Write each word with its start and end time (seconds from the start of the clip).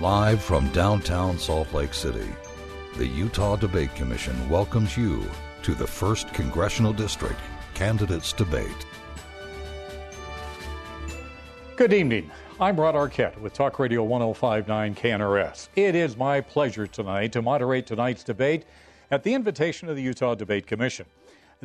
Live 0.00 0.42
from 0.42 0.68
downtown 0.70 1.38
Salt 1.38 1.72
Lake 1.72 1.94
City, 1.94 2.26
the 2.96 3.06
Utah 3.06 3.54
Debate 3.54 3.94
Commission 3.94 4.36
welcomes 4.48 4.96
you 4.96 5.22
to 5.62 5.72
the 5.72 5.84
1st 5.84 6.34
Congressional 6.34 6.92
District 6.92 7.38
Candidates 7.74 8.32
Debate. 8.32 8.86
Good 11.76 11.92
evening. 11.92 12.28
I'm 12.58 12.78
Rod 12.78 12.96
Arquette 12.96 13.38
with 13.38 13.52
Talk 13.52 13.78
Radio 13.78 14.02
1059 14.02 14.96
KNRS. 14.96 15.68
It 15.76 15.94
is 15.94 16.16
my 16.16 16.40
pleasure 16.40 16.88
tonight 16.88 17.30
to 17.30 17.40
moderate 17.40 17.86
tonight's 17.86 18.24
debate 18.24 18.64
at 19.12 19.22
the 19.22 19.32
invitation 19.32 19.88
of 19.88 19.94
the 19.94 20.02
Utah 20.02 20.34
Debate 20.34 20.66
Commission. 20.66 21.06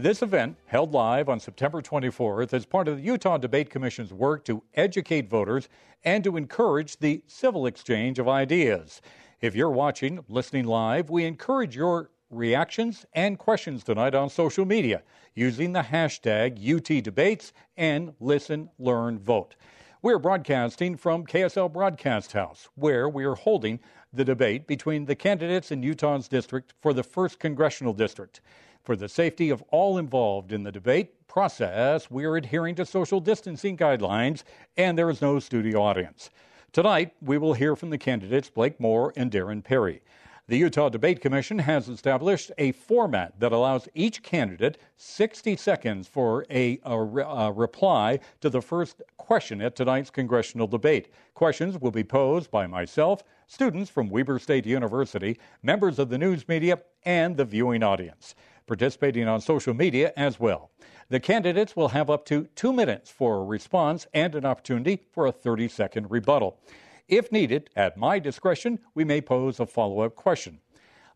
This 0.01 0.21
event, 0.21 0.55
held 0.67 0.93
live 0.93 1.27
on 1.27 1.41
September 1.41 1.81
24th, 1.81 2.53
is 2.53 2.65
part 2.65 2.87
of 2.87 2.95
the 2.95 3.03
Utah 3.03 3.37
Debate 3.37 3.69
Commission's 3.69 4.13
work 4.13 4.45
to 4.45 4.63
educate 4.75 5.29
voters 5.29 5.67
and 6.05 6.23
to 6.23 6.37
encourage 6.37 6.95
the 6.95 7.21
civil 7.27 7.65
exchange 7.65 8.17
of 8.17 8.29
ideas. 8.29 9.01
If 9.41 9.55
you're 9.55 9.69
watching, 9.69 10.23
listening 10.29 10.63
live, 10.63 11.09
we 11.09 11.25
encourage 11.25 11.75
your 11.75 12.11
reactions 12.29 13.05
and 13.11 13.37
questions 13.37 13.83
tonight 13.83 14.15
on 14.15 14.29
social 14.29 14.63
media 14.63 15.03
using 15.35 15.73
the 15.73 15.81
hashtag 15.81 16.57
UTDebates 16.63 17.51
and 17.75 18.13
Listen, 18.21 18.69
Learn, 18.79 19.19
Vote. 19.19 19.57
We're 20.01 20.17
broadcasting 20.17 20.95
from 20.95 21.25
KSL 21.25 21.73
Broadcast 21.73 22.31
House, 22.31 22.69
where 22.75 23.09
we 23.09 23.25
are 23.25 23.35
holding 23.35 23.81
the 24.13 24.25
debate 24.25 24.67
between 24.67 25.05
the 25.05 25.15
candidates 25.15 25.71
in 25.71 25.83
Utah's 25.83 26.27
district 26.27 26.73
for 26.81 26.93
the 26.93 27.03
1st 27.03 27.39
Congressional 27.39 27.93
District. 27.93 28.41
For 28.83 28.95
the 28.95 29.09
safety 29.09 29.49
of 29.49 29.63
all 29.69 29.97
involved 29.97 30.51
in 30.51 30.63
the 30.63 30.71
debate 30.71 31.27
process, 31.27 32.09
we 32.09 32.25
are 32.25 32.37
adhering 32.37 32.75
to 32.75 32.85
social 32.85 33.19
distancing 33.19 33.77
guidelines, 33.77 34.43
and 34.77 34.97
there 34.97 35.09
is 35.09 35.21
no 35.21 35.39
studio 35.39 35.81
audience. 35.81 36.31
Tonight, 36.71 37.13
we 37.21 37.37
will 37.37 37.53
hear 37.53 37.75
from 37.75 37.89
the 37.89 37.97
candidates 37.97 38.49
Blake 38.49 38.79
Moore 38.79 39.13
and 39.15 39.31
Darren 39.31 39.63
Parry. 39.63 40.01
The 40.49 40.57
Utah 40.57 40.89
Debate 40.89 41.21
Commission 41.21 41.59
has 41.59 41.87
established 41.87 42.51
a 42.57 42.71
format 42.71 43.39
that 43.39 43.51
allows 43.51 43.87
each 43.93 44.23
candidate 44.23 44.79
60 44.97 45.55
seconds 45.55 46.07
for 46.07 46.43
a, 46.49 46.79
a, 46.85 46.97
a, 46.97 47.51
reply 47.51 48.19
to 48.41 48.49
the 48.49 48.59
first 48.59 49.03
question 49.17 49.61
at 49.61 49.75
tonight's 49.75 50.09
congressional 50.09 50.65
debate. 50.65 51.13
Questions 51.35 51.77
will 51.77 51.91
be 51.91 52.03
posed 52.03 52.49
by 52.49 52.65
myself, 52.65 53.21
students 53.45 53.91
from 53.91 54.09
Weber 54.09 54.39
State 54.39 54.65
University, 54.65 55.37
members 55.61 55.99
of 55.99 56.09
the 56.09 56.17
news 56.17 56.47
media, 56.47 56.79
and 57.03 57.37
the 57.37 57.45
viewing 57.45 57.83
audience 57.83 58.33
participating 58.65 59.27
on 59.27 59.41
social 59.41 59.75
media 59.75 60.11
as 60.17 60.39
well. 60.39 60.71
The 61.09 61.19
candidates 61.19 61.75
will 61.75 61.89
have 61.89 62.09
up 62.09 62.25
to 62.25 62.47
two 62.55 62.73
minutes 62.73 63.11
for 63.11 63.37
a 63.37 63.43
response 63.43 64.07
and 64.15 64.33
an 64.33 64.45
opportunity 64.45 65.03
for 65.11 65.27
a 65.27 65.31
30 65.31 65.67
second 65.67 66.09
rebuttal. 66.09 66.59
If 67.09 67.31
needed, 67.31 67.71
at 67.75 67.97
my 67.97 68.19
discretion, 68.19 68.77
we 68.93 69.03
may 69.03 69.19
pose 69.19 69.59
a 69.59 69.65
follow 69.65 70.01
up 70.01 70.15
question. 70.15 70.59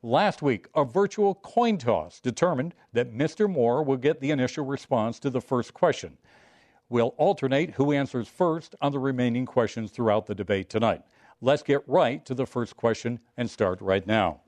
Last 0.02 0.42
week, 0.42 0.68
a 0.76 0.84
virtual 0.84 1.36
coin 1.36 1.78
toss 1.78 2.20
determined 2.20 2.74
that 2.94 3.14
Mr. 3.14 3.48
Moore 3.48 3.84
will 3.84 3.98
get 3.98 4.20
the 4.20 4.32
initial 4.32 4.66
response 4.66 5.20
to 5.20 5.30
the 5.30 5.40
first 5.40 5.76
question. 5.76 6.18
We'll 6.90 7.14
alternate 7.18 7.72
who 7.72 7.92
answers 7.92 8.28
first 8.28 8.76
on 8.82 8.92
the 8.92 8.98
remaining 8.98 9.46
questions 9.46 9.92
throughout 9.92 10.26
the 10.26 10.34
debate 10.34 10.68
tonight. 10.68 11.04
Let's 11.42 11.62
get 11.62 11.88
right 11.88 12.26
to 12.26 12.34
the 12.34 12.48
first 12.48 12.76
question 12.76 13.20
and 13.38 13.50
start 13.50 13.80
right 13.80 14.06
now. 14.06 14.42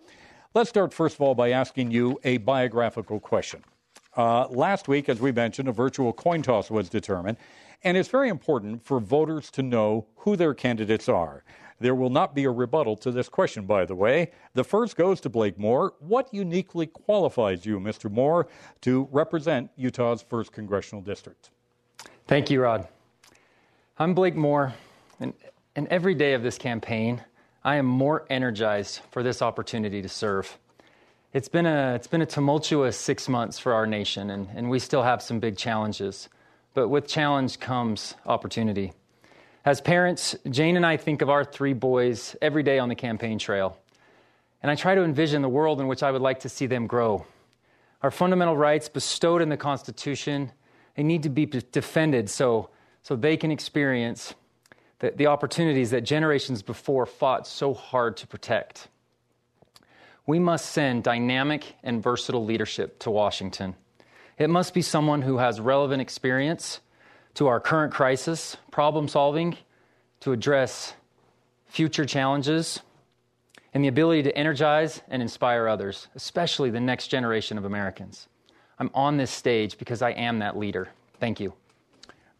Let's 0.55 0.69
start, 0.69 0.93
first 0.93 1.15
of 1.15 1.21
all, 1.21 1.35
by 1.35 1.51
asking 1.51 1.91
you 1.91 2.19
a 2.23 2.37
biographical 2.37 3.19
question. 3.19 3.63
Uh, 4.17 4.47
last 4.47 4.87
week, 4.87 5.09
as 5.09 5.19
we 5.19 5.31
mentioned, 5.31 5.67
a 5.67 5.73
virtual 5.73 6.11
coin 6.11 6.41
toss 6.41 6.71
was 6.71 6.89
determined, 6.89 7.37
and 7.85 7.95
it's 7.95 8.09
very 8.09 8.29
important 8.29 8.83
for 8.83 8.99
voters 8.99 9.51
to 9.51 9.61
know 9.61 10.07
who 10.17 10.35
their 10.35 10.55
candidates 10.55 11.07
are. 11.07 11.43
There 11.79 11.93
will 11.93 12.09
not 12.09 12.33
be 12.33 12.45
a 12.45 12.49
rebuttal 12.49 12.97
to 12.97 13.11
this 13.11 13.29
question, 13.29 13.65
by 13.65 13.85
the 13.85 13.95
way. 13.95 14.31
The 14.55 14.63
first 14.63 14.95
goes 14.95 15.21
to 15.21 15.29
Blake 15.29 15.59
Moore. 15.59 15.93
What 15.99 16.33
uniquely 16.33 16.87
qualifies 16.87 17.65
you, 17.65 17.79
Mr. 17.79 18.09
Moore, 18.11 18.47
to 18.81 19.07
represent 19.11 19.69
Utah's 19.75 20.23
1st 20.23 20.51
Congressional 20.51 21.03
District? 21.03 21.51
Thank 22.27 22.49
you, 22.49 22.61
Rod. 22.61 22.87
I'm 23.99 24.15
Blake 24.15 24.35
Moore, 24.35 24.73
and, 25.19 25.33
and 25.75 25.87
every 25.89 26.15
day 26.15 26.33
of 26.33 26.41
this 26.41 26.57
campaign, 26.57 27.23
I 27.63 27.75
am 27.75 27.85
more 27.85 28.25
energized 28.31 29.01
for 29.11 29.21
this 29.21 29.43
opportunity 29.43 30.01
to 30.01 30.09
serve. 30.09 30.57
It's 31.33 31.49
been 31.49 31.65
a, 31.67 31.93
it's 31.93 32.07
been 32.07 32.21
a 32.21 32.25
tumultuous 32.25 32.97
six 32.97 33.29
months 33.29 33.59
for 33.59 33.73
our 33.73 33.85
nation, 33.85 34.31
and, 34.31 34.47
and 34.55 34.69
we 34.71 34.79
still 34.79 35.03
have 35.03 35.21
some 35.21 35.39
big 35.39 35.55
challenges. 35.55 36.29
But 36.75 36.89
with 36.89 37.07
challenge 37.07 37.59
comes 37.59 38.13
opportunity. 38.27 38.93
As 39.63 39.81
parents, 39.81 40.35
Jane 40.47 40.75
and 40.75 40.85
I 40.85 40.97
think 40.97 41.23
of 41.23 41.29
our 41.29 41.43
three 41.43 41.73
boys 41.73 42.35
every 42.41 42.61
day 42.61 42.77
on 42.77 42.89
the 42.89 42.95
campaign 42.95 43.39
trail. 43.39 43.79
And 44.61 44.69
I 44.69 44.75
try 44.75 44.93
to 44.93 45.01
envision 45.01 45.41
the 45.41 45.49
world 45.49 45.79
in 45.79 45.87
which 45.87 46.03
I 46.03 46.11
would 46.11 46.21
like 46.21 46.41
to 46.41 46.49
see 46.49 46.67
them 46.67 46.85
grow. 46.85 47.25
Our 48.03 48.11
fundamental 48.11 48.57
rights 48.57 48.89
bestowed 48.89 49.41
in 49.41 49.49
the 49.49 49.57
Constitution, 49.57 50.51
they 50.95 51.03
need 51.03 51.23
to 51.23 51.29
be 51.29 51.45
defended 51.45 52.29
so, 52.29 52.69
so 53.03 53.15
they 53.15 53.37
can 53.37 53.51
experience 53.51 54.35
the, 54.99 55.11
the 55.11 55.27
opportunities 55.27 55.91
that 55.91 56.01
generations 56.01 56.61
before 56.61 57.05
fought 57.05 57.47
so 57.47 57.73
hard 57.73 58.17
to 58.17 58.27
protect. 58.27 58.89
We 60.27 60.39
must 60.39 60.71
send 60.71 61.03
dynamic 61.03 61.75
and 61.83 62.03
versatile 62.03 62.43
leadership 62.43 62.99
to 62.99 63.11
Washington. 63.11 63.75
It 64.37 64.49
must 64.49 64.73
be 64.73 64.81
someone 64.81 65.21
who 65.21 65.37
has 65.37 65.61
relevant 65.61 66.01
experience 66.01 66.81
to 67.35 67.47
our 67.47 67.59
current 67.59 67.93
crisis, 67.93 68.57
problem 68.71 69.07
solving, 69.07 69.57
to 70.21 70.31
address 70.31 70.93
future 71.67 72.05
challenges, 72.05 72.81
and 73.73 73.83
the 73.83 73.87
ability 73.87 74.23
to 74.23 74.37
energize 74.37 75.01
and 75.09 75.21
inspire 75.21 75.67
others, 75.67 76.07
especially 76.15 76.69
the 76.69 76.79
next 76.79 77.07
generation 77.07 77.57
of 77.57 77.65
Americans. 77.65 78.27
I'm 78.79 78.89
on 78.93 79.17
this 79.17 79.31
stage 79.31 79.77
because 79.77 80.01
I 80.01 80.11
am 80.11 80.39
that 80.39 80.57
leader. 80.57 80.89
Thank 81.19 81.39
you. 81.39 81.53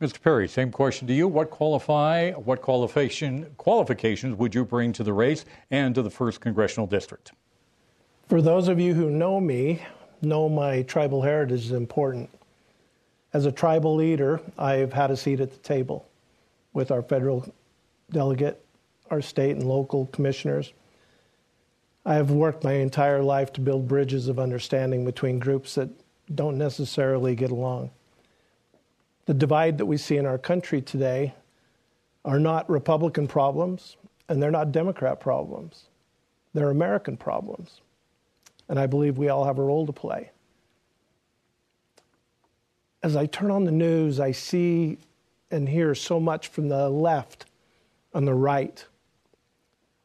Mr. 0.02 0.22
Parry, 0.22 0.48
same 0.48 0.72
question 0.72 1.08
to 1.08 1.14
you. 1.14 1.28
What 1.28 1.50
qualify, 1.50 2.32
what 2.32 2.62
qualification, 2.62 3.48
qualifications 3.58 4.36
would 4.36 4.54
you 4.54 4.66
bring 4.66 4.92
to 4.94 5.04
the 5.04 5.14
race 5.14 5.46
and 5.72 5.96
to 5.96 6.02
the 6.02 6.10
first 6.10 6.42
congressional 6.42 6.88
district? 6.88 7.32
For 8.28 8.42
those 8.42 8.68
of 8.68 8.80
you 8.80 8.94
who 8.94 9.10
know 9.10 9.40
me, 9.40 9.82
know 10.26 10.50
my 10.50 10.82
tribal 10.84 11.22
heritage 11.22 11.66
is 11.66 11.72
important. 11.72 12.30
As 13.34 13.46
a 13.46 13.52
tribal 13.52 13.96
leader, 13.96 14.42
I've 14.58 14.94
had 14.94 15.12
a 15.12 15.18
seat 15.18 15.40
at 15.40 15.52
the 15.52 15.60
table 15.60 16.08
with 16.74 16.92
our 16.92 17.02
federal 17.02 17.52
delegate, 18.12 18.64
our 19.10 19.22
state 19.22 19.56
and 19.56 19.68
local 19.68 20.08
commissioners. 20.08 20.74
I 22.06 22.16
have 22.16 22.32
worked 22.32 22.64
my 22.64 22.74
entire 22.74 23.24
life 23.24 23.52
to 23.54 23.62
build 23.62 23.88
bridges 23.88 24.28
of 24.28 24.40
understanding 24.40 25.06
between 25.06 25.40
groups 25.40 25.76
that 25.76 25.90
don't 26.34 26.58
necessarily 26.58 27.36
get 27.36 27.52
along. 27.52 27.92
The 29.26 29.34
divide 29.34 29.78
that 29.80 29.86
we 29.86 29.98
see 29.98 30.18
in 30.18 30.26
our 30.26 30.38
country 30.38 30.82
today 30.82 31.34
are 32.24 32.40
not 32.40 32.70
Republican 32.70 33.28
problems 33.28 33.98
and 34.30 34.42
they're 34.42 34.52
not 34.52 34.72
Democrat 34.72 35.20
problems. 35.20 35.86
They're 36.54 36.70
American 36.70 37.18
problems. 37.18 37.82
And 38.68 38.80
I 38.80 38.88
believe 38.88 39.18
we 39.18 39.30
all 39.30 39.46
have 39.46 39.60
a 39.60 39.64
role 39.64 39.86
to 39.86 39.94
play. 39.94 40.32
As 43.04 43.16
I 43.16 43.28
turn 43.28 43.52
on 43.52 43.66
the 43.66 43.72
news, 43.72 44.20
I 44.20 44.32
see 44.32 44.98
and 45.52 45.70
hear 45.70 45.94
so 45.94 46.20
much 46.20 46.48
from 46.48 46.70
the 46.70 46.90
left 46.90 47.46
and 48.14 48.28
the 48.28 48.34
right. 48.34 48.84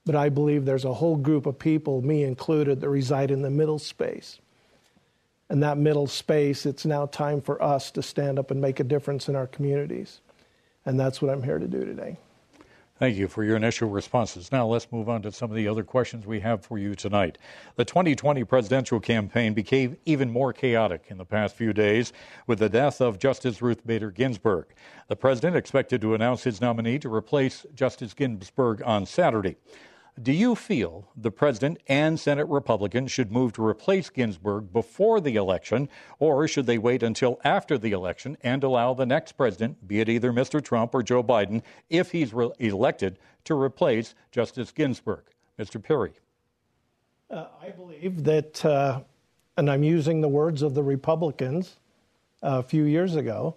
But 0.05 0.17
I 0.17 0.29
believe 0.29 0.65
there's 0.65 0.85
a 0.85 0.95
whole 0.95 1.17
group 1.17 1.47
of 1.47 1.59
people, 1.59 2.03
me 2.03 2.25
included, 2.25 2.81
that 2.81 2.89
reside 2.89 3.31
in 3.31 3.43
the 3.43 3.51
middle 3.51 3.79
space. 3.79 4.39
And 5.49 5.63
that 5.63 5.79
middle 5.79 6.07
space, 6.07 6.67
it's 6.67 6.87
now 6.87 7.07
time 7.07 7.41
for 7.41 7.61
us 7.63 7.91
to 7.93 8.03
stand 8.03 8.39
up 8.39 8.51
and 8.51 8.61
make 8.61 8.81
a 8.81 8.85
difference 8.85 9.29
in 9.29 9.35
our 9.35 9.47
communities. 9.47 10.21
And 10.85 10.99
that's 10.99 11.21
what 11.21 11.31
I'm 11.31 11.43
here 11.43 11.59
to 11.59 11.67
do 11.67 11.85
today. 11.85 12.19
Thank 13.01 13.17
you 13.17 13.29
for 13.29 13.43
your 13.43 13.57
initial 13.57 13.89
responses. 13.89 14.53
Now 14.53 14.67
let's 14.67 14.93
move 14.93 15.09
on 15.09 15.23
to 15.23 15.33
some 15.33 15.49
of 15.49 15.57
the 15.57 15.67
other 15.67 15.83
questions 15.83 16.27
we 16.27 16.41
have 16.41 16.63
for 16.63 16.77
you 16.77 16.95
tonight. 16.95 17.39
The 17.77 17.85
2020 17.87 18.45
presidential 18.45 19.01
campaign 19.01 19.55
became 19.55 19.97
even 20.05 20.31
more 20.31 20.53
chaotic 20.53 21.07
in 21.09 21.17
the 21.17 21.25
past 21.25 21.57
few 21.57 21.73
days 21.73 22.13
with 22.47 22.59
the 22.59 22.69
death 22.69 23.01
of 23.01 23.19
Justice 23.19 23.63
Ruth 23.63 23.87
Bader 23.87 24.11
Ginsburg. 24.11 24.67
The 25.09 25.17
president 25.17 25.57
expected 25.57 26.03
to 26.03 26.13
announce 26.13 26.45
his 26.45 26.61
nominee 26.61 26.99
to 26.99 27.11
replace 27.11 27.65
Justice 27.75 28.13
Ginsburg 28.13 28.83
on 28.85 29.07
Saturday. 29.07 29.57
Do 30.21 30.33
you 30.33 30.55
feel 30.55 31.09
the 31.17 31.31
president 31.31 31.79
and 31.87 32.19
Senate 32.19 32.49
Republicans 32.49 33.11
should 33.11 33.33
move 33.33 33.53
to 33.55 33.65
replace 33.65 34.11
Ginsburg 34.11 34.73
before 34.73 35.21
the 35.21 35.37
election, 35.37 35.89
or 36.19 36.47
should 36.49 36.67
they 36.67 36.79
wait 36.79 37.03
until 37.03 37.41
after 37.45 37.79
the 37.79 37.93
election 37.93 38.37
and 38.43 38.63
allow 38.63 38.93
the 38.93 39.07
next 39.07 39.33
president, 39.33 39.87
be 39.87 40.01
it 40.01 40.09
either 40.09 40.33
Mr. 40.33 40.63
Trump 40.63 40.95
or 40.95 41.03
Joe 41.03 41.23
Biden, 41.23 41.63
if 41.89 42.11
he's 42.11 42.35
re- 42.35 42.51
elected, 42.59 43.19
to 43.45 43.55
replace 43.55 44.15
Justice 44.31 44.73
Ginsburg? 44.73 45.25
Mr. 45.59 45.83
Parry. 45.83 46.13
Uh, 47.31 47.47
I 47.63 47.69
believe 47.71 48.25
that, 48.25 48.65
uh, 48.65 49.01
and 49.57 49.71
I'm 49.71 49.85
using 49.85 50.21
the 50.21 50.29
words 50.29 50.63
of 50.63 50.75
the 50.75 50.83
Republicans 50.83 51.77
a 52.43 52.63
few 52.63 52.85
years 52.85 53.15
ago, 53.17 53.55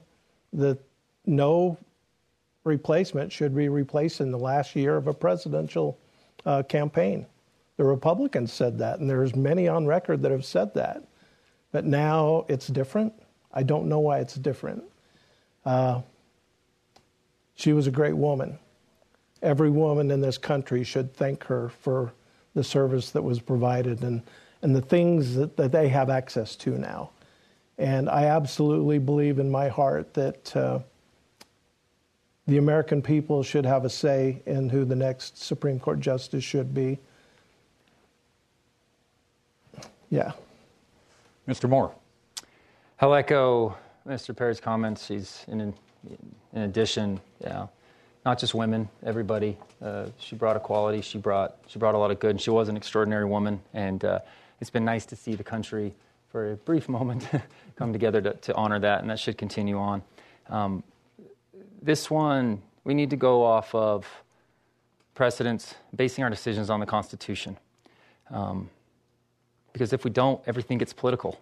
that 0.52 0.78
no 1.26 1.78
replacement 2.66 3.32
should 3.32 3.56
be 3.56 3.70
replaced 3.70 4.22
in 4.22 4.32
the 4.32 4.38
last 4.38 4.76
year 4.76 4.96
of 4.96 5.08
a 5.08 5.14
presidential 5.14 5.98
uh, 6.46 6.64
campaign. 6.64 7.26
The 7.78 7.84
Republicans 7.84 8.54
said 8.54 8.78
that, 8.80 9.00
and 9.00 9.10
there's 9.10 9.36
many 9.36 9.68
on 9.68 9.86
record 9.86 10.22
that 10.22 10.32
have 10.32 10.46
said 10.46 10.74
that. 10.76 11.04
But 11.72 11.86
now 11.86 12.46
it's 12.48 12.68
different. 12.68 13.14
I 13.54 13.64
don't 13.64 13.88
know 13.88 14.00
why 14.00 14.20
it's 14.20 14.36
different. 14.36 14.84
Uh, 15.66 16.02
she 17.56 17.74
was 17.74 17.88
a 17.88 17.92
great 17.92 18.16
woman. 18.16 18.60
Every 19.42 19.70
woman 19.70 20.12
in 20.12 20.22
this 20.22 20.38
country 20.38 20.84
should 20.84 21.14
thank 21.14 21.44
her 21.46 21.70
for 21.70 22.14
the 22.54 22.64
service 22.64 23.12
that 23.12 23.22
was 23.22 23.40
provided 23.40 24.04
and, 24.04 24.22
and 24.62 24.76
the 24.76 24.82
things 24.82 25.36
that, 25.36 25.58
that 25.58 25.72
they 25.72 25.88
have 25.90 26.10
access 26.10 26.56
to 26.58 26.72
now. 26.72 27.10
And 27.78 28.10
I 28.10 28.26
absolutely 28.26 29.00
believe 29.00 29.40
in 29.40 29.50
my 29.50 29.68
heart 29.68 30.14
that 30.14 30.56
uh, 30.56 30.80
the 32.48 32.58
American 32.58 33.02
people 33.02 33.42
should 33.42 33.66
have 33.66 33.86
a 33.86 33.90
say 33.90 34.42
in 34.46 34.70
who 34.70 34.84
the 34.86 34.96
next 34.96 35.42
Supreme 35.42 35.80
Court 35.80 36.00
justice 36.00 36.44
should 36.44 36.74
be. 36.74 37.00
Yeah. 40.10 40.34
Mr. 41.48 41.70
Moore. 41.70 41.94
I'll 43.00 43.14
echo 43.14 43.76
Mr. 44.08 44.36
Parry's 44.36 44.60
comments. 44.60 45.06
She's 45.06 45.44
in, 45.48 45.74
in 46.54 46.62
addition, 46.62 47.20
yeah, 47.42 47.68
not 48.26 48.40
just 48.40 48.54
women, 48.54 48.88
everybody. 49.06 49.58
Uh, 49.82 50.06
she 50.18 50.36
brought 50.36 50.56
equality. 50.56 51.02
She 51.02 51.18
brought 51.18 51.58
she 51.68 51.80
brought 51.80 51.96
a 51.96 51.98
lot 51.98 52.12
of 52.12 52.20
good. 52.20 52.32
And 52.32 52.42
she 52.42 52.50
was 52.50 52.70
an 52.70 52.78
extraordinary 52.78 53.26
woman, 53.26 53.60
and 53.74 54.06
uh, 54.06 54.20
it's 54.62 54.70
been 54.70 54.86
nice 54.86 55.06
to 55.08 55.16
see 55.16 55.36
the 55.36 55.44
country 55.44 55.94
for 56.32 56.54
a 56.54 56.56
brief 56.56 56.88
moment 56.98 57.28
come 57.76 57.92
together 57.92 58.22
to, 58.22 58.34
to 58.34 58.56
honor 58.56 58.80
that, 58.80 59.02
and 59.02 59.10
that 59.10 59.20
should 59.20 59.38
continue 59.38 59.78
on. 59.78 60.02
Um, 60.50 60.84
this 61.84 62.10
one, 62.10 62.62
we 62.86 62.94
need 62.94 63.10
to 63.10 63.16
go 63.16 63.44
off 63.44 63.76
of 63.76 64.08
precedents, 65.14 65.76
basing 65.96 66.24
our 66.24 66.30
decisions 66.30 66.70
on 66.70 66.80
the 66.80 66.86
Constitution. 66.86 67.58
Um, 68.32 68.70
because 69.74 69.92
if 69.92 70.04
we 70.04 70.10
don't, 70.10 70.42
everything 70.48 70.78
gets 70.78 70.94
political. 70.94 71.40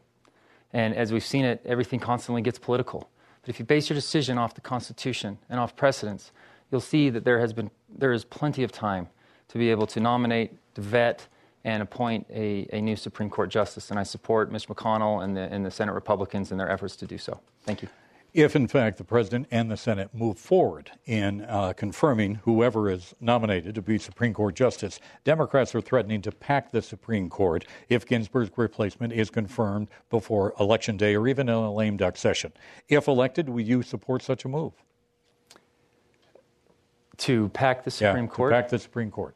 And 0.73 0.95
as 0.95 1.13
we've 1.13 1.25
seen 1.25 1.45
it, 1.45 1.61
everything 1.65 1.99
constantly 1.99 2.41
gets 2.41 2.57
political. 2.57 3.09
But 3.41 3.49
if 3.49 3.59
you 3.59 3.65
base 3.65 3.89
your 3.89 3.95
decision 3.95 4.38
off 4.38 4.55
the 4.55 4.61
Constitution 4.61 5.38
and 5.49 5.59
off 5.59 5.75
precedents, 5.75 6.31
you'll 6.71 6.81
see 6.81 7.09
that 7.09 7.23
there 7.23 7.39
has 7.39 7.53
been 7.53 7.69
there 7.89 8.13
is 8.13 8.23
plenty 8.23 8.63
of 8.63 8.71
time 8.71 9.09
to 9.49 9.57
be 9.57 9.69
able 9.69 9.85
to 9.88 9.99
nominate, 9.99 10.53
to 10.75 10.81
vet, 10.81 11.27
and 11.65 11.83
appoint 11.83 12.25
a, 12.31 12.67
a 12.71 12.81
new 12.81 12.95
Supreme 12.95 13.29
Court 13.29 13.49
justice. 13.49 13.91
And 13.91 13.99
I 13.99 14.03
support 14.03 14.51
Mitch 14.51 14.67
McConnell 14.67 15.23
and 15.23 15.35
the, 15.35 15.41
and 15.41 15.65
the 15.65 15.71
Senate 15.71 15.93
Republicans 15.93 16.51
in 16.51 16.57
their 16.57 16.69
efforts 16.69 16.95
to 16.97 17.05
do 17.05 17.17
so. 17.17 17.39
Thank 17.65 17.81
you 17.81 17.89
if, 18.33 18.55
in 18.55 18.67
fact, 18.67 18.97
the 18.97 19.03
President 19.03 19.47
and 19.51 19.69
the 19.69 19.75
Senate 19.75 20.09
move 20.13 20.37
forward 20.37 20.91
in 21.05 21.41
uh, 21.41 21.73
confirming 21.73 22.35
whoever 22.35 22.89
is 22.89 23.13
nominated 23.19 23.75
to 23.75 23.81
be 23.81 23.97
Supreme 23.97 24.33
Court 24.33 24.55
Justice, 24.55 24.99
Democrats 25.25 25.75
are 25.75 25.81
threatening 25.81 26.21
to 26.21 26.31
pack 26.31 26.71
the 26.71 26.81
Supreme 26.81 27.29
Court 27.29 27.65
if 27.89 28.05
Ginsburg's 28.05 28.51
replacement 28.55 29.11
is 29.11 29.29
confirmed 29.29 29.89
before 30.09 30.53
Election 30.59 30.95
Day 30.95 31.15
or 31.15 31.27
even 31.27 31.49
in 31.49 31.55
a 31.55 31.73
lame 31.73 31.97
duck 31.97 32.15
session. 32.15 32.53
If 32.87 33.07
elected, 33.07 33.49
will 33.49 33.61
you 33.61 33.81
support 33.81 34.23
such 34.23 34.45
a 34.45 34.47
move? 34.47 34.73
To 37.17 37.49
pack 37.49 37.83
the 37.83 37.91
Supreme 37.91 38.25
yeah, 38.25 38.31
Court? 38.31 38.51
To 38.51 38.55
pack 38.55 38.69
the 38.69 38.79
Supreme 38.79 39.11
Court. 39.11 39.35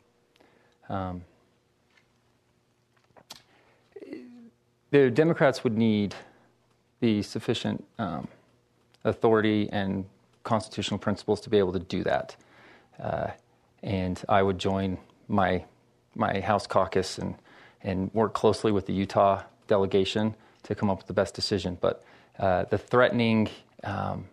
Um, 0.87 1.21
the 4.91 5.11
Democrats 5.11 5.65
would 5.65 5.77
need 5.77 6.15
the 7.01 7.21
sufficient. 7.21 7.83
Um, 7.99 8.29
authority 9.05 9.69
and 9.71 10.05
constitutional 10.43 10.99
principles 10.99 11.39
to 11.41 11.49
be 11.49 11.57
able 11.57 11.73
to 11.73 11.79
do 11.79 12.03
that. 12.03 12.35
Uh, 13.01 13.27
and 13.81 14.21
I 14.27 14.41
would 14.41 14.59
join 14.59 14.97
my 15.27 15.63
my 16.15 16.39
House 16.39 16.67
caucus 16.67 17.17
and 17.17 17.35
and 17.81 18.13
work 18.13 18.33
closely 18.33 18.71
with 18.71 18.87
the 18.87 18.93
Utah 18.93 19.43
delegation 19.67 20.35
to 20.63 20.75
come 20.75 20.89
up 20.89 20.97
with 20.97 21.07
the 21.07 21.13
best 21.13 21.35
decision. 21.35 21.77
But 21.79 22.03
uh, 22.39 22.65
the 22.65 22.77
threatening 22.77 23.49
um, 23.83 24.25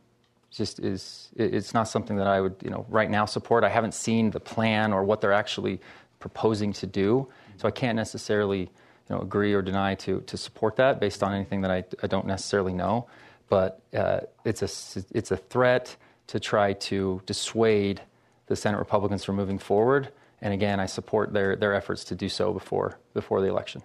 just 0.51 0.81
is 0.81 1.31
it's 1.37 1.75
not 1.75 1.89
something 1.89 2.17
that 2.17 2.27
I 2.27 2.41
would 2.41 2.57
you 2.63 2.71
know 2.71 2.87
right 2.89 3.11
now 3.11 3.27
support. 3.27 3.65
I 3.65 3.69
haven't 3.69 3.95
seen 3.95 4.31
the 4.31 4.41
plan 4.41 4.93
or 4.93 5.05
what 5.05 5.21
they're 5.21 5.33
actually 5.33 5.81
proposing 6.19 6.73
to 6.75 6.87
do, 6.87 7.29
so 7.57 7.69
I 7.69 7.71
can't 7.71 7.97
necessarily 7.97 8.61
you 8.61 9.17
know 9.17 9.21
agree 9.21 9.53
or 9.53 9.63
deny 9.63 9.95
to 9.97 10.21
to 10.21 10.37
support 10.37 10.77
that 10.77 11.01
based 11.01 11.23
on 11.23 11.35
anything 11.35 11.61
that 11.63 11.71
I, 11.71 11.85
I 12.03 12.07
don't 12.07 12.27
necessarily 12.27 12.73
know 12.73 13.07
but 13.53 13.83
uh, 13.95 14.21
it's 14.47 14.63
a 14.63 15.05
it's 15.15 15.31
a 15.31 15.37
threat 15.37 15.95
to 16.27 16.41
try 16.41 16.73
to 16.73 17.21
dissuade 17.27 18.01
the 18.47 18.57
Senate 18.57 18.79
Republicans 18.79 19.25
from 19.25 19.37
moving 19.37 19.59
forward. 19.59 20.11
And 20.41 20.55
again, 20.55 20.81
I 20.81 20.87
support 20.87 21.35
their 21.35 21.55
their 21.55 21.75
efforts 21.75 22.03
to 22.05 22.15
do 22.15 22.31
so 22.31 22.55
before 22.55 22.99
before 23.13 23.43
the 23.43 23.49
election. 23.49 23.83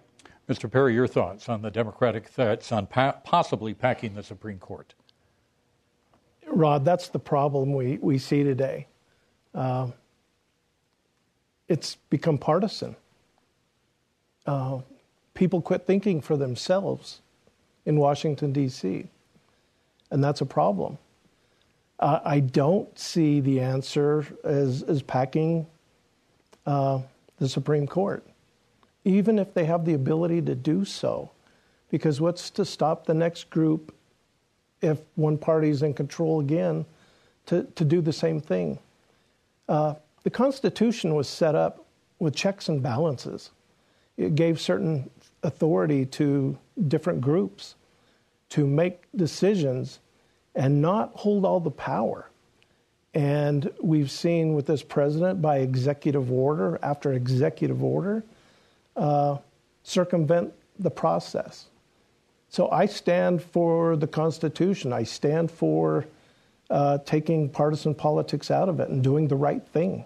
Mr. 0.48 0.72
Parry, 0.72 0.94
your 0.94 1.06
thoughts 1.06 1.50
on 1.50 1.64
the 1.64 1.70
Democratic 1.70 2.30
threats 2.30 2.72
on 2.72 2.88
pa- 2.88 3.18
possibly 3.26 3.74
packing 3.74 4.14
the 4.14 4.24
Supreme 4.24 4.58
Court? 4.58 4.94
Rod, 6.48 6.86
that's 6.86 7.10
the 7.10 7.20
problem 7.20 7.74
we, 7.74 7.98
we 7.98 8.18
see 8.18 8.46
today. 8.46 8.88
Uh, 9.54 9.88
it's 11.68 11.96
become 12.10 12.38
partisan. 12.38 12.96
Uh, 14.46 14.80
people 15.34 15.62
quit 15.62 15.86
thinking 15.86 16.22
for 16.22 16.38
themselves 16.38 17.20
in 17.86 17.98
Washington, 17.98 18.54
D.C 18.54 19.10
and 20.12 20.24
that's 20.24 20.42
a 20.42 20.46
problem. 20.46 20.98
Uh, 22.00 22.20
I 22.24 22.40
don't 22.40 22.98
see 22.98 23.40
the 23.40 23.60
answer 23.60 24.26
as, 24.44 24.84
as 24.84 25.02
packing 25.02 25.66
uh, 26.66 27.00
the 27.40 27.50
Supreme 27.50 27.88
Court, 27.88 28.24
even 29.04 29.40
if 29.40 29.54
they 29.54 29.66
have 29.66 29.86
the 29.86 29.94
ability 29.94 30.42
to 30.44 30.56
do 30.56 30.86
so. 30.86 31.32
Because 31.90 32.20
what's 32.20 32.50
to 32.52 32.66
stop 32.66 33.06
the 33.06 33.14
next 33.14 33.50
group, 33.50 33.96
if 34.82 35.00
one 35.16 35.38
party 35.38 35.70
is 35.70 35.82
in 35.82 35.94
control 35.94 36.40
again, 36.42 36.86
to, 37.48 37.64
to 37.76 37.86
do 37.86 38.02
the 38.02 38.14
same 38.14 38.42
thing? 38.42 38.78
Uh, 39.70 39.96
the 40.24 40.30
Constitution 40.30 41.16
was 41.16 41.28
set 41.28 41.56
up 41.56 41.86
with 42.20 42.36
checks 42.36 42.68
and 42.68 42.84
balances. 42.84 43.52
It 44.18 44.36
gave 44.36 44.60
certain 44.60 45.10
authority 45.44 46.06
to 46.06 46.58
different 46.88 47.22
groups 47.22 47.76
to 48.50 48.66
make 48.66 49.04
decisions 49.16 50.00
and 50.56 50.82
not 50.82 51.12
hold 51.16 51.46
all 51.46 51.60
the 51.60 51.72
power. 51.72 52.30
And 53.14 53.72
we've 53.82 54.12
seen 54.12 54.54
with 54.54 54.68
this 54.68 54.84
president, 54.84 55.42
by 55.42 55.58
executive 55.58 56.32
order 56.32 56.80
after 56.84 57.14
executive 57.14 57.84
order, 57.84 58.24
uh, 58.96 59.38
circumvent 59.84 60.54
the 60.78 60.92
process. 60.92 61.66
So 62.50 62.70
I 62.70 62.86
stand 62.86 63.42
for 63.42 63.96
the 63.96 64.08
Constitution. 64.08 64.94
I 64.94 65.04
stand 65.04 65.52
for 65.52 66.06
uh, 66.70 67.00
taking 67.00 67.50
partisan 67.50 67.96
politics 67.96 68.52
out 68.52 68.70
of 68.70 68.80
it 68.80 68.90
and 68.90 69.04
doing 69.04 69.28
the 69.28 69.36
right 69.36 69.66
thing. 69.66 70.06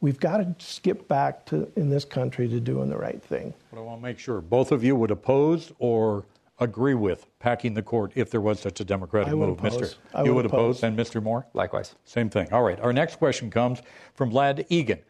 We've 0.00 0.20
got 0.20 0.38
to 0.38 0.54
skip 0.64 1.08
back 1.08 1.44
to 1.46 1.70
in 1.76 1.90
this 1.90 2.04
country 2.04 2.48
to 2.48 2.60
doing 2.60 2.88
the 2.88 2.96
right 2.96 3.20
thing. 3.22 3.52
But 3.70 3.80
I 3.80 3.82
want 3.82 4.00
to 4.00 4.02
make 4.02 4.18
sure 4.18 4.40
both 4.40 4.70
of 4.70 4.84
you 4.84 4.94
would 4.94 5.10
oppose 5.10 5.72
or 5.80 6.24
agree 6.60 6.94
with 6.94 7.26
packing 7.38 7.74
the 7.74 7.82
court 7.82 8.12
if 8.14 8.30
there 8.30 8.40
was 8.40 8.60
such 8.60 8.80
a 8.80 8.84
Democratic 8.84 9.34
move, 9.34 9.58
oppose. 9.58 9.76
Mr. 9.76 9.94
I 10.14 10.22
you 10.24 10.34
would 10.34 10.44
would 10.44 10.46
oppose. 10.46 10.82
and 10.82 10.98
Mr. 10.98 11.22
Moore? 11.22 11.46
Likewise. 11.54 11.94
Same 12.04 12.28
thing. 12.30 12.52
All 12.52 12.62
right. 12.62 12.80
Our 12.80 12.92
next 12.92 13.16
question 13.16 13.50
comes 13.50 13.80
from 14.14 14.30
Ladd 14.30 14.66
Egan. 14.68 15.00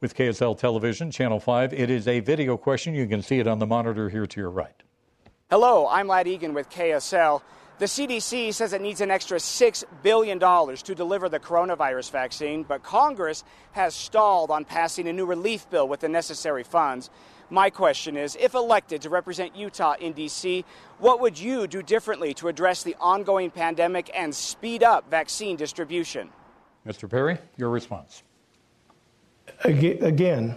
with 0.00 0.14
KSL 0.14 0.56
Television, 0.58 1.10
Channel 1.10 1.40
5. 1.40 1.72
It 1.72 1.90
is 1.90 2.06
a 2.06 2.20
video 2.20 2.56
question. 2.56 2.94
You 2.94 3.06
can 3.06 3.22
see 3.22 3.38
it 3.40 3.46
on 3.46 3.58
the 3.58 3.66
monitor 3.66 4.08
here 4.08 4.26
to 4.26 4.40
your 4.40 4.50
right. 4.50 4.82
Hello, 5.50 5.88
I'm 5.88 6.06
Ladd 6.06 6.28
Egan 6.28 6.52
with 6.54 6.68
KSL. 6.70 7.42
The 7.78 7.86
CDC 7.86 8.52
says 8.52 8.72
it 8.72 8.82
needs 8.82 9.00
an 9.00 9.10
extra 9.10 9.38
$6 9.38 9.84
billion 10.02 10.38
to 10.40 10.94
deliver 10.96 11.28
the 11.28 11.38
coronavirus 11.38 12.10
vaccine, 12.10 12.64
but 12.64 12.82
Congress 12.82 13.44
has 13.70 13.94
stalled 13.94 14.50
on 14.50 14.64
passing 14.64 15.06
a 15.08 15.12
new 15.12 15.24
relief 15.24 15.70
bill 15.70 15.86
with 15.88 16.00
the 16.00 16.08
necessary 16.08 16.64
funds. 16.64 17.08
My 17.50 17.70
question 17.70 18.16
is 18.16 18.36
if 18.38 18.54
elected 18.54 19.02
to 19.02 19.10
represent 19.10 19.56
Utah 19.56 19.94
in 20.00 20.12
D.C., 20.12 20.64
what 20.98 21.20
would 21.20 21.38
you 21.38 21.66
do 21.66 21.82
differently 21.82 22.34
to 22.34 22.48
address 22.48 22.82
the 22.82 22.94
ongoing 23.00 23.50
pandemic 23.50 24.10
and 24.14 24.34
speed 24.34 24.82
up 24.82 25.10
vaccine 25.10 25.56
distribution? 25.56 26.30
Mr. 26.86 27.08
Parry, 27.08 27.38
your 27.56 27.70
response. 27.70 28.22
Again, 29.64 30.56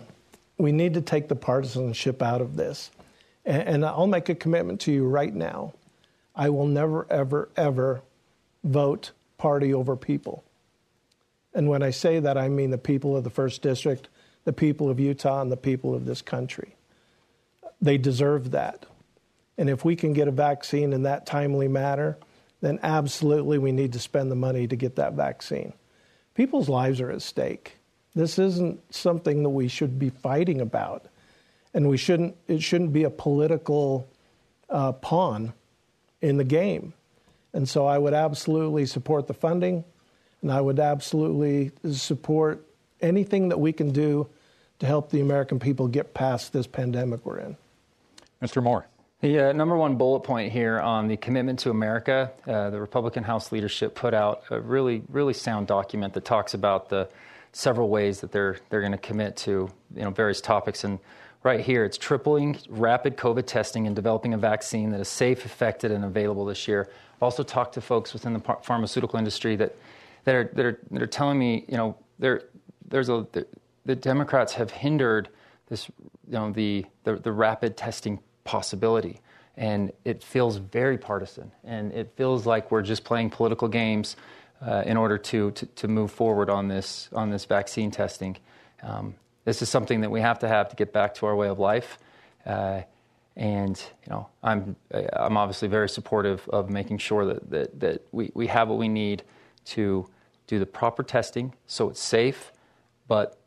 we 0.58 0.72
need 0.72 0.94
to 0.94 1.02
take 1.02 1.28
the 1.28 1.36
partisanship 1.36 2.22
out 2.22 2.42
of 2.42 2.56
this. 2.56 2.92
And 3.46 3.86
I'll 3.86 4.08
make 4.08 4.30
a 4.30 4.36
commitment 4.36 4.82
to 4.82 4.92
you 4.92 5.08
right 5.08 5.34
now 5.34 5.74
I 6.36 6.50
will 6.50 6.68
never, 6.68 7.06
ever, 7.12 7.50
ever 7.58 8.02
vote 8.64 9.12
party 9.38 9.74
over 9.74 9.96
people. 9.96 10.44
And 11.54 11.68
when 11.68 11.84
I 11.84 11.90
say 11.90 12.20
that, 12.20 12.38
I 12.38 12.48
mean 12.48 12.70
the 12.70 12.78
people 12.78 13.18
of 13.18 13.24
the 13.24 13.30
first 13.30 13.62
district, 13.62 14.08
the 14.46 14.54
people 14.54 14.90
of 14.90 15.00
Utah, 15.00 15.42
and 15.42 15.52
the 15.52 15.58
people 15.58 15.94
of 15.94 16.06
this 16.06 16.22
country. 16.22 16.76
They 17.82 17.98
deserve 17.98 18.52
that. 18.52 18.86
And 19.58 19.70
if 19.70 19.84
we 19.84 19.96
can 19.96 20.14
get 20.14 20.28
a 20.28 20.32
vaccine 20.32 20.94
in 20.94 21.04
that 21.04 21.26
timely 21.26 21.68
manner, 21.68 22.18
then 22.62 22.80
absolutely 22.84 23.58
we 23.58 23.72
need 23.72 23.94
to 23.94 24.00
spend 24.00 24.32
the 24.32 24.36
money 24.36 24.68
to 24.68 24.76
get 24.76 24.96
that 24.96 25.14
vaccine. 25.14 25.74
People's 26.36 26.70
lives 26.70 27.02
are 27.02 27.12
at 27.12 27.22
stake. 27.22 27.78
This 28.14 28.40
isn't 28.40 28.94
something 28.94 29.44
that 29.44 29.50
we 29.50 29.68
should 29.68 29.98
be 29.98 30.10
fighting 30.10 30.62
about. 30.62 31.06
And 31.74 31.90
we 31.90 31.98
shouldn't, 31.98 32.36
it 32.48 32.62
shouldn't 32.62 32.94
be 32.94 33.04
a 33.04 33.10
political 33.10 34.08
uh, 34.70 34.92
pawn 34.94 35.54
in 36.22 36.38
the 36.38 36.44
game. 36.44 36.94
And 37.54 37.68
so 37.68 37.86
I 37.86 37.98
would 37.98 38.14
absolutely 38.14 38.86
support 38.86 39.28
the 39.28 39.34
funding, 39.34 39.84
and 40.42 40.52
I 40.52 40.62
would 40.62 40.80
absolutely 40.80 41.72
support 41.92 42.66
anything 43.02 43.50
that 43.50 43.60
we 43.60 43.74
can 43.74 43.92
do 43.92 44.28
to 44.80 44.86
help 44.86 45.10
the 45.10 45.22
American 45.22 45.60
people 45.60 45.88
get 45.88 46.14
past 46.14 46.54
this 46.54 46.68
pandemic 46.68 47.26
we're 47.26 47.40
in. 47.40 47.58
Mr. 48.42 48.62
Moore. 48.62 48.88
The 49.22 49.50
uh, 49.50 49.54
number 49.54 49.78
one 49.78 49.98
bullet 49.98 50.22
point 50.22 50.52
here 50.52 50.80
on 50.80 51.08
the 51.08 51.16
commitment 51.16 51.60
to 51.60 51.70
America, 51.70 52.32
uh, 52.48 52.72
the 52.72 52.82
Republican 52.82 53.24
House 53.24 53.52
leadership 53.52 53.94
put 53.94 54.16
out 54.16 54.44
a 54.50 54.60
really, 54.60 55.04
really 55.10 55.34
sound 55.34 55.68
document 55.68 56.14
that 56.16 56.26
talks 56.26 56.56
about 56.56 56.90
the 56.90 57.08
several 57.54 57.90
ways 57.90 58.22
that 58.22 58.32
they're 58.32 58.58
they're 58.70 58.80
going 58.80 58.94
to 58.94 58.98
commit 58.98 59.36
to 59.36 59.70
you 59.96 60.02
know 60.02 60.10
various 60.10 60.42
topics 60.42 60.84
and 60.84 60.98
right 61.44 61.60
here. 61.60 61.86
It's 61.86 61.98
tripling 61.98 62.58
rapid 62.70 63.18
COVID 63.18 63.46
testing 63.46 63.88
and 63.88 63.96
developing 63.96 64.34
a 64.34 64.38
vaccine 64.38 64.92
that 64.92 65.00
is 65.00 65.08
safe, 65.08 65.46
effective, 65.46 65.92
and 65.92 66.06
available 66.06 66.46
this 66.46 66.68
year. 66.68 66.90
I've 67.16 67.24
also 67.24 67.44
talked 67.44 67.74
to 67.76 67.82
folks 67.82 68.14
within 68.14 68.34
the 68.34 68.40
pharmaceutical 68.64 69.18
industry 69.18 69.56
that, 69.58 69.76
that, 70.26 70.36
are, 70.36 70.52
that, 70.54 70.66
are, 70.66 70.80
that 70.92 71.02
are 71.02 71.08
telling 71.08 71.40
me, 71.40 71.66
you 71.68 71.78
know, 71.78 71.98
there, 72.20 72.44
there's 72.88 73.10
a, 73.10 73.26
the, 73.32 73.46
the 73.86 73.96
Democrats 73.96 74.54
have 74.54 74.72
hindered 74.72 75.30
this, 75.68 75.90
you 76.28 76.34
know, 76.34 76.52
the, 76.52 76.86
the, 77.04 77.16
the 77.16 77.32
rapid 77.32 77.78
testing 77.78 78.20
possibility. 78.44 79.22
And 79.58 79.92
it 80.06 80.24
feels 80.24 80.58
very 80.58 80.98
partisan. 80.98 81.52
And 81.64 81.92
it 81.92 82.14
feels 82.16 82.46
like 82.46 82.72
we're 82.72 82.82
just 82.82 83.04
playing 83.04 83.30
political 83.30 83.68
games 83.68 84.16
uh, 84.66 84.84
in 84.86 84.98
order 84.98 85.18
to, 85.18 85.52
to, 85.52 85.66
to, 85.66 85.88
move 85.88 86.12
forward 86.12 86.50
on 86.50 86.68
this, 86.68 87.10
on 87.14 87.32
this 87.32 87.46
vaccine 87.46 87.90
testing. 87.90 88.38
Um, 88.84 89.16
this 89.44 89.62
is 89.62 89.70
something 89.70 90.02
that 90.02 90.12
we 90.12 90.22
have 90.22 90.40
to 90.40 90.48
have 90.48 90.70
to 90.70 90.76
get 90.76 90.94
back 90.94 91.16
to 91.16 91.26
our 91.26 91.36
way 91.36 91.48
of 91.48 91.58
life. 91.58 91.98
Uh, 92.46 92.82
and 93.36 93.82
you 94.06 94.12
know, 94.12 94.28
I'm 94.44 94.76
I'm 95.14 95.38
obviously 95.38 95.68
very 95.68 95.90
supportive 95.90 96.48
of 96.50 96.70
making 96.70 96.98
sure 96.98 97.26
that, 97.26 97.50
that, 97.50 97.80
that 97.80 98.08
we, 98.12 98.32
we 98.34 98.48
have 98.48 98.68
what 98.68 98.78
we 98.78 98.90
need 98.90 99.24
to 99.64 100.08
do 100.48 100.60
the 100.60 100.66
proper 100.66 101.02
testing 101.02 101.54
so 101.66 101.90
it's 101.90 102.02
safe, 102.02 102.52
but 103.08 103.40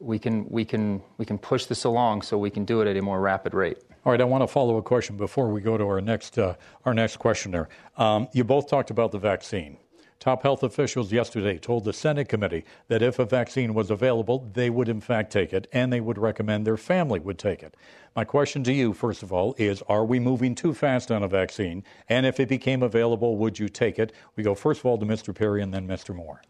we 0.00 0.18
can 0.18 0.48
we 0.48 0.64
can 0.64 1.02
we 1.18 1.24
can 1.24 1.38
push 1.38 1.66
this 1.66 1.84
along 1.84 2.22
so 2.22 2.38
we 2.38 2.50
can 2.50 2.64
do 2.64 2.80
it 2.80 2.88
at 2.88 2.96
a 2.96 3.02
more 3.02 3.20
rapid 3.20 3.54
rate. 3.54 3.78
All 4.06 4.12
right, 4.12 4.20
I 4.20 4.24
want 4.24 4.42
to 4.42 4.46
follow 4.46 4.76
a 4.76 4.82
question 4.82 5.16
before 5.16 5.48
we 5.48 5.60
go 5.60 5.76
to 5.76 5.82
our 5.82 6.00
next 6.00 6.38
uh, 6.38 6.54
our 6.84 6.94
next 6.94 7.16
questioner. 7.16 7.68
Um, 7.96 8.28
you 8.32 8.44
both 8.44 8.70
talked 8.70 8.90
about 8.90 9.10
the 9.10 9.18
vaccine. 9.18 9.78
Top 10.20 10.44
health 10.44 10.62
officials 10.62 11.10
yesterday 11.10 11.58
told 11.58 11.84
the 11.84 11.92
Senate 11.92 12.28
committee 12.28 12.64
that 12.86 13.02
if 13.02 13.18
a 13.18 13.24
vaccine 13.24 13.74
was 13.74 13.90
available, 13.90 14.48
they 14.52 14.70
would 14.70 14.88
in 14.88 15.00
fact 15.00 15.32
take 15.32 15.52
it 15.52 15.66
and 15.72 15.92
they 15.92 16.00
would 16.00 16.18
recommend 16.18 16.64
their 16.64 16.76
family 16.76 17.18
would 17.18 17.36
take 17.36 17.64
it. 17.64 17.74
My 18.14 18.22
question 18.22 18.62
to 18.62 18.72
you, 18.72 18.92
first 18.92 19.24
of 19.24 19.32
all, 19.32 19.56
is 19.58 19.82
are 19.88 20.04
we 20.04 20.20
moving 20.20 20.54
too 20.54 20.72
fast 20.72 21.10
on 21.10 21.24
a 21.24 21.28
vaccine? 21.28 21.82
And 22.08 22.26
if 22.26 22.38
it 22.38 22.48
became 22.48 22.84
available, 22.84 23.36
would 23.38 23.58
you 23.58 23.68
take 23.68 23.98
it? 23.98 24.12
We 24.36 24.44
go 24.44 24.54
first 24.54 24.78
of 24.78 24.86
all 24.86 24.98
to 24.98 25.04
Mr. 25.04 25.34
Parry 25.34 25.62
and 25.62 25.74
then 25.74 25.88
Mr. 25.88 26.14
Moore. 26.14 26.42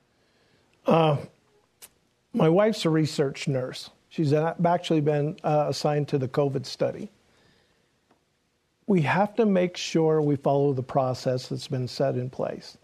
Uh, 0.84 1.16
my 2.34 2.50
wife's 2.50 2.84
a 2.84 2.90
research 2.90 3.48
nurse. 3.48 3.88
She's 4.10 4.34
actually 4.34 5.00
been 5.00 5.38
uh, 5.42 5.68
assigned 5.70 6.08
to 6.08 6.18
the 6.18 6.28
COVID 6.28 6.66
study. 6.66 7.10
We 8.86 9.02
have 9.02 9.34
to 9.36 9.46
make 9.46 9.76
sure 9.76 10.22
we 10.22 10.36
follow 10.36 10.72
the 10.72 10.82
process 10.82 11.48
that's 11.48 11.68
been 11.68 11.88
set 11.88 12.16
in 12.16 12.30
place 12.30 12.78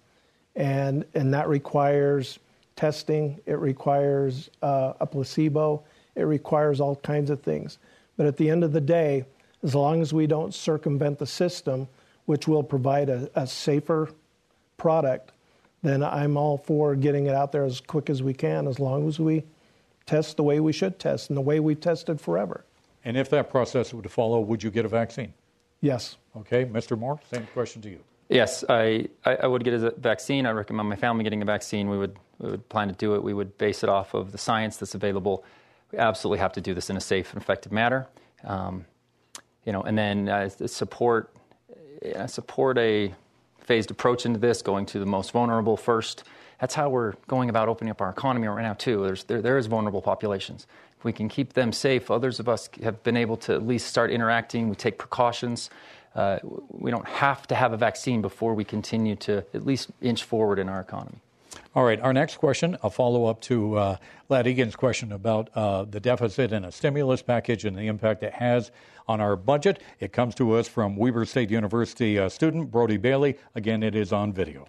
and 0.57 1.05
and 1.15 1.33
that 1.33 1.49
requires 1.49 2.39
testing. 2.77 3.41
It 3.47 3.59
requires 3.59 4.51
uh, 4.63 4.95
a 5.01 5.07
placebo. 5.07 5.85
It 6.15 6.23
requires 6.23 6.81
all 6.81 6.97
kinds 6.97 7.31
of 7.31 7.43
things. 7.43 7.79
But 8.17 8.27
at 8.27 8.37
the 8.37 8.51
end 8.51 8.65
of 8.65 8.73
the 8.73 8.81
day, 8.81 9.25
as 9.63 9.75
long 9.75 10.03
as 10.03 10.13
we 10.13 10.27
don't 10.27 10.55
circumvent 10.55 11.19
the 11.19 11.27
system, 11.27 11.89
which 12.27 12.49
will 12.49 12.63
provide 12.63 13.09
a, 13.09 13.31
a 13.35 13.47
safer 13.47 14.11
product, 14.77 15.33
then 15.83 16.03
I'm 16.03 16.37
all 16.37 16.59
for 16.59 16.95
getting 16.95 17.27
it 17.27 17.35
out 17.35 17.53
there 17.53 17.65
as 17.65 17.81
quick 17.81 18.11
as 18.11 18.23
we 18.23 18.35
can, 18.35 18.67
as 18.67 18.79
long 18.79 19.09
as 19.09 19.19
we 19.19 19.43
test 20.07 20.37
the 20.37 20.43
way 20.43 20.61
we 20.61 20.73
should 20.73 20.99
test 20.99 21.31
and 21.31 21.37
the 21.37 21.43
way 21.43 21.61
we've 21.61 21.81
tested 21.81 22.21
forever. 22.21 22.65
And 23.05 23.17
if 23.17 23.31
that 23.31 23.51
process 23.51 23.93
were 23.93 24.03
to 24.03 24.09
follow, 24.09 24.41
would 24.41 24.63
you 24.63 24.71
get 24.71 24.85
a 24.85 24.89
vaccine? 24.89 25.33
Yes. 25.83 26.17
Okay, 26.35 26.65
Mr. 26.65 26.99
Moore, 26.99 27.21
same 27.31 27.47
question 27.53 27.83
to 27.83 27.91
you. 27.91 27.99
Yes, 28.31 28.65
I, 28.67 29.09
I, 29.27 29.47
would 29.47 29.63
get 29.63 29.75
a 29.75 29.91
vaccine. 29.99 30.47
I 30.47 30.53
recommend 30.53 30.89
my 30.89 30.97
family 30.97 31.23
getting 31.23 31.43
a 31.43 31.45
vaccine. 31.45 31.91
We 31.91 31.99
would, 31.99 32.19
we 32.39 32.51
would 32.53 32.67
plan 32.71 32.89
to 32.89 32.95
do 32.95 33.15
it. 33.15 33.23
We 33.23 33.35
would 33.35 33.59
base 33.59 33.83
it 33.83 33.91
off 33.91 34.15
of 34.15 34.33
the 34.33 34.39
science 34.39 34.79
that's 34.79 34.95
available. 34.95 35.45
We 35.91 35.99
absolutely 35.99 36.39
have 36.39 36.55
to 36.55 36.63
do 36.63 36.73
this 36.73 36.89
in 36.89 36.97
a 36.97 37.01
safe 37.01 37.35
and 37.35 37.43
effective 37.43 37.73
manner. 37.73 38.09
Um, 38.45 38.87
you 39.67 39.73
know, 39.73 39.83
and 39.83 39.99
then 39.99 40.31
uh, 40.31 40.49
support 40.49 41.35
uh, 42.17 42.27
support 42.27 42.79
a 42.79 43.15
phased 43.59 43.91
approach 43.91 44.27
into 44.27 44.39
this, 44.39 44.63
going 44.63 44.87
to 44.87 44.99
the 44.99 45.07
most 45.07 45.31
vulnerable 45.33 45.77
first. 45.77 46.25
That's 46.61 46.75
how 46.75 46.89
we're 46.91 47.15
going 47.29 47.51
about 47.51 47.69
opening 47.69 47.91
up 47.91 48.01
our 48.01 48.11
economy 48.11 48.47
right 48.47 48.63
now 48.63 48.75
too. 48.75 49.05
There's, 49.05 49.25
there, 49.25 49.43
there 49.43 49.59
is 49.59 49.67
vulnerable 49.67 50.03
populations. 50.03 50.67
If 51.03 51.05
we 51.05 51.13
can 51.13 51.29
keep 51.29 51.55
them 51.55 51.73
safe, 51.73 52.11
others 52.11 52.39
of 52.39 52.49
us 52.49 52.69
have 52.83 53.03
been 53.03 53.17
able 53.17 53.37
to 53.39 53.55
at 53.55 53.67
least 53.67 53.89
start 53.89 54.11
interacting. 54.11 54.69
We 54.69 54.77
take 54.77 54.99
precautions 54.99 55.69
uh, 56.15 56.39
we 56.69 56.91
don't 56.91 57.07
have 57.07 57.47
to 57.49 57.55
have 57.55 57.73
a 57.73 57.77
vaccine 57.77 58.23
before 58.23 58.55
we 58.55 58.65
continue 58.65 59.17
to 59.17 59.45
at 59.55 59.65
least 59.65 59.91
inch 60.01 60.25
forward 60.25 60.59
in 60.59 60.69
our 60.69 60.81
economy. 60.81 61.19
All 61.75 61.85
right, 61.85 62.01
our 62.01 62.13
next 62.13 62.37
question, 62.37 62.77
a 62.83 62.91
follow 62.91 63.27
up 63.27 63.41
to 63.43 63.77
uh, 63.77 63.97
Ladd 64.29 64.47
Egan's 64.47 64.77
question 64.77 65.13
about 65.13 65.51
uh, 65.55 65.85
the 65.85 66.01
deficit 66.01 66.53
and 66.53 66.67
a 66.67 66.73
stimulus 66.73 67.23
package 67.23 67.65
and 67.65 67.77
the 67.77 67.87
impact 67.87 68.23
it 68.23 68.35
has 68.35 68.71
on 69.09 69.21
our 69.21 69.37
budget. 69.37 69.83
It 70.01 70.13
comes 70.13 70.35
to 70.37 70.53
us 70.53 70.69
from 70.69 70.97
Weber 70.97 71.25
State 71.25 71.51
University 71.51 72.19
uh, 72.19 72.29
student 72.29 72.71
Brody 72.71 72.99
Bailey. 72.99 73.37
Again, 73.55 73.83
it 73.83 73.95
is 73.95 74.13
on 74.13 74.33
video. 74.33 74.67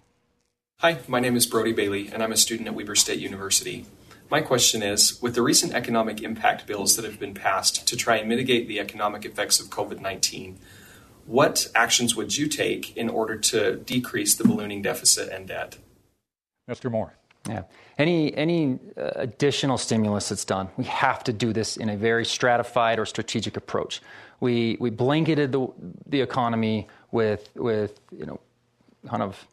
Hi, 0.78 0.98
my 1.06 1.20
name 1.20 1.36
is 1.36 1.46
Brody 1.46 1.72
Bailey, 1.72 2.10
and 2.12 2.22
I'm 2.22 2.32
a 2.32 2.36
student 2.36 2.68
at 2.68 2.74
Weber 2.74 2.96
State 2.96 3.20
University. 3.20 3.86
My 4.30 4.40
question 4.40 4.82
is 4.82 5.20
With 5.20 5.34
the 5.34 5.42
recent 5.42 5.74
economic 5.74 6.22
impact 6.22 6.66
bills 6.66 6.96
that 6.96 7.04
have 7.04 7.18
been 7.18 7.34
passed 7.34 7.86
to 7.86 7.96
try 7.96 8.16
and 8.16 8.28
mitigate 8.28 8.68
the 8.68 8.80
economic 8.80 9.24
effects 9.24 9.60
of 9.60 9.68
COVID 9.68 10.00
19, 10.00 10.58
what 11.26 11.68
actions 11.74 12.14
would 12.14 12.36
you 12.36 12.48
take 12.48 12.96
in 12.96 13.08
order 13.08 13.36
to 13.36 13.76
decrease 13.76 14.34
the 14.34 14.44
ballooning 14.44 14.82
deficit 14.82 15.30
and 15.30 15.48
debt? 15.48 15.78
Mr. 16.68 16.90
Moore. 16.90 17.14
Yeah. 17.48 17.64
Any 17.98 18.34
any 18.36 18.78
uh, 18.96 19.10
additional 19.16 19.76
stimulus 19.76 20.30
that's 20.30 20.44
done, 20.44 20.68
we 20.76 20.84
have 20.84 21.22
to 21.24 21.32
do 21.32 21.52
this 21.52 21.76
in 21.76 21.90
a 21.90 21.96
very 21.96 22.24
stratified 22.24 22.98
or 22.98 23.06
strategic 23.06 23.56
approach. 23.56 24.00
We 24.40 24.78
we 24.80 24.90
blanketed 24.90 25.52
the 25.52 25.68
the 26.06 26.20
economy 26.22 26.88
with 27.12 27.50
with 27.54 28.00
you 28.10 28.24
know 28.24 28.40
kind 29.06 29.22
of 29.22 29.46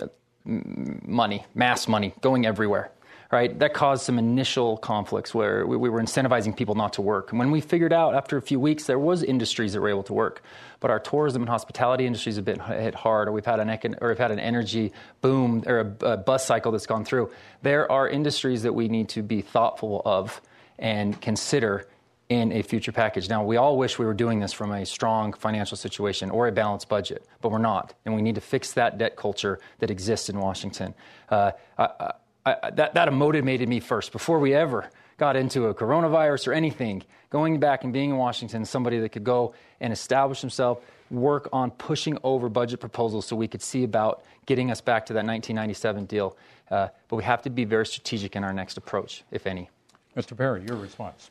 uh, 0.00 0.08
money, 0.44 1.46
mass 1.54 1.86
money 1.86 2.12
going 2.20 2.44
everywhere 2.44 2.90
right? 3.32 3.58
That 3.58 3.74
caused 3.74 4.04
some 4.04 4.18
initial 4.18 4.76
conflicts 4.76 5.34
where 5.34 5.66
we, 5.66 5.76
we, 5.76 5.88
were 5.88 6.00
incentivizing 6.00 6.56
people 6.56 6.74
not 6.74 6.92
to 6.94 7.02
work. 7.02 7.30
And 7.30 7.38
when 7.38 7.50
we 7.50 7.60
figured 7.60 7.92
out 7.92 8.14
after 8.14 8.36
a 8.36 8.42
few 8.42 8.60
weeks 8.60 8.84
there 8.84 8.98
was 8.98 9.22
industries 9.22 9.72
that 9.72 9.80
were 9.80 9.88
able 9.88 10.04
to 10.04 10.12
work, 10.12 10.42
but 10.80 10.90
our 10.90 11.00
tourism 11.00 11.42
and 11.42 11.48
hospitality 11.48 12.06
industries 12.06 12.36
have 12.36 12.44
been 12.44 12.60
hit 12.60 12.94
hard, 12.94 13.28
or 13.28 13.32
we've 13.32 13.44
had 13.44 13.60
an 13.60 13.68
econ- 13.68 13.96
or 14.00 14.08
we've 14.08 14.18
had 14.18 14.30
an 14.30 14.38
energy 14.38 14.92
boom 15.20 15.64
or 15.66 15.96
a, 16.02 16.12
a 16.12 16.16
bus 16.16 16.46
cycle 16.46 16.72
that's 16.72 16.86
gone 16.86 17.04
through. 17.04 17.30
There 17.62 17.90
are 17.90 18.08
industries 18.08 18.62
that 18.62 18.74
we 18.74 18.88
need 18.88 19.08
to 19.10 19.22
be 19.22 19.40
thoughtful 19.40 20.02
of 20.04 20.40
and 20.78 21.20
consider 21.20 21.88
in 22.28 22.52
a 22.52 22.62
future 22.62 22.90
package. 22.90 23.28
Now, 23.28 23.44
we 23.44 23.56
all 23.56 23.78
wish 23.78 23.98
we 23.98 24.04
were 24.04 24.14
doing 24.14 24.40
this 24.40 24.52
from 24.52 24.72
a 24.72 24.84
strong 24.84 25.32
financial 25.32 25.76
situation 25.76 26.30
or 26.30 26.48
a 26.48 26.52
balanced 26.52 26.88
budget, 26.88 27.24
but 27.40 27.50
we're 27.50 27.58
not. 27.58 27.94
And 28.04 28.14
we 28.14 28.22
need 28.22 28.34
to 28.34 28.40
fix 28.40 28.72
that 28.72 28.98
debt 28.98 29.16
culture 29.16 29.60
that 29.78 29.90
exists 29.90 30.28
in 30.28 30.38
Washington. 30.38 30.94
Uh, 31.28 31.52
I, 31.78 32.12
I, 32.46 32.70
that, 32.70 32.94
that 32.94 33.12
motivated 33.12 33.68
me 33.68 33.80
first. 33.80 34.12
Before 34.12 34.38
we 34.38 34.54
ever 34.54 34.88
got 35.18 35.34
into 35.34 35.66
a 35.66 35.74
coronavirus 35.74 36.46
or 36.46 36.52
anything, 36.52 37.02
going 37.28 37.58
back 37.58 37.82
and 37.82 37.92
being 37.92 38.10
in 38.10 38.16
Washington, 38.16 38.64
somebody 38.64 39.00
that 39.00 39.08
could 39.10 39.24
go 39.24 39.52
and 39.80 39.92
establish 39.92 40.40
himself, 40.40 40.80
work 41.10 41.48
on 41.52 41.72
pushing 41.72 42.16
over 42.22 42.48
budget 42.48 42.78
proposals 42.78 43.26
so 43.26 43.34
we 43.34 43.48
could 43.48 43.62
see 43.62 43.82
about 43.82 44.22
getting 44.46 44.70
us 44.70 44.80
back 44.80 45.04
to 45.06 45.12
that 45.12 45.26
1997 45.26 46.04
deal. 46.04 46.36
Uh, 46.70 46.88
but 47.08 47.16
we 47.16 47.24
have 47.24 47.42
to 47.42 47.50
be 47.50 47.64
very 47.64 47.84
strategic 47.84 48.36
in 48.36 48.44
our 48.44 48.52
next 48.52 48.76
approach, 48.76 49.24
if 49.32 49.46
any. 49.46 49.68
Mr. 50.16 50.36
Parry, 50.36 50.64
your 50.66 50.76
response. 50.76 51.30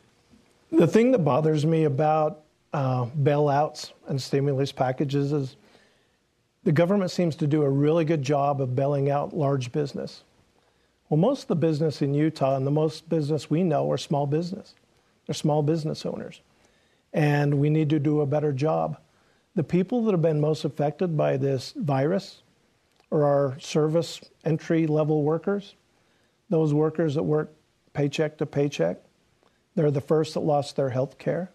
The 0.71 0.87
thing 0.87 1.11
that 1.13 1.19
bothers 1.19 1.65
me 1.65 1.85
about 1.85 2.41
uh, 2.73 3.05
bailouts 3.05 3.93
and 4.07 4.21
stimulus 4.21 4.73
packages 4.73 5.31
is 5.31 5.55
the 6.65 6.73
government 6.73 7.11
seems 7.11 7.37
to 7.37 7.47
do 7.47 7.63
a 7.63 7.69
really 7.69 8.03
good 8.03 8.21
job 8.21 8.59
of 8.59 8.75
bailing 8.75 9.09
out 9.09 9.33
large 9.33 9.71
business. 9.71 10.24
Well, 11.09 11.19
most 11.19 11.43
of 11.43 11.47
the 11.49 11.55
business 11.55 12.01
in 12.01 12.13
Utah 12.13 12.55
and 12.55 12.65
the 12.65 12.71
most 12.71 13.07
business 13.09 13.49
we 13.49 13.63
know 13.63 13.91
are 13.91 13.97
small 13.97 14.25
business. 14.25 14.73
They're 15.25 15.35
small 15.35 15.61
business 15.61 16.05
owners. 16.05 16.41
And 17.13 17.59
we 17.59 17.69
need 17.69 17.89
to 17.91 17.99
do 17.99 18.21
a 18.21 18.25
better 18.25 18.51
job. 18.51 18.97
The 19.55 19.63
people 19.63 20.03
that 20.05 20.11
have 20.11 20.21
been 20.21 20.41
most 20.41 20.65
affected 20.65 21.15
by 21.15 21.37
this 21.37 21.73
virus 21.77 22.41
are 23.11 23.23
our 23.23 23.59
service 23.59 24.19
entry 24.43 24.87
level 24.87 25.23
workers, 25.23 25.75
those 26.49 26.73
workers 26.73 27.15
that 27.15 27.23
work 27.23 27.53
paycheck 27.93 28.37
to 28.39 28.45
paycheck. 28.45 28.97
They're 29.75 29.91
the 29.91 30.01
first 30.01 30.33
that 30.33 30.41
lost 30.41 30.75
their 30.75 30.89
health 30.89 31.17
care. 31.17 31.51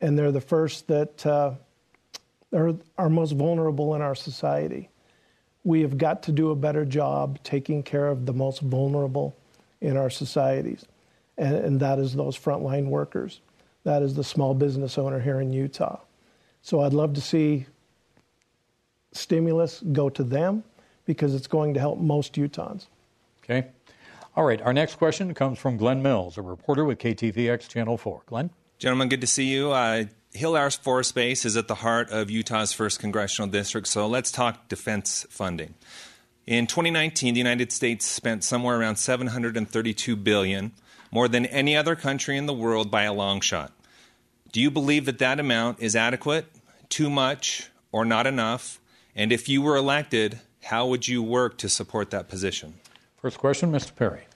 And 0.00 0.18
they're 0.18 0.32
the 0.32 0.40
first 0.40 0.86
that 0.88 1.24
uh, 1.26 1.54
are, 2.52 2.74
are 2.98 3.08
most 3.08 3.32
vulnerable 3.32 3.94
in 3.94 4.02
our 4.02 4.14
society. 4.14 4.90
We 5.64 5.80
have 5.80 5.98
got 5.98 6.22
to 6.24 6.32
do 6.32 6.50
a 6.50 6.56
better 6.56 6.84
job 6.84 7.38
taking 7.42 7.82
care 7.82 8.06
of 8.06 8.26
the 8.26 8.32
most 8.32 8.60
vulnerable 8.60 9.34
in 9.80 9.96
our 9.96 10.10
societies. 10.10 10.84
And, 11.36 11.56
and 11.56 11.80
that 11.80 11.98
is 11.98 12.14
those 12.14 12.38
frontline 12.38 12.86
workers. 12.86 13.40
That 13.84 14.02
is 14.02 14.14
the 14.14 14.24
small 14.24 14.54
business 14.54 14.98
owner 14.98 15.20
here 15.20 15.40
in 15.40 15.52
Utah. 15.52 16.00
So 16.62 16.80
I'd 16.80 16.92
love 16.92 17.14
to 17.14 17.20
see 17.20 17.66
stimulus 19.12 19.82
go 19.92 20.08
to 20.10 20.22
them 20.22 20.64
because 21.04 21.34
it's 21.34 21.46
going 21.46 21.74
to 21.74 21.80
help 21.80 21.98
most 21.98 22.34
Utahns. 22.34 22.86
Okay. 23.42 23.68
All 24.36 24.44
right. 24.44 24.60
Our 24.62 24.72
next 24.72 24.96
question 24.96 25.32
comes 25.34 25.58
from 25.58 25.76
Glenn 25.76 26.02
Mills, 26.02 26.38
a 26.38 26.42
reporter 26.42 26.84
with 26.84 26.98
KTVX 26.98 27.68
Channel 27.68 27.98
4. 27.98 28.22
Glenn? 28.26 28.50
Gentlemen, 28.78 29.08
good 29.08 29.20
to 29.20 29.26
see 29.26 29.44
you. 29.44 29.70
Uh, 29.70 30.04
Hill 30.34 30.56
Air 30.56 30.68
Force 30.70 31.12
Base 31.12 31.44
is 31.44 31.56
at 31.56 31.68
the 31.68 31.76
heart 31.76 32.10
of 32.10 32.28
Utah's 32.28 32.72
first 32.72 32.98
congressional 32.98 33.48
district, 33.48 33.86
so 33.86 34.08
let's 34.08 34.32
talk 34.32 34.68
defense 34.68 35.24
funding. 35.30 35.74
In 36.44 36.66
2019, 36.66 37.34
the 37.34 37.38
United 37.38 37.70
States 37.70 38.04
spent 38.04 38.42
somewhere 38.42 38.78
around 38.78 38.96
732 38.96 40.16
billion, 40.16 40.72
more 41.12 41.28
than 41.28 41.46
any 41.46 41.76
other 41.76 41.94
country 41.94 42.36
in 42.36 42.46
the 42.46 42.52
world 42.52 42.90
by 42.90 43.04
a 43.04 43.12
long 43.12 43.40
shot. 43.40 43.72
Do 44.50 44.60
you 44.60 44.72
believe 44.72 45.04
that 45.04 45.18
that 45.18 45.38
amount 45.38 45.78
is 45.80 45.94
adequate, 45.94 46.46
too 46.88 47.08
much, 47.08 47.70
or 47.92 48.04
not 48.04 48.26
enough? 48.26 48.80
And 49.14 49.32
if 49.32 49.48
you 49.48 49.62
were 49.62 49.76
elected, 49.76 50.40
how 50.64 50.88
would 50.88 51.06
you 51.06 51.22
work 51.22 51.58
to 51.58 51.68
support 51.68 52.10
that 52.10 52.28
position? 52.28 52.74
First 53.18 53.38
question, 53.38 53.70
Mr. 53.70 53.94
Parry. 53.94 54.26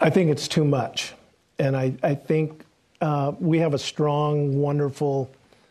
I 0.00 0.10
think 0.10 0.30
it's 0.30 0.46
too 0.46 0.64
much. 0.64 1.12
And 1.58 1.76
I, 1.76 1.94
I 2.04 2.14
think 2.14 2.64
uh, 3.00 3.32
we 3.38 3.58
have 3.58 3.74
a 3.74 3.78
strong, 3.78 4.58
wonderful 4.58 5.30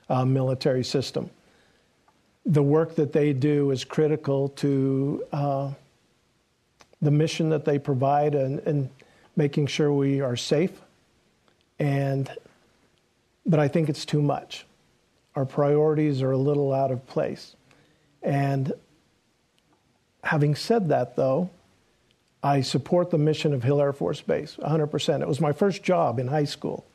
uh, 0.09 0.25
military 0.25 0.83
system. 0.83 1.29
The 2.45 2.63
work 2.63 2.95
that 2.95 3.13
they 3.13 3.33
do 3.33 3.71
is 3.71 3.83
critical 3.83 4.49
to 4.49 5.23
uh, 5.31 5.71
the 7.01 7.11
mission 7.11 7.49
that 7.49 7.65
they 7.65 7.77
provide 7.79 8.35
and, 8.35 8.59
and, 8.59 8.89
making 9.35 9.65
sure 9.65 9.93
we 9.93 10.19
are 10.19 10.35
safe. 10.35 10.81
And, 11.77 12.29
but 13.45 13.57
I 13.57 13.69
think 13.69 13.87
it's 13.87 14.03
too 14.03 14.21
much. 14.21 14.65
Our 15.33 15.45
priorities 15.45 16.21
are 16.21 16.31
a 16.31 16.37
little 16.37 16.73
out 16.73 16.91
of 16.91 17.07
place. 17.07 17.55
And 18.21 18.73
having 20.25 20.55
said 20.55 20.89
that, 20.89 21.15
though, 21.15 21.49
I 22.43 22.59
support 22.59 23.11
the 23.11 23.17
mission 23.17 23.53
of 23.53 23.63
Hill 23.63 23.79
Air 23.79 23.93
Force 23.93 24.19
Base 24.19 24.57
100%. 24.61 25.21
It 25.21 25.27
was 25.27 25.39
my 25.39 25.53
first 25.53 25.83
job 25.83 26.19
in 26.19 26.27
high 26.27 26.43
school 26.43 26.85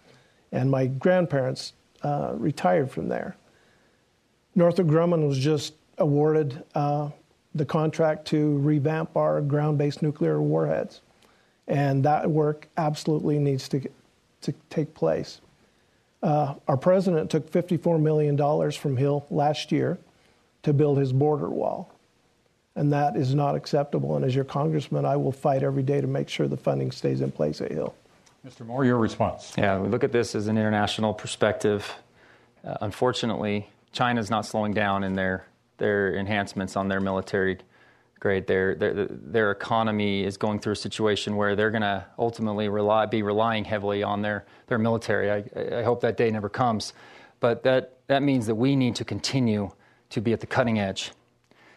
and 0.52 0.70
my 0.70 0.87
grandparents 0.87 1.72
uh, 2.02 2.33
retired 2.37 2.90
from 2.90 3.09
there. 3.09 3.37
Northrop 4.54 4.88
Grumman 4.88 5.26
was 5.26 5.38
just 5.38 5.74
awarded 5.98 6.62
uh, 6.74 7.11
the 7.54 7.64
contract 7.64 8.26
to 8.26 8.59
revamp 8.59 9.16
our 9.16 9.40
ground 9.40 9.78
based 9.78 10.02
nuclear 10.02 10.40
warheads. 10.40 11.00
And 11.66 12.04
that 12.04 12.30
work 12.30 12.68
absolutely 12.76 13.38
needs 13.38 13.68
to, 13.70 13.80
to 14.42 14.54
take 14.70 14.94
place. 14.94 15.40
Uh, 16.22 16.54
our 16.68 16.76
president 16.76 17.30
took 17.30 17.50
$54 17.50 18.00
million 18.00 18.72
from 18.72 18.96
Hill 18.96 19.26
last 19.30 19.72
year 19.72 19.98
to 20.62 20.72
build 20.72 20.98
his 20.98 21.12
border 21.12 21.48
wall. 21.48 21.90
And 22.76 22.92
that 22.92 23.16
is 23.16 23.35
not 23.35 23.54
acceptable. 23.54 24.16
And 24.16 24.24
as 24.24 24.35
your 24.35 24.44
congressman, 24.44 25.04
I 25.04 25.16
will 25.16 25.33
fight 25.33 25.62
every 25.62 25.83
day 25.83 26.00
to 26.00 26.07
make 26.07 26.28
sure 26.28 26.48
the 26.48 26.57
funding 26.57 26.90
stays 26.90 27.20
in 27.20 27.30
place 27.30 27.61
at 27.61 27.70
Hill. 27.70 27.94
Mr. 28.44 28.66
Moore, 28.66 28.85
your 28.85 28.98
response. 28.98 29.54
Yeah, 29.57 29.78
we 29.78 29.88
look 29.88 30.04
at 30.04 30.12
this 30.12 30.35
as 30.35 30.48
an 30.48 30.59
international 30.59 31.14
perspective. 31.14 31.94
Uh, 32.62 32.76
unfortunately, 32.83 33.70
China 33.92 34.20
is 34.20 34.28
not 34.28 34.44
slowing 34.44 34.74
down 34.74 35.02
in 35.02 35.14
their, 35.14 35.46
their 35.78 36.14
enhancements 36.14 36.76
on 36.76 36.88
their 36.88 37.00
military 37.00 37.57
grade. 38.20 38.46
Their, 38.46 38.74
their, 38.74 39.07
their 39.09 39.50
economy 39.50 40.24
is 40.24 40.37
going 40.37 40.59
through 40.59 40.74
a 40.74 40.76
situation 40.76 41.37
where 41.37 41.57
they're 41.57 41.70
going 41.70 41.83
to 41.83 42.04
ultimately 42.18 42.68
rely, 42.68 43.07
be 43.07 43.22
relying 43.22 43.64
heavily 43.64 44.02
on 44.02 44.20
their, 44.20 44.44
their 44.66 44.78
military. 44.78 45.30
I, 45.30 45.78
I 45.78 45.83
hope 45.83 46.02
that 46.02 46.18
day 46.18 46.30
never 46.30 46.50
comes. 46.50 46.92
But 47.40 47.62
that, 47.62 47.96
that 48.09 48.22
means 48.22 48.46
that 48.46 48.57
we 48.57 48.76
need 48.76 48.96
to 48.96 49.07
continue 49.07 49.70
to 50.11 50.20
be 50.20 50.35
at 50.35 50.40
the 50.40 50.46
cutting 50.46 50.78
edge. 50.78 51.12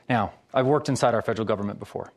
Now, 0.10 0.34
I've 0.54 0.66
worked 0.66 0.90
inside 0.90 1.14
our 1.14 1.22
federal 1.22 1.46
government 1.46 1.80
before. 1.80 2.12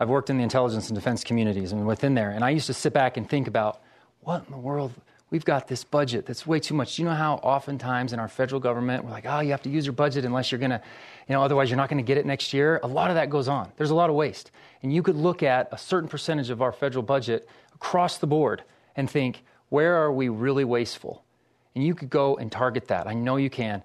I've 0.00 0.08
worked 0.08 0.30
in 0.30 0.38
the 0.38 0.42
intelligence 0.42 0.88
and 0.88 0.96
defense 0.96 1.22
communities 1.22 1.72
and 1.72 1.86
within 1.86 2.14
there, 2.14 2.30
and 2.30 2.42
I 2.42 2.50
used 2.50 2.66
to 2.66 2.74
sit 2.74 2.94
back 2.94 3.18
and 3.18 3.28
think 3.28 3.46
about 3.46 3.82
what 4.22 4.44
in 4.46 4.50
the 4.50 4.58
world 4.58 4.92
we've 5.30 5.44
got 5.44 5.68
this 5.68 5.84
budget 5.84 6.26
that's 6.26 6.46
way 6.46 6.58
too 6.58 6.74
much. 6.74 6.96
Do 6.96 7.02
you 7.02 7.08
know 7.08 7.14
how 7.14 7.34
oftentimes 7.36 8.12
in 8.12 8.18
our 8.18 8.26
federal 8.26 8.60
government 8.60 9.04
we're 9.04 9.10
like, 9.10 9.26
oh, 9.26 9.40
you 9.40 9.50
have 9.50 9.62
to 9.62 9.70
use 9.70 9.86
your 9.86 9.92
budget 9.92 10.24
unless 10.24 10.50
you're 10.50 10.58
going 10.58 10.70
to, 10.70 10.82
you 11.28 11.34
know, 11.34 11.42
otherwise 11.42 11.70
you're 11.70 11.76
not 11.76 11.88
going 11.88 12.02
to 12.02 12.06
get 12.06 12.18
it 12.18 12.26
next 12.26 12.52
year? 12.52 12.80
A 12.82 12.86
lot 12.86 13.10
of 13.10 13.14
that 13.16 13.30
goes 13.30 13.46
on. 13.46 13.70
There's 13.76 13.90
a 13.90 13.94
lot 13.94 14.10
of 14.10 14.16
waste. 14.16 14.50
And 14.82 14.92
you 14.92 15.02
could 15.02 15.16
look 15.16 15.42
at 15.42 15.68
a 15.70 15.78
certain 15.78 16.08
percentage 16.08 16.50
of 16.50 16.62
our 16.62 16.72
federal 16.72 17.02
budget 17.02 17.48
across 17.74 18.18
the 18.18 18.26
board 18.26 18.64
and 18.96 19.08
think, 19.08 19.44
where 19.68 19.94
are 19.94 20.12
we 20.12 20.28
really 20.28 20.64
wasteful? 20.64 21.24
And 21.74 21.84
you 21.84 21.94
could 21.94 22.10
go 22.10 22.36
and 22.36 22.50
target 22.50 22.88
that. 22.88 23.06
I 23.06 23.14
know 23.14 23.36
you 23.36 23.50
can. 23.50 23.82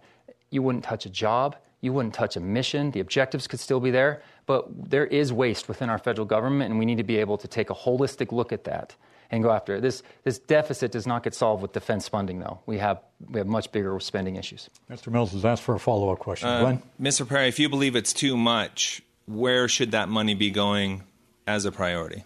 You 0.49 0.63
wouldn't 0.63 0.83
touch 0.83 1.05
a 1.05 1.09
job. 1.09 1.57
You 1.81 1.93
wouldn't 1.93 2.15
touch 2.15 2.35
a 2.35 2.39
mission. 2.39 2.89
The 2.89 3.01
objectives 3.01 3.45
could 3.45 3.59
still 3.59 3.79
be 3.79 3.91
there. 3.91 4.23
But 4.45 4.89
there 4.89 5.05
is 5.05 5.33
waste 5.33 5.67
within 5.67 5.89
our 5.89 5.97
federal 5.97 6.25
government, 6.25 6.69
and 6.69 6.79
we 6.79 6.85
need 6.85 6.97
to 6.97 7.03
be 7.03 7.17
able 7.17 7.37
to 7.39 7.47
take 7.47 7.69
a 7.69 7.73
holistic 7.73 8.31
look 8.31 8.51
at 8.51 8.65
that 8.65 8.95
and 9.31 9.43
go 9.43 9.51
after 9.51 9.75
it. 9.75 9.81
This, 9.81 10.03
this 10.23 10.37
deficit 10.37 10.91
does 10.91 11.07
not 11.07 11.23
get 11.23 11.33
solved 11.33 11.61
with 11.61 11.73
defense 11.73 12.07
funding, 12.07 12.39
though. 12.39 12.59
We 12.65 12.77
have, 12.77 13.01
we 13.29 13.39
have 13.39 13.47
much 13.47 13.71
bigger 13.71 13.99
spending 13.99 14.35
issues. 14.35 14.69
Mr. 14.89 15.11
Mills 15.11 15.31
has 15.31 15.43
asked 15.45 15.63
for 15.63 15.75
a 15.75 15.79
follow 15.79 16.11
up 16.11 16.19
question. 16.19 16.47
Uh, 16.47 16.59
Glenn? 16.61 16.83
Mr. 17.01 17.27
Parry, 17.27 17.47
if 17.47 17.59
you 17.59 17.69
believe 17.69 17.95
it's 17.95 18.13
too 18.13 18.37
much, 18.37 19.01
where 19.25 19.67
should 19.67 19.91
that 19.91 20.09
money 20.09 20.35
be 20.35 20.51
going 20.51 21.03
as 21.47 21.65
a 21.65 21.71
priority? 21.71 22.23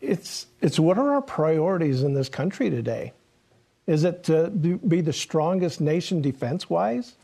It's, 0.00 0.46
it's 0.60 0.78
what 0.78 0.98
are 0.98 1.14
our 1.14 1.22
priorities 1.22 2.02
in 2.02 2.14
this 2.14 2.28
country 2.28 2.68
today? 2.68 3.12
Is 3.86 4.04
it 4.04 4.24
to 4.24 4.48
be 4.50 5.00
the 5.00 5.12
strongest 5.12 5.80
nation 5.80 6.22
defense 6.22 6.68
wise? 6.68 7.14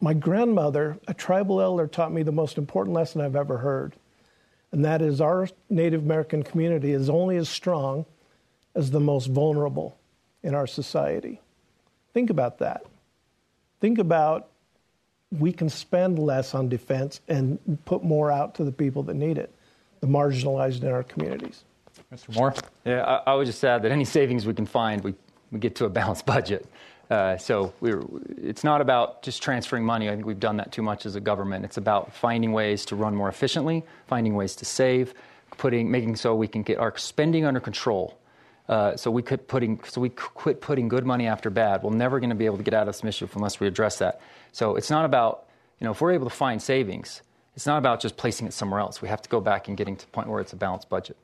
My 0.00 0.14
grandmother, 0.14 0.98
a 1.08 1.14
tribal 1.14 1.60
elder, 1.60 1.86
taught 1.86 2.12
me 2.12 2.22
the 2.22 2.32
most 2.32 2.56
important 2.56 2.94
lesson 2.94 3.20
I've 3.20 3.36
ever 3.36 3.58
heard, 3.58 3.96
and 4.70 4.84
that 4.84 5.02
is 5.02 5.20
our 5.20 5.48
Native 5.68 6.02
American 6.02 6.42
community 6.42 6.92
is 6.92 7.10
only 7.10 7.36
as 7.36 7.48
strong 7.48 8.06
as 8.74 8.90
the 8.90 9.00
most 9.00 9.26
vulnerable 9.26 9.98
in 10.42 10.54
our 10.54 10.66
society. 10.66 11.40
Think 12.14 12.30
about 12.30 12.58
that. 12.58 12.84
Think 13.80 13.98
about 13.98 14.48
we 15.30 15.52
can 15.52 15.68
spend 15.68 16.18
less 16.18 16.54
on 16.54 16.68
defense 16.68 17.20
and 17.28 17.58
put 17.84 18.02
more 18.02 18.30
out 18.30 18.54
to 18.54 18.64
the 18.64 18.72
people 18.72 19.02
that 19.04 19.14
need 19.14 19.36
it, 19.36 19.54
the 20.00 20.06
marginalized 20.06 20.82
in 20.82 20.88
our 20.88 21.02
communities. 21.02 21.64
Mr. 22.12 22.34
Moore? 22.34 22.54
Yeah, 22.84 23.02
I, 23.02 23.32
I 23.32 23.34
would 23.34 23.46
just 23.46 23.62
add 23.64 23.82
that 23.82 23.92
any 23.92 24.04
savings 24.04 24.46
we 24.46 24.54
can 24.54 24.64
find, 24.64 25.02
we, 25.02 25.14
we 25.50 25.58
get 25.58 25.74
to 25.76 25.84
a 25.84 25.90
balanced 25.90 26.24
budget. 26.34 26.66
Uh, 27.10 27.38
so 27.38 27.72
it's 28.36 28.64
not 28.64 28.80
about 28.80 29.22
just 29.22 29.42
transferring 29.42 29.84
money. 29.84 30.08
I 30.08 30.14
think 30.14 30.26
we've 30.26 30.38
done 30.38 30.58
that 30.58 30.72
too 30.72 30.82
much 30.82 31.06
as 31.06 31.16
a 31.16 31.20
government. 31.20 31.64
It's 31.64 31.78
about 31.78 32.12
finding 32.12 32.52
ways 32.52 32.84
to 32.86 32.96
run 32.96 33.14
more 33.14 33.28
efficiently, 33.28 33.84
finding 34.06 34.34
ways 34.34 34.56
to 34.56 34.64
save, 34.64 35.14
putting, 35.56 35.90
making 35.90 36.16
so 36.16 36.34
we 36.34 36.48
can 36.48 36.62
get 36.62 36.78
our 36.78 36.96
spending 36.98 37.46
under 37.46 37.60
control. 37.60 38.18
Uh, 38.68 38.94
so 38.96 39.10
we 39.10 39.22
could 39.22 39.48
putting, 39.48 39.80
so 39.84 39.98
we 39.98 40.10
quit 40.10 40.60
putting 40.60 40.88
good 40.88 41.06
money 41.06 41.26
after 41.26 41.48
bad. 41.48 41.82
We're 41.82 41.94
never 41.94 42.20
going 42.20 42.28
to 42.28 42.36
be 42.36 42.44
able 42.44 42.58
to 42.58 42.62
get 42.62 42.74
out 42.74 42.86
of 42.86 42.94
this 42.94 43.02
issue 43.02 43.26
unless 43.34 43.58
we 43.58 43.66
address 43.66 43.98
that. 43.98 44.20
So 44.52 44.76
it's 44.76 44.90
not 44.90 45.06
about, 45.06 45.46
you 45.80 45.86
know, 45.86 45.92
if 45.92 46.02
we're 46.02 46.12
able 46.12 46.28
to 46.28 46.36
find 46.36 46.60
savings, 46.60 47.22
it's 47.56 47.66
not 47.66 47.78
about 47.78 48.00
just 48.00 48.18
placing 48.18 48.46
it 48.46 48.52
somewhere 48.52 48.80
else. 48.80 49.00
We 49.00 49.08
have 49.08 49.22
to 49.22 49.28
go 49.30 49.40
back 49.40 49.68
and 49.68 49.76
getting 49.76 49.96
to 49.96 50.04
the 50.04 50.12
point 50.12 50.28
where 50.28 50.42
it's 50.42 50.52
a 50.52 50.56
balanced 50.56 50.90
budget. 50.90 51.16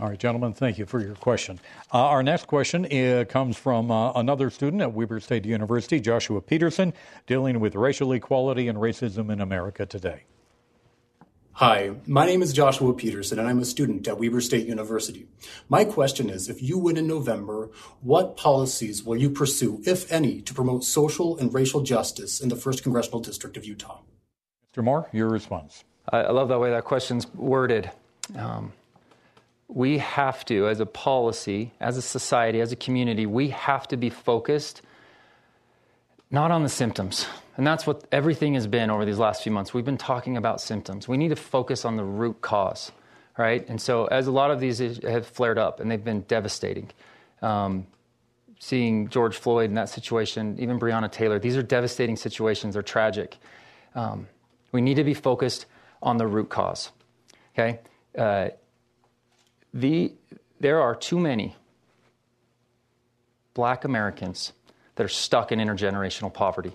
All 0.00 0.08
right, 0.08 0.18
gentlemen, 0.18 0.52
thank 0.52 0.76
you 0.76 0.86
for 0.86 1.00
your 1.00 1.14
question. 1.14 1.60
Uh, 1.92 1.98
our 1.98 2.22
next 2.24 2.48
question 2.48 2.84
uh, 2.86 3.24
comes 3.28 3.56
from 3.56 3.92
uh, 3.92 4.10
another 4.12 4.50
student 4.50 4.82
at 4.82 4.92
Weber 4.92 5.20
State 5.20 5.46
University, 5.46 6.00
Joshua 6.00 6.40
Peterson, 6.40 6.92
dealing 7.28 7.60
with 7.60 7.76
racial 7.76 8.12
equality 8.12 8.66
and 8.66 8.76
racism 8.78 9.30
in 9.30 9.40
America 9.40 9.86
today. 9.86 10.24
Hi, 11.58 11.92
my 12.08 12.26
name 12.26 12.42
is 12.42 12.52
Joshua 12.52 12.92
Peterson, 12.92 13.38
and 13.38 13.46
I'm 13.46 13.60
a 13.60 13.64
student 13.64 14.08
at 14.08 14.18
Weber 14.18 14.40
State 14.40 14.66
University. 14.66 15.28
My 15.68 15.84
question 15.84 16.28
is 16.28 16.48
if 16.48 16.60
you 16.60 16.76
win 16.76 16.96
in 16.96 17.06
November, 17.06 17.70
what 18.00 18.36
policies 18.36 19.04
will 19.04 19.16
you 19.16 19.30
pursue, 19.30 19.80
if 19.86 20.10
any, 20.10 20.40
to 20.42 20.52
promote 20.52 20.82
social 20.82 21.38
and 21.38 21.54
racial 21.54 21.82
justice 21.82 22.40
in 22.40 22.48
the 22.48 22.56
1st 22.56 22.82
Congressional 22.82 23.20
District 23.20 23.56
of 23.56 23.64
Utah? 23.64 24.00
Mr. 24.74 24.82
Moore, 24.82 25.08
your 25.12 25.28
response. 25.28 25.84
I 26.08 26.32
love 26.32 26.48
the 26.48 26.58
way 26.58 26.70
that 26.70 26.82
question's 26.82 27.32
worded. 27.34 27.88
Um, 28.34 28.72
we 29.68 29.98
have 29.98 30.44
to, 30.46 30.68
as 30.68 30.80
a 30.80 30.86
policy, 30.86 31.72
as 31.80 31.96
a 31.96 32.02
society, 32.02 32.60
as 32.60 32.72
a 32.72 32.76
community, 32.76 33.26
we 33.26 33.48
have 33.48 33.88
to 33.88 33.96
be 33.96 34.10
focused 34.10 34.82
not 36.30 36.50
on 36.50 36.62
the 36.62 36.68
symptoms. 36.68 37.26
And 37.56 37.66
that's 37.66 37.86
what 37.86 38.04
everything 38.10 38.54
has 38.54 38.66
been 38.66 38.90
over 38.90 39.04
these 39.04 39.18
last 39.18 39.42
few 39.42 39.52
months. 39.52 39.72
We've 39.72 39.84
been 39.84 39.96
talking 39.96 40.36
about 40.36 40.60
symptoms. 40.60 41.06
We 41.06 41.16
need 41.16 41.28
to 41.28 41.36
focus 41.36 41.84
on 41.84 41.96
the 41.96 42.04
root 42.04 42.40
cause, 42.40 42.90
right? 43.38 43.66
And 43.68 43.80
so, 43.80 44.06
as 44.06 44.26
a 44.26 44.32
lot 44.32 44.50
of 44.50 44.58
these 44.58 44.78
have 45.04 45.26
flared 45.26 45.58
up 45.58 45.78
and 45.78 45.90
they've 45.90 46.02
been 46.02 46.22
devastating, 46.22 46.90
um, 47.42 47.86
seeing 48.58 49.08
George 49.08 49.36
Floyd 49.36 49.70
in 49.70 49.74
that 49.74 49.88
situation, 49.88 50.56
even 50.58 50.80
Breonna 50.80 51.10
Taylor, 51.10 51.38
these 51.38 51.56
are 51.56 51.62
devastating 51.62 52.16
situations. 52.16 52.74
They're 52.74 52.82
tragic. 52.82 53.36
Um, 53.94 54.26
we 54.72 54.80
need 54.80 54.94
to 54.94 55.04
be 55.04 55.14
focused 55.14 55.66
on 56.02 56.16
the 56.16 56.26
root 56.26 56.48
cause, 56.48 56.90
okay? 57.54 57.78
Uh, 58.18 58.48
the, 59.74 60.12
there 60.60 60.80
are 60.80 60.94
too 60.94 61.18
many 61.18 61.56
black 63.52 63.84
Americans 63.84 64.52
that 64.94 65.04
are 65.04 65.08
stuck 65.08 65.52
in 65.52 65.58
intergenerational 65.58 66.32
poverty. 66.32 66.72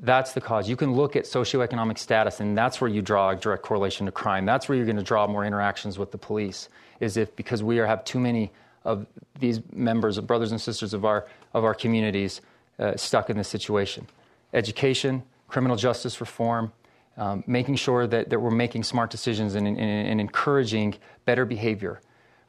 That's 0.00 0.32
the 0.32 0.40
cause. 0.40 0.66
You 0.68 0.76
can 0.76 0.94
look 0.94 1.14
at 1.14 1.24
socioeconomic 1.24 1.98
status, 1.98 2.40
and 2.40 2.56
that's 2.56 2.80
where 2.80 2.88
you 2.88 3.02
draw 3.02 3.30
a 3.30 3.36
direct 3.36 3.62
correlation 3.62 4.06
to 4.06 4.12
crime. 4.12 4.46
That's 4.46 4.66
where 4.66 4.76
you're 4.76 4.86
going 4.86 4.96
to 4.96 5.02
draw 5.02 5.26
more 5.26 5.44
interactions 5.44 5.98
with 5.98 6.10
the 6.10 6.18
police. 6.18 6.70
Is 7.00 7.18
if 7.18 7.36
because 7.36 7.62
we 7.62 7.78
are, 7.80 7.86
have 7.86 8.02
too 8.04 8.18
many 8.18 8.50
of 8.84 9.06
these 9.38 9.60
members, 9.72 10.16
of 10.16 10.26
brothers 10.26 10.52
and 10.52 10.60
sisters 10.60 10.94
of 10.94 11.04
our 11.04 11.26
of 11.52 11.64
our 11.64 11.74
communities, 11.74 12.40
uh, 12.78 12.96
stuck 12.96 13.28
in 13.28 13.36
this 13.36 13.48
situation. 13.48 14.06
Education, 14.54 15.22
criminal 15.48 15.76
justice 15.76 16.18
reform, 16.18 16.72
um, 17.16 17.44
making 17.46 17.76
sure 17.76 18.06
that, 18.06 18.30
that 18.30 18.40
we're 18.40 18.50
making 18.50 18.82
smart 18.84 19.10
decisions 19.10 19.54
and, 19.54 19.66
and, 19.66 19.78
and, 19.78 20.20
encouraging 20.20 20.96
better 21.24 21.44
behavior, 21.44 22.00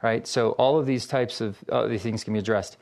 right? 0.02 0.26
So 0.26 0.50
all 0.52 0.78
of 0.78 0.86
these 0.86 1.06
types 1.06 1.40
of 1.40 1.56
uh, 1.70 1.86
these 1.86 2.02
things 2.02 2.24
can 2.24 2.32
be 2.32 2.38
addressed. 2.38 2.76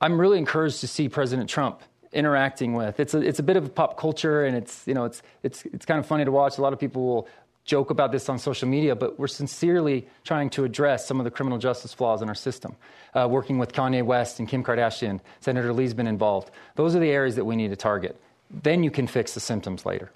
I'm 0.00 0.20
really 0.20 0.38
encouraged 0.38 0.80
to 0.80 0.86
see 0.86 1.08
President 1.08 1.48
Trump 1.48 1.82
interacting 2.12 2.74
with. 2.74 3.00
It's 3.00 3.14
a, 3.14 3.20
it's 3.20 3.38
a 3.38 3.42
bit 3.42 3.56
of 3.56 3.66
a 3.66 3.68
pop 3.68 3.98
culture, 3.98 4.44
and 4.44 4.56
it's 4.56 4.86
you 4.86 4.94
know 4.94 5.04
it's 5.04 5.22
it's 5.42 5.64
it's 5.66 5.86
kind 5.86 5.98
of 5.98 6.06
funny 6.06 6.24
to 6.24 6.32
watch. 6.32 6.58
A 6.58 6.62
lot 6.62 6.72
of 6.72 6.78
people 6.78 7.06
will 7.06 7.28
joke 7.64 7.90
about 7.90 8.10
this 8.12 8.28
on 8.28 8.38
social 8.38 8.66
media, 8.66 8.96
but 8.96 9.18
we're 9.18 9.26
sincerely 9.26 10.08
trying 10.24 10.48
to 10.50 10.64
address 10.64 11.06
some 11.06 11.20
of 11.20 11.24
the 11.24 11.30
criminal 11.30 11.58
justice 11.58 11.92
flaws 11.92 12.22
in 12.22 12.28
our 12.28 12.34
system. 12.34 12.74
Uh, 13.14 13.28
working 13.30 13.58
with 13.58 13.72
Kanye 13.72 14.02
West 14.02 14.38
and 14.38 14.48
Kim 14.48 14.64
Kardashian, 14.64 15.20
Senator 15.40 15.72
Lee's 15.72 15.94
been 15.94 16.06
involved. 16.06 16.50
Those 16.76 16.96
are 16.96 16.98
the 16.98 17.10
areas 17.10 17.36
that 17.36 17.44
we 17.44 17.56
need 17.56 17.68
to 17.68 17.76
target. 17.76 18.18
Then 18.50 18.82
you 18.82 18.90
can 18.90 19.06
fix 19.06 19.34
the 19.34 19.40
symptoms 19.40 19.84
later. 19.84 20.10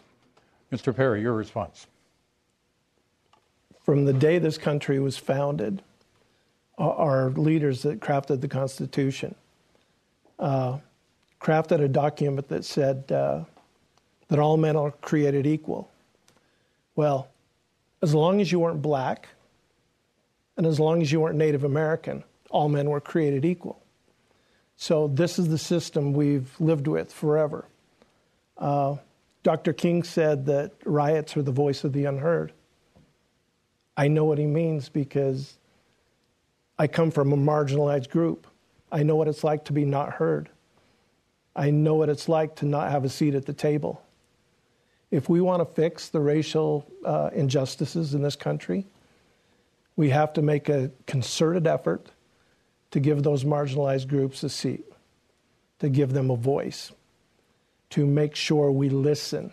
Mr. 0.72 0.94
Parry, 0.94 1.20
your 1.20 1.34
response. 1.34 1.86
From 3.82 4.04
the 4.06 4.12
day 4.12 4.38
this 4.38 4.58
country 4.58 4.98
was 4.98 5.18
founded, 5.18 5.82
our 6.78 7.30
leaders 7.30 7.82
that 7.82 8.00
crafted 8.00 8.40
the 8.40 8.48
Constitution 8.48 9.34
uh, 10.38 10.78
crafted 11.40 11.80
a 11.80 11.88
document 11.88 12.48
that 12.48 12.64
said 12.64 13.10
uh, 13.12 13.44
that 14.28 14.38
all 14.38 14.56
men 14.56 14.76
are 14.76 14.90
created 14.90 15.46
equal. 15.46 15.90
Well, 16.96 17.28
as 18.02 18.14
long 18.14 18.40
as 18.40 18.50
you 18.50 18.58
weren't 18.58 18.82
black 18.82 19.28
and 20.56 20.66
as 20.66 20.80
long 20.80 21.00
as 21.00 21.12
you 21.12 21.20
weren't 21.20 21.36
Native 21.36 21.64
American, 21.64 22.24
all 22.50 22.68
men 22.68 22.90
were 22.90 23.00
created 23.00 23.44
equal. 23.44 23.80
So, 24.76 25.06
this 25.06 25.38
is 25.38 25.48
the 25.48 25.58
system 25.58 26.12
we've 26.12 26.50
lived 26.60 26.88
with 26.88 27.12
forever. 27.12 27.66
Uh, 28.58 28.96
Dr. 29.42 29.72
King 29.72 30.04
said 30.04 30.46
that 30.46 30.72
riots 30.84 31.36
are 31.36 31.42
the 31.42 31.52
voice 31.52 31.82
of 31.84 31.92
the 31.92 32.04
unheard. 32.04 32.52
I 33.96 34.08
know 34.08 34.24
what 34.24 34.38
he 34.38 34.46
means 34.46 34.88
because 34.88 35.58
I 36.78 36.86
come 36.86 37.10
from 37.10 37.32
a 37.32 37.36
marginalized 37.36 38.10
group. 38.10 38.46
I 38.90 39.02
know 39.02 39.16
what 39.16 39.28
it's 39.28 39.44
like 39.44 39.64
to 39.66 39.72
be 39.72 39.84
not 39.84 40.14
heard. 40.14 40.48
I 41.54 41.70
know 41.70 41.94
what 41.94 42.08
it's 42.08 42.28
like 42.28 42.56
to 42.56 42.66
not 42.66 42.90
have 42.90 43.04
a 43.04 43.08
seat 43.08 43.34
at 43.34 43.46
the 43.46 43.52
table. 43.52 44.02
If 45.10 45.28
we 45.28 45.40
want 45.40 45.60
to 45.60 45.74
fix 45.74 46.08
the 46.08 46.20
racial 46.20 46.86
uh, 47.04 47.30
injustices 47.34 48.14
in 48.14 48.22
this 48.22 48.36
country, 48.36 48.86
we 49.96 50.08
have 50.10 50.32
to 50.34 50.42
make 50.42 50.68
a 50.68 50.90
concerted 51.06 51.66
effort 51.66 52.06
to 52.92 53.00
give 53.00 53.22
those 53.22 53.44
marginalized 53.44 54.08
groups 54.08 54.42
a 54.42 54.48
seat, 54.48 54.84
to 55.80 55.90
give 55.90 56.12
them 56.12 56.30
a 56.30 56.36
voice 56.36 56.92
to 57.92 58.06
make 58.06 58.34
sure 58.34 58.72
we 58.72 58.88
listen, 58.88 59.52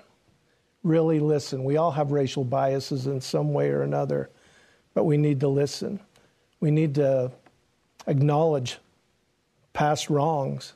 really 0.81 1.19
listen. 1.19 1.65
We 1.65 1.75
all 1.75 1.91
have 1.91 2.11
racial 2.11 2.45
biases 2.45 3.05
in 3.05 3.19
some 3.19 3.53
way 3.53 3.69
or 3.69 3.81
another, 3.81 4.29
but 4.93 5.03
we 5.03 5.17
need 5.17 5.41
to 5.41 5.49
listen. 5.49 5.99
We 6.61 6.71
need 6.71 6.95
to 6.95 7.31
acknowledge 8.07 8.77
past 9.73 10.09
wrongs. 10.09 10.73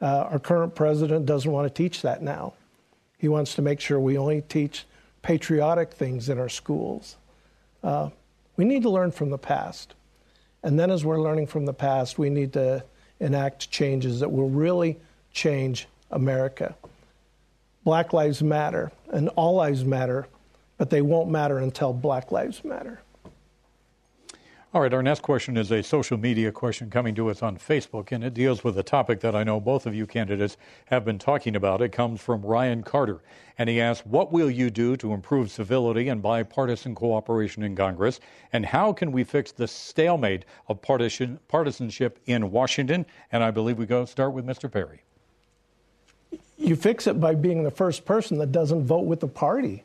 Uh, 0.00 0.26
our 0.30 0.38
current 0.38 0.74
president 0.74 1.26
doesn't 1.26 1.52
want 1.52 1.68
to 1.68 1.82
teach 1.82 2.00
that 2.00 2.22
now. 2.22 2.54
He 3.18 3.28
wants 3.28 3.54
to 3.56 3.62
make 3.62 3.80
sure 3.80 4.00
we 4.00 4.16
only 4.16 4.40
teach 4.40 4.86
patriotic 5.20 5.92
things 5.92 6.30
in 6.30 6.38
our 6.38 6.48
schools. 6.48 7.16
Uh, 7.84 8.08
we 8.56 8.64
need 8.64 8.82
to 8.82 8.90
learn 8.90 9.10
from 9.10 9.28
the 9.28 9.38
past. 9.38 9.94
And 10.62 10.78
then, 10.78 10.90
as 10.90 11.04
we're 11.04 11.20
learning 11.20 11.48
from 11.48 11.66
the 11.66 11.74
past, 11.74 12.18
we 12.18 12.30
need 12.30 12.54
to 12.54 12.84
enact 13.20 13.70
changes 13.70 14.20
that 14.20 14.32
will 14.32 14.48
really 14.48 14.98
change 15.32 15.88
America. 16.10 16.74
Black 17.84 18.12
Lives 18.12 18.42
Matter 18.42 18.92
and 19.12 19.28
all 19.30 19.56
lives 19.56 19.84
matter, 19.84 20.26
but 20.78 20.90
they 20.90 21.02
won't 21.02 21.30
matter 21.30 21.58
until 21.58 21.92
Black 21.92 22.30
Lives 22.30 22.64
Matter. 22.64 23.00
All 24.74 24.80
right, 24.80 24.94
our 24.94 25.02
next 25.02 25.20
question 25.20 25.58
is 25.58 25.70
a 25.70 25.82
social 25.82 26.16
media 26.16 26.50
question 26.50 26.88
coming 26.88 27.14
to 27.16 27.28
us 27.28 27.42
on 27.42 27.58
Facebook, 27.58 28.10
and 28.10 28.24
it 28.24 28.32
deals 28.32 28.64
with 28.64 28.78
a 28.78 28.82
topic 28.82 29.20
that 29.20 29.34
I 29.34 29.44
know 29.44 29.60
both 29.60 29.84
of 29.84 29.94
you 29.94 30.06
candidates 30.06 30.56
have 30.86 31.04
been 31.04 31.18
talking 31.18 31.56
about. 31.56 31.82
It 31.82 31.90
comes 31.90 32.22
from 32.22 32.40
Ryan 32.40 32.82
Carter, 32.82 33.20
and 33.58 33.68
he 33.68 33.82
asks, 33.82 34.06
What 34.06 34.32
will 34.32 34.50
you 34.50 34.70
do 34.70 34.96
to 34.96 35.12
improve 35.12 35.50
civility 35.50 36.08
and 36.08 36.22
bipartisan 36.22 36.94
cooperation 36.94 37.62
in 37.64 37.76
Congress? 37.76 38.18
And 38.54 38.64
how 38.64 38.94
can 38.94 39.12
we 39.12 39.24
fix 39.24 39.52
the 39.52 39.68
stalemate 39.68 40.46
of 40.68 40.80
partisan, 40.80 41.38
partisanship 41.48 42.18
in 42.24 42.50
Washington? 42.50 43.04
And 43.30 43.44
I 43.44 43.50
believe 43.50 43.76
we 43.76 43.84
go 43.84 44.06
start 44.06 44.32
with 44.32 44.46
Mr. 44.46 44.72
Parry. 44.72 45.02
You 46.62 46.76
fix 46.76 47.08
it 47.08 47.18
by 47.18 47.34
being 47.34 47.64
the 47.64 47.72
first 47.72 48.04
person 48.04 48.38
that 48.38 48.52
doesn't 48.52 48.84
vote 48.84 49.04
with 49.04 49.18
the 49.18 49.26
party. 49.26 49.82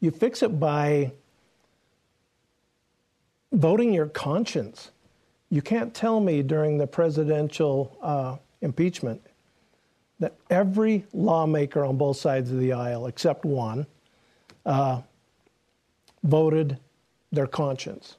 You 0.00 0.10
fix 0.10 0.42
it 0.42 0.60
by 0.60 1.12
voting 3.50 3.94
your 3.94 4.06
conscience. 4.06 4.90
You 5.48 5.62
can't 5.62 5.94
tell 5.94 6.20
me 6.20 6.42
during 6.42 6.76
the 6.76 6.86
presidential 6.86 7.96
uh, 8.02 8.36
impeachment 8.60 9.22
that 10.18 10.34
every 10.50 11.06
lawmaker 11.14 11.82
on 11.82 11.96
both 11.96 12.18
sides 12.18 12.50
of 12.50 12.60
the 12.60 12.74
aisle, 12.74 13.06
except 13.06 13.46
one, 13.46 13.86
uh, 14.66 15.00
voted 16.24 16.78
their 17.32 17.46
conscience. 17.46 18.16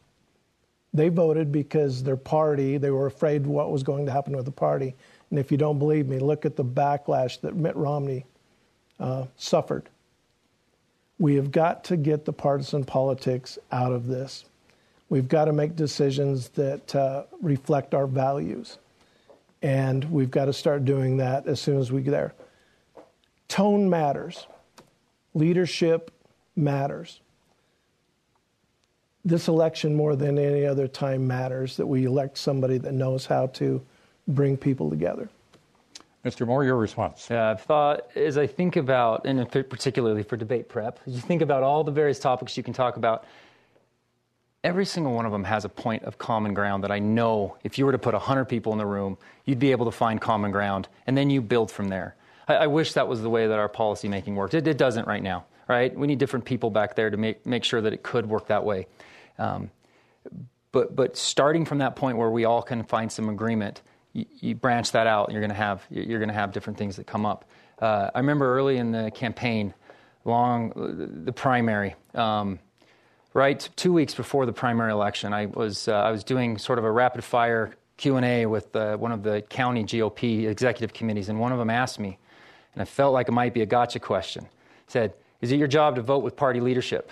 They 0.95 1.09
voted 1.09 1.51
because 1.51 2.01
their 2.01 2.17
party, 2.17 2.77
they 2.77 2.89
were 2.89 3.05
afraid 3.05 3.45
what 3.45 3.71
was 3.71 3.83
going 3.83 4.07
to 4.07 4.11
happen 4.11 4.35
with 4.35 4.45
the 4.45 4.51
party, 4.51 4.95
and 5.29 5.39
if 5.39 5.51
you 5.51 5.57
don't 5.57 5.79
believe 5.79 6.07
me, 6.07 6.19
look 6.19 6.45
at 6.45 6.55
the 6.55 6.63
backlash 6.63 7.41
that 7.41 7.55
Mitt 7.55 7.75
Romney 7.75 8.25
uh, 8.99 9.25
suffered. 9.35 9.89
We 11.19 11.35
have 11.35 11.51
got 11.51 11.83
to 11.85 11.97
get 11.97 12.25
the 12.25 12.33
partisan 12.33 12.83
politics 12.83 13.57
out 13.71 13.91
of 13.91 14.07
this. 14.07 14.45
We've 15.09 15.27
got 15.27 15.45
to 15.45 15.53
make 15.53 15.75
decisions 15.75 16.49
that 16.49 16.95
uh, 16.95 17.23
reflect 17.41 17.93
our 17.93 18.07
values. 18.07 18.77
And 19.61 20.03
we've 20.11 20.29
got 20.29 20.45
to 20.45 20.53
start 20.53 20.85
doing 20.85 21.17
that 21.17 21.47
as 21.47 21.59
soon 21.59 21.79
as 21.79 21.91
we 21.91 22.01
get 22.01 22.11
there. 22.11 22.33
Tone 23.47 23.89
matters, 23.89 24.45
leadership 25.33 26.11
matters. 26.55 27.21
this 29.25 29.47
election, 29.47 29.95
more 29.95 30.15
than 30.15 30.37
any 30.37 30.65
other 30.65 30.87
time, 30.87 31.27
matters 31.27 31.77
that 31.77 31.85
we 31.85 32.05
elect 32.05 32.37
somebody 32.37 32.77
that 32.77 32.93
knows 32.93 33.25
how 33.25 33.47
to 33.47 33.81
bring 34.27 34.57
people 34.57 34.89
together. 34.89 35.29
Mr. 36.25 36.45
Moore, 36.45 36.63
your 36.63 36.75
response. 36.75 37.27
Yeah, 37.29 37.51
I've 37.51 37.61
thought 37.61 38.15
as 38.15 38.37
I 38.37 38.47
think 38.47 38.75
about, 38.75 39.25
and 39.25 39.49
particularly 39.49 40.23
for 40.23 40.35
debate 40.35 40.67
prep, 40.67 40.99
as 41.07 41.13
you 41.13 41.21
think 41.21 41.41
about 41.41 41.63
all 41.63 41.83
the 41.83 41.91
various 41.91 42.19
topics 42.19 42.57
you 42.57 42.63
can 42.63 42.73
talk 42.73 42.97
about, 42.97 43.23
every 44.63 44.85
single 44.85 45.13
one 45.13 45.25
of 45.25 45.31
them 45.31 45.45
has 45.45 45.63
a 45.63 45.69
point 45.69 46.03
of 46.03 46.17
common 46.17 46.53
ground 46.53 46.83
that 46.83 46.91
I 46.91 46.99
know 46.99 47.57
if 47.63 47.77
you 47.77 47.85
were 47.85 47.93
to 47.93 47.97
put 47.97 48.13
100 48.13 48.45
people 48.45 48.73
in 48.73 48.77
the 48.77 48.85
room, 48.85 49.17
you'd 49.45 49.59
be 49.59 49.71
able 49.71 49.85
to 49.85 49.91
find 49.91 50.19
common 50.19 50.51
ground, 50.51 50.89
and 51.05 51.17
then 51.17 51.29
you 51.29 51.41
build 51.41 51.71
from 51.71 51.87
there. 51.87 52.15
I, 52.47 52.55
I 52.55 52.67
wish 52.67 52.93
that 52.93 53.07
was 53.07 53.21
the 53.21 53.29
way 53.29 53.47
that 53.47 53.57
our 53.57 53.69
policy 53.69 54.09
making 54.09 54.35
worked. 54.35 54.53
It, 54.53 54.67
it, 54.67 54.77
doesn't 54.77 55.07
right 55.07 55.23
now, 55.23 55.45
right? 55.69 55.95
We 55.95 56.07
need 56.07 56.19
different 56.19 56.43
people 56.43 56.69
back 56.69 56.95
there 56.95 57.09
to 57.09 57.15
make, 57.15 57.45
make 57.45 57.63
sure 57.63 57.79
that 57.79 57.93
it 57.93 58.03
could 58.03 58.25
work 58.25 58.47
that 58.47 58.65
way. 58.65 58.87
Um, 59.39 59.71
but, 60.71 60.95
but 60.95 61.15
starting 61.15 61.63
from 61.63 61.77
that 61.77 61.95
point 61.95 62.17
where 62.17 62.29
we 62.29 62.43
all 62.43 62.61
can 62.61 62.83
find 62.83 63.09
some 63.09 63.29
agreement, 63.29 63.81
you, 64.17 64.25
you 64.39 64.56
branch 64.56 64.91
that 64.93 65.06
out, 65.06 65.32
you're 65.32 65.41
going 65.41 65.51
to 65.51 65.56
have 65.56 65.86
you're 65.89 66.19
going 66.19 66.30
to 66.30 66.34
have 66.34 66.51
different 66.51 66.80
things 66.80 66.95
that 66.95 67.06
come 67.06 67.25
up. 67.25 67.45
Uh, 67.80 68.10
I 68.13 68.19
remember 68.19 68.58
early 68.58 68.77
in 68.77 68.91
the 68.91 69.12
campaign, 69.12 69.73
long 70.25 71.23
the 71.25 71.32
primary. 71.32 71.95
Um, 72.15 72.60
right 73.34 73.69
two 73.75 73.93
weeks 73.93 74.15
before 74.15 74.47
the 74.47 74.53
primary 74.53 74.91
election, 74.91 75.34
I 75.34 75.45
was 75.45 75.88
uh, 75.88 75.93
I 75.93 76.10
was 76.10 76.23
doing 76.23 76.58
sort 76.58 76.80
of 76.80 76.86
a 76.86 76.91
rapid 76.91 77.23
fire 77.23 77.75
Q 77.97 78.17
and 78.17 78.25
A 78.25 78.45
with 78.47 78.75
uh, 78.75 78.97
one 78.97 79.12
of 79.12 79.21
the 79.21 79.43
county 79.43 79.84
GOP 79.84 80.47
executive 80.47 80.93
committees, 80.93 81.30
and 81.30 81.39
one 81.39 81.51
of 81.51 81.60
them 81.60 81.69
asked 81.69 81.99
me, 81.99 82.17
and 82.73 82.82
I 82.82 82.86
felt 82.86 83.13
like 83.13 83.27
it 83.27 83.34
might 83.34 83.53
be 83.53 83.62
a 83.62 83.67
gotcha 83.67 83.99
question. 83.99 84.47
Said, 84.88 85.13
"Is 85.41 85.51
it 85.51 85.58
your 85.58 85.67
job 85.67 85.95
to 85.95 86.01
vote 86.01 86.23
with 86.23 86.36
party 86.36 86.60
leadership?" 86.60 87.12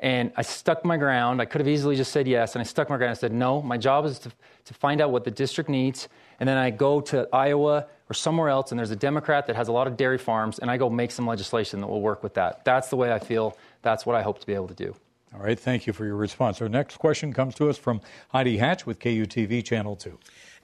And 0.00 0.32
I 0.36 0.42
stuck 0.42 0.84
my 0.84 0.96
ground. 0.96 1.40
I 1.40 1.44
could 1.44 1.60
have 1.60 1.68
easily 1.68 1.96
just 1.96 2.12
said 2.12 2.28
yes, 2.28 2.54
and 2.54 2.60
I 2.60 2.64
stuck 2.64 2.88
my 2.88 2.96
ground. 2.96 3.10
I 3.10 3.14
said, 3.14 3.32
no, 3.32 3.60
my 3.60 3.76
job 3.76 4.04
is 4.04 4.18
to, 4.20 4.32
to 4.66 4.74
find 4.74 5.00
out 5.00 5.10
what 5.10 5.24
the 5.24 5.30
district 5.30 5.68
needs. 5.68 6.08
And 6.38 6.48
then 6.48 6.56
I 6.56 6.70
go 6.70 7.00
to 7.00 7.28
Iowa 7.32 7.86
or 8.08 8.14
somewhere 8.14 8.48
else, 8.48 8.70
and 8.70 8.78
there's 8.78 8.92
a 8.92 8.96
Democrat 8.96 9.46
that 9.48 9.56
has 9.56 9.68
a 9.68 9.72
lot 9.72 9.86
of 9.86 9.96
dairy 9.96 10.18
farms, 10.18 10.60
and 10.60 10.70
I 10.70 10.76
go 10.76 10.88
make 10.88 11.10
some 11.10 11.26
legislation 11.26 11.80
that 11.80 11.88
will 11.88 12.00
work 12.00 12.22
with 12.22 12.34
that. 12.34 12.64
That's 12.64 12.88
the 12.88 12.96
way 12.96 13.12
I 13.12 13.18
feel. 13.18 13.56
That's 13.82 14.06
what 14.06 14.14
I 14.14 14.22
hope 14.22 14.38
to 14.38 14.46
be 14.46 14.54
able 14.54 14.68
to 14.68 14.74
do. 14.74 14.94
All 15.34 15.40
right, 15.40 15.58
thank 15.58 15.86
you 15.86 15.92
for 15.92 16.06
your 16.06 16.16
response. 16.16 16.62
Our 16.62 16.68
next 16.68 16.96
question 16.96 17.32
comes 17.32 17.54
to 17.56 17.68
us 17.68 17.76
from 17.76 18.00
Heidi 18.28 18.56
Hatch 18.56 18.86
with 18.86 18.98
KUTV 18.98 19.64
Channel 19.64 19.96
2. 19.96 20.18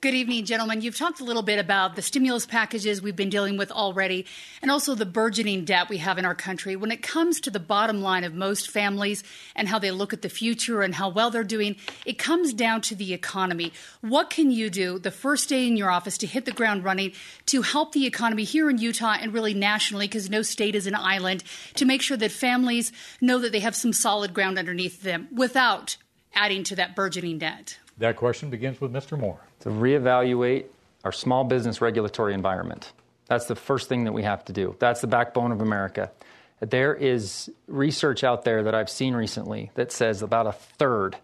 Good 0.05 0.13
evening, 0.13 0.45
gentlemen. 0.45 0.83
You've 0.83 0.99
talked 0.99 1.21
a 1.21 1.25
little 1.25 1.41
bit 1.41 1.59
about 1.59 1.97
the 1.97 2.03
stimulus 2.03 2.45
packages 2.45 3.01
we've 3.01 3.17
been 3.17 3.31
dealing 3.31 3.57
with 3.57 3.73
already 3.73 4.27
and 4.61 4.71
also 4.71 4.95
the 4.95 5.07
burgeoning 5.07 5.65
debt 5.65 5.89
we 5.89 5.97
have 5.97 6.19
in 6.19 6.27
our 6.27 6.35
country. 6.35 6.77
When 6.77 6.91
it 6.91 7.01
comes 7.01 7.41
to 7.41 7.51
the 7.51 7.59
bottom 7.59 8.03
line 8.03 8.23
of 8.23 8.35
most 8.35 8.71
families 8.71 9.25
and 9.57 9.67
how 9.67 9.79
they 9.79 9.91
look 9.91 10.13
at 10.13 10.21
the 10.21 10.29
future 10.29 10.83
and 10.83 10.95
how 10.95 11.09
well 11.09 11.31
they're 11.31 11.43
doing, 11.43 11.77
it 12.05 12.19
comes 12.19 12.53
down 12.53 12.83
to 12.83 12.95
the 12.95 13.15
economy. 13.15 13.73
What 14.03 14.29
can 14.29 14.51
you 14.51 14.69
do 14.69 14.99
the 14.99 15.11
first 15.11 15.49
day 15.49 15.67
in 15.67 15.79
your 15.79 15.91
office 15.91 16.19
to 16.19 16.27
hit 16.27 16.45
the 16.45 16.53
ground 16.53 16.85
running 16.85 17.13
to 17.47 17.63
help 17.63 17.93
the 17.93 18.05
economy 18.05 18.45
here 18.45 18.69
in 18.69 18.77
Utah 18.77 19.17
and 19.19 19.33
really 19.33 19.55
nationally, 19.55 20.07
because 20.07 20.29
no 20.29 20.43
state 20.43 20.75
is 20.75 20.87
an 20.87 20.95
island, 20.95 21.43
to 21.77 21.87
make 21.87 22.03
sure 22.03 22.19
that 22.19 22.31
families 22.31 22.93
know 23.23 23.39
that 23.39 23.53
they 23.53 23.61
have 23.61 23.75
some 23.75 23.95
solid 23.95 24.35
ground 24.35 24.59
underneath 24.59 25.01
them 25.01 25.29
without 25.33 25.97
adding 26.35 26.63
to 26.65 26.77
that 26.77 26.95
burgeoning 26.95 27.39
debt? 27.39 27.79
That 27.97 28.17
question 28.17 28.51
begins 28.51 28.81
with 28.81 28.93
Mr. 28.93 29.19
Moore. 29.19 29.41
To 29.65 29.71
reevaluate 29.71 30.67
our 31.05 31.13
small 31.13 31.43
business 31.43 31.81
regulatory 31.81 32.35
environment. 32.35 32.93
That's 33.29 33.47
the 33.47 33.57
first 33.57 33.89
thing 33.89 34.05
that 34.05 34.13
we 34.13 34.23
have 34.23 34.45
to 34.45 34.53
do. 34.53 34.77
That's 34.79 35.01
the 35.01 35.07
backbone 35.07 35.53
of 35.53 35.63
America. 35.63 36.13
There 36.61 36.95
is 36.95 37.51
research 37.67 38.25
out 38.25 38.45
there 38.45 38.63
that 38.63 38.75
I've 38.75 38.91
seen 38.91 39.15
recently 39.15 39.71
that 39.75 39.91
says 39.91 40.21
about 40.21 40.47
a 40.47 40.53
third 40.53 41.17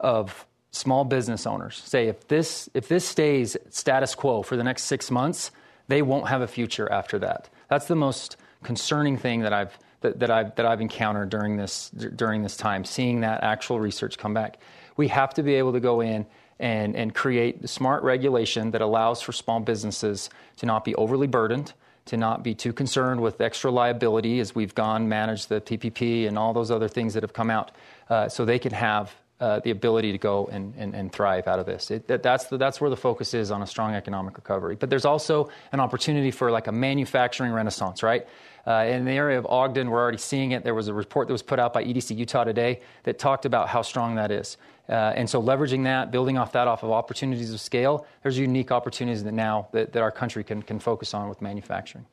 of 0.00 0.44
small 0.72 1.04
business 1.04 1.46
owners 1.46 1.80
say 1.86 2.08
if 2.08 2.26
this 2.26 2.68
if 2.74 2.88
this 2.88 3.06
stays 3.06 3.56
status 3.70 4.16
quo 4.16 4.42
for 4.42 4.56
the 4.56 4.64
next 4.64 4.82
6 4.84 5.12
months, 5.12 5.52
they 5.86 6.02
won't 6.02 6.26
have 6.26 6.42
a 6.42 6.48
future 6.48 6.90
after 6.90 7.20
that. 7.20 7.48
That's 7.68 7.86
the 7.86 7.94
most 7.94 8.36
concerning 8.64 9.18
thing 9.18 9.42
that 9.42 9.52
I've 9.52 9.78
that, 10.00 10.18
that 10.18 10.32
I've 10.32 10.56
that 10.56 10.66
I've 10.66 10.80
encountered 10.80 11.30
during 11.30 11.56
this 11.56 11.90
during 11.90 12.42
this 12.42 12.56
time, 12.56 12.84
seeing 12.84 13.20
that 13.20 13.44
actual 13.44 13.78
research 13.78 14.18
come 14.18 14.34
back 14.34 14.58
we 14.96 15.08
have 15.08 15.34
to 15.34 15.42
be 15.42 15.54
able 15.54 15.72
to 15.72 15.80
go 15.80 16.00
in 16.00 16.26
and, 16.58 16.94
and 16.96 17.14
create 17.14 17.68
smart 17.68 18.02
regulation 18.02 18.70
that 18.72 18.80
allows 18.80 19.20
for 19.20 19.32
small 19.32 19.60
businesses 19.60 20.30
to 20.56 20.66
not 20.66 20.84
be 20.84 20.94
overly 20.94 21.26
burdened, 21.26 21.72
to 22.06 22.16
not 22.16 22.42
be 22.42 22.54
too 22.54 22.72
concerned 22.72 23.20
with 23.20 23.40
extra 23.40 23.70
liability 23.70 24.40
as 24.40 24.54
we've 24.54 24.74
gone 24.74 25.08
manage 25.08 25.46
the 25.46 25.60
PPP 25.60 26.28
and 26.28 26.38
all 26.38 26.52
those 26.52 26.70
other 26.70 26.88
things 26.88 27.14
that 27.14 27.22
have 27.22 27.32
come 27.32 27.50
out, 27.50 27.70
uh, 28.10 28.28
so 28.28 28.44
they 28.44 28.58
can 28.58 28.72
have 28.72 29.14
uh, 29.40 29.60
the 29.60 29.70
ability 29.70 30.12
to 30.12 30.18
go 30.18 30.46
and, 30.46 30.74
and, 30.78 30.94
and 30.94 31.12
thrive 31.12 31.48
out 31.48 31.58
of 31.58 31.66
this. 31.66 31.90
It, 31.90 32.06
that, 32.06 32.22
that's, 32.22 32.46
the, 32.46 32.56
that's 32.56 32.80
where 32.80 32.88
the 32.88 32.96
focus 32.96 33.34
is 33.34 33.50
on 33.50 33.62
a 33.62 33.66
strong 33.66 33.94
economic 33.94 34.36
recovery. 34.36 34.76
But 34.76 34.90
there's 34.90 35.04
also 35.04 35.50
an 35.72 35.80
opportunity 35.80 36.30
for 36.30 36.50
like 36.50 36.66
a 36.66 36.72
manufacturing 36.72 37.52
renaissance, 37.52 38.02
right? 38.02 38.26
Uh, 38.66 38.86
in 38.88 39.04
the 39.04 39.12
area 39.12 39.38
of 39.38 39.44
Ogden, 39.46 39.90
we're 39.90 40.00
already 40.00 40.18
seeing 40.18 40.52
it. 40.52 40.64
There 40.64 40.74
was 40.74 40.88
a 40.88 40.94
report 40.94 41.26
that 41.28 41.34
was 41.34 41.42
put 41.42 41.58
out 41.58 41.72
by 41.72 41.84
EDC 41.84 42.16
Utah 42.16 42.44
today 42.44 42.80
that 43.02 43.18
talked 43.18 43.44
about 43.44 43.68
how 43.68 43.82
strong 43.82 44.14
that 44.14 44.30
is. 44.30 44.56
Uh, 44.88 45.12
and 45.16 45.28
so 45.28 45.42
leveraging 45.42 45.84
that, 45.84 46.10
building 46.10 46.36
off 46.36 46.52
that, 46.52 46.68
off 46.68 46.82
of 46.82 46.90
opportunities 46.90 47.52
of 47.52 47.60
scale, 47.60 48.06
there's 48.22 48.38
unique 48.38 48.70
opportunities 48.70 49.24
that 49.24 49.32
now 49.32 49.68
that, 49.72 49.92
that 49.92 50.02
our 50.02 50.10
country 50.10 50.44
can, 50.44 50.62
can 50.62 50.78
focus 50.78 51.14
on 51.14 51.28
with 51.28 51.40
manufacturing. 51.40 52.04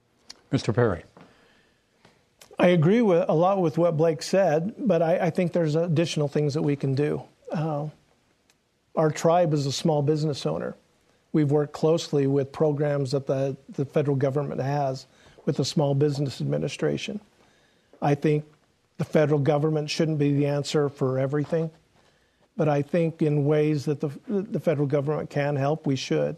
Mr. 0.51 0.73
Parry. 0.73 1.03
I 2.57 2.67
agree 2.67 3.01
with 3.01 3.25
a 3.27 3.33
lot 3.33 3.59
with 3.59 3.77
what 3.77 3.97
Blake 3.97 4.21
said, 4.21 4.75
but 4.77 5.01
I, 5.01 5.17
I 5.17 5.29
think 5.29 5.51
there's 5.51 5.75
additional 5.75 6.27
things 6.27 6.53
that 6.53 6.61
we 6.61 6.75
can 6.75 6.93
do. 6.93 7.23
Uh, 7.51 7.87
our 8.95 9.09
tribe 9.09 9.53
is 9.53 9.65
a 9.65 9.71
small 9.71 10.01
business 10.01 10.45
owner. 10.45 10.75
We've 11.33 11.49
worked 11.49 11.73
closely 11.73 12.27
with 12.27 12.51
programs 12.51 13.11
that 13.11 13.25
the, 13.25 13.57
the 13.69 13.85
federal 13.85 14.15
government 14.17 14.61
has 14.61 15.07
with 15.45 15.57
the 15.57 15.65
Small 15.65 15.95
Business 15.95 16.41
Administration. 16.41 17.19
I 18.01 18.15
think 18.15 18.45
the 18.97 19.05
federal 19.05 19.39
government 19.39 19.89
shouldn't 19.89 20.19
be 20.19 20.33
the 20.33 20.45
answer 20.45 20.89
for 20.89 21.17
everything. 21.17 21.71
But 22.61 22.69
I 22.69 22.83
think 22.83 23.23
in 23.23 23.45
ways 23.45 23.85
that 23.85 24.01
the, 24.01 24.11
the 24.27 24.59
federal 24.59 24.85
government 24.85 25.31
can 25.31 25.55
help, 25.55 25.87
we 25.87 25.95
should. 25.95 26.35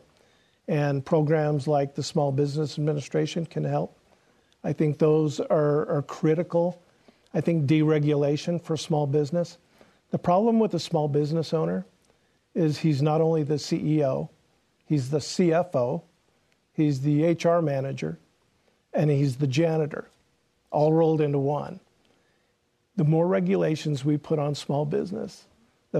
And 0.69 1.05
programs 1.05 1.67
like 1.67 1.95
the 1.95 2.01
Small 2.01 2.31
Business 2.31 2.79
Administration 2.79 3.45
can 3.45 3.65
help. 3.65 3.99
I 4.63 4.71
think 4.71 4.99
those 4.99 5.41
are, 5.41 5.85
are 5.89 6.01
critical. 6.01 6.81
I 7.33 7.41
think 7.41 7.65
deregulation 7.65 8.61
for 8.63 8.77
small 8.77 9.05
business. 9.05 9.57
The 10.11 10.17
problem 10.17 10.61
with 10.61 10.73
a 10.73 10.79
small 10.79 11.09
business 11.09 11.53
owner 11.53 11.85
is 12.55 12.79
he's 12.79 13.01
not 13.01 13.19
only 13.19 13.43
the 13.43 13.55
CEO, 13.55 14.29
he's 14.85 15.09
the 15.09 15.17
CFO, 15.17 16.03
he's 16.71 17.01
the 17.01 17.33
HR 17.33 17.59
manager, 17.59 18.17
and 18.93 19.11
he's 19.11 19.35
the 19.35 19.47
janitor, 19.47 20.07
all 20.71 20.93
rolled 20.93 21.19
into 21.19 21.39
one. 21.39 21.81
The 22.95 23.03
more 23.03 23.27
regulations 23.27 24.05
we 24.05 24.15
put 24.15 24.39
on 24.39 24.55
small 24.55 24.85
business, 24.85 25.47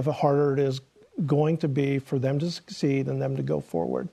the 0.02 0.12
harder 0.12 0.54
it 0.54 0.58
is 0.58 0.80
going 1.26 1.56
to 1.58 1.68
be 1.68 1.98
for 1.98 2.18
them 2.18 2.38
to 2.40 2.50
succeed 2.50 3.06
and 3.06 3.22
them 3.22 3.36
to 3.36 3.42
go 3.42 3.60
forward. 3.60 4.08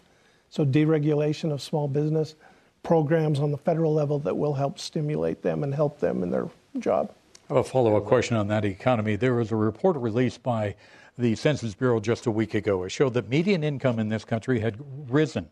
So, 0.50 0.66
deregulation 0.66 1.52
of 1.52 1.62
small 1.62 1.88
business 1.88 2.36
programs 2.84 3.40
on 3.40 3.52
the 3.52 3.58
federal 3.58 3.94
level 3.94 4.20
that 4.20 4.36
will 4.36 4.54
help 4.54 4.80
stimulate 4.80 5.42
them 5.42 5.64
and 5.64 5.74
help 5.74 6.00
them 6.00 6.24
in 6.24 6.30
their 6.30 6.50
job. 6.80 7.12
I 7.50 7.54
have 7.54 7.66
a 7.66 7.70
follow 7.70 7.96
up 7.96 8.06
question 8.06 8.38
on 8.38 8.48
that 8.48 8.66
economy. 8.66 9.16
There 9.16 9.34
was 9.34 9.52
a 9.52 9.56
report 9.56 9.98
released 9.98 10.42
by 10.42 10.76
the 11.18 11.36
Census 11.36 11.76
Bureau 11.76 12.00
just 12.00 12.26
a 12.26 12.32
week 12.32 12.54
ago. 12.54 12.84
It 12.84 12.90
showed 12.90 13.14
that 13.14 13.30
median 13.30 13.64
income 13.64 14.00
in 14.00 14.10
this 14.10 14.26
country 14.26 14.60
had 14.60 14.78
risen 15.10 15.50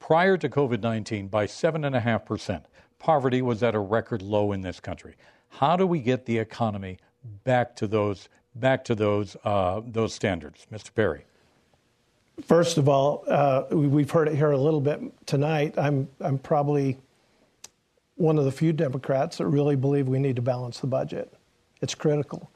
prior 0.00 0.36
to 0.36 0.48
COVID 0.48 0.80
19 0.82 1.28
by 1.28 1.46
7.5%. 1.46 2.64
Poverty 2.98 3.42
was 3.42 3.62
at 3.62 3.74
a 3.74 3.78
record 3.78 4.22
low 4.22 4.52
in 4.52 4.60
this 4.60 4.80
country. 4.80 5.14
How 5.48 5.76
do 5.76 5.86
we 5.86 6.00
get 6.00 6.26
the 6.26 6.38
economy 6.38 6.98
back 7.44 7.76
to 7.76 7.86
those 7.86 8.28
back 8.54 8.84
to 8.84 8.94
those 8.94 9.36
uh, 9.44 9.80
those 9.86 10.14
standards, 10.14 10.66
Mr. 10.72 10.94
Parry? 10.94 11.24
First 12.44 12.78
of 12.78 12.88
all, 12.88 13.24
uh, 13.26 13.64
we've 13.70 14.10
heard 14.10 14.28
it 14.28 14.36
here 14.36 14.52
a 14.52 14.58
little 14.58 14.80
bit 14.80 15.00
tonight. 15.26 15.74
I'm 15.76 16.08
I'm 16.20 16.38
probably 16.38 16.98
one 18.16 18.38
of 18.38 18.44
the 18.44 18.52
few 18.52 18.72
Democrats 18.72 19.38
that 19.38 19.46
really 19.46 19.76
believe 19.76 20.08
we 20.08 20.18
need 20.18 20.36
to 20.36 20.42
balance 20.42 20.80
the 20.80 20.86
budget. 20.86 21.32
It's 21.80 21.94
critical. 21.94 22.50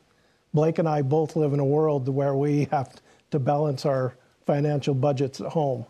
Blake 0.55 0.79
and 0.79 0.89
I 0.89 1.03
both 1.03 1.37
live 1.37 1.53
in 1.53 1.61
a 1.61 1.65
world 1.65 2.09
where 2.09 2.35
we 2.35 2.69
have 2.71 3.01
to 3.31 3.39
balance 3.39 3.87
our 3.87 4.15
financial 4.45 4.95
budgets 4.95 5.41
at 5.41 5.47
home. 5.49 5.87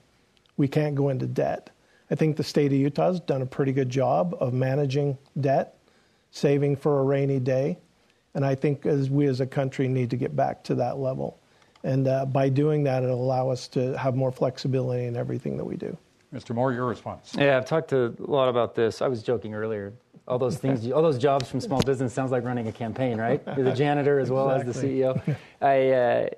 We 0.56 0.68
can't 0.68 0.94
go 0.94 1.08
into 1.08 1.26
debt. 1.26 1.70
I 2.10 2.14
think 2.14 2.36
the 2.36 2.44
state 2.44 2.66
of 2.66 2.78
Utah 2.78 3.12
has 3.12 3.20
done 3.20 3.42
a 3.42 3.46
pretty 3.46 3.72
good 3.72 3.88
job 3.88 4.36
of 4.38 4.52
managing 4.52 5.16
debt, 5.40 5.78
saving 6.30 6.76
for 6.76 7.00
a 7.00 7.04
rainy 7.04 7.40
day. 7.40 7.78
And 8.34 8.44
I 8.44 8.54
think 8.54 8.86
as 8.86 9.10
we 9.10 9.26
as 9.26 9.40
a 9.40 9.46
country 9.46 9.88
need 9.88 10.10
to 10.10 10.16
get 10.16 10.34
back 10.34 10.62
to 10.64 10.74
that 10.76 10.98
level. 10.98 11.38
And 11.84 12.06
uh, 12.06 12.26
by 12.26 12.48
doing 12.48 12.84
that, 12.84 13.02
it'll 13.02 13.22
allow 13.22 13.50
us 13.50 13.68
to 13.68 13.96
have 13.98 14.14
more 14.14 14.30
flexibility 14.30 15.06
in 15.06 15.16
everything 15.16 15.56
that 15.56 15.64
we 15.64 15.76
do. 15.76 15.96
Mr. 16.32 16.54
Moore, 16.54 16.72
your 16.72 16.86
response. 16.86 17.34
Yeah, 17.36 17.58
I've 17.58 17.66
talked 17.66 17.92
a 17.92 18.14
lot 18.18 18.48
about 18.48 18.74
this. 18.74 19.02
I 19.02 19.08
was 19.08 19.22
joking 19.22 19.54
earlier. 19.54 19.92
all 20.26 20.38
those 20.38 20.56
things, 20.56 20.90
all 20.92 21.02
those 21.02 21.18
jobs 21.18 21.48
from 21.48 21.60
small 21.60 21.82
business 21.82 22.14
sounds 22.14 22.30
like 22.30 22.44
running 22.44 22.68
a 22.68 22.72
campaign, 22.72 23.18
right? 23.18 23.42
You're 23.56 23.64
the 23.64 23.74
janitor 23.74 24.18
as 24.18 24.30
well 24.30 24.50
exactly. 24.50 25.02
as 25.04 25.16
the 25.16 25.32
CEO. 25.32 25.36
I, 25.60 25.90
uh, 25.90 26.28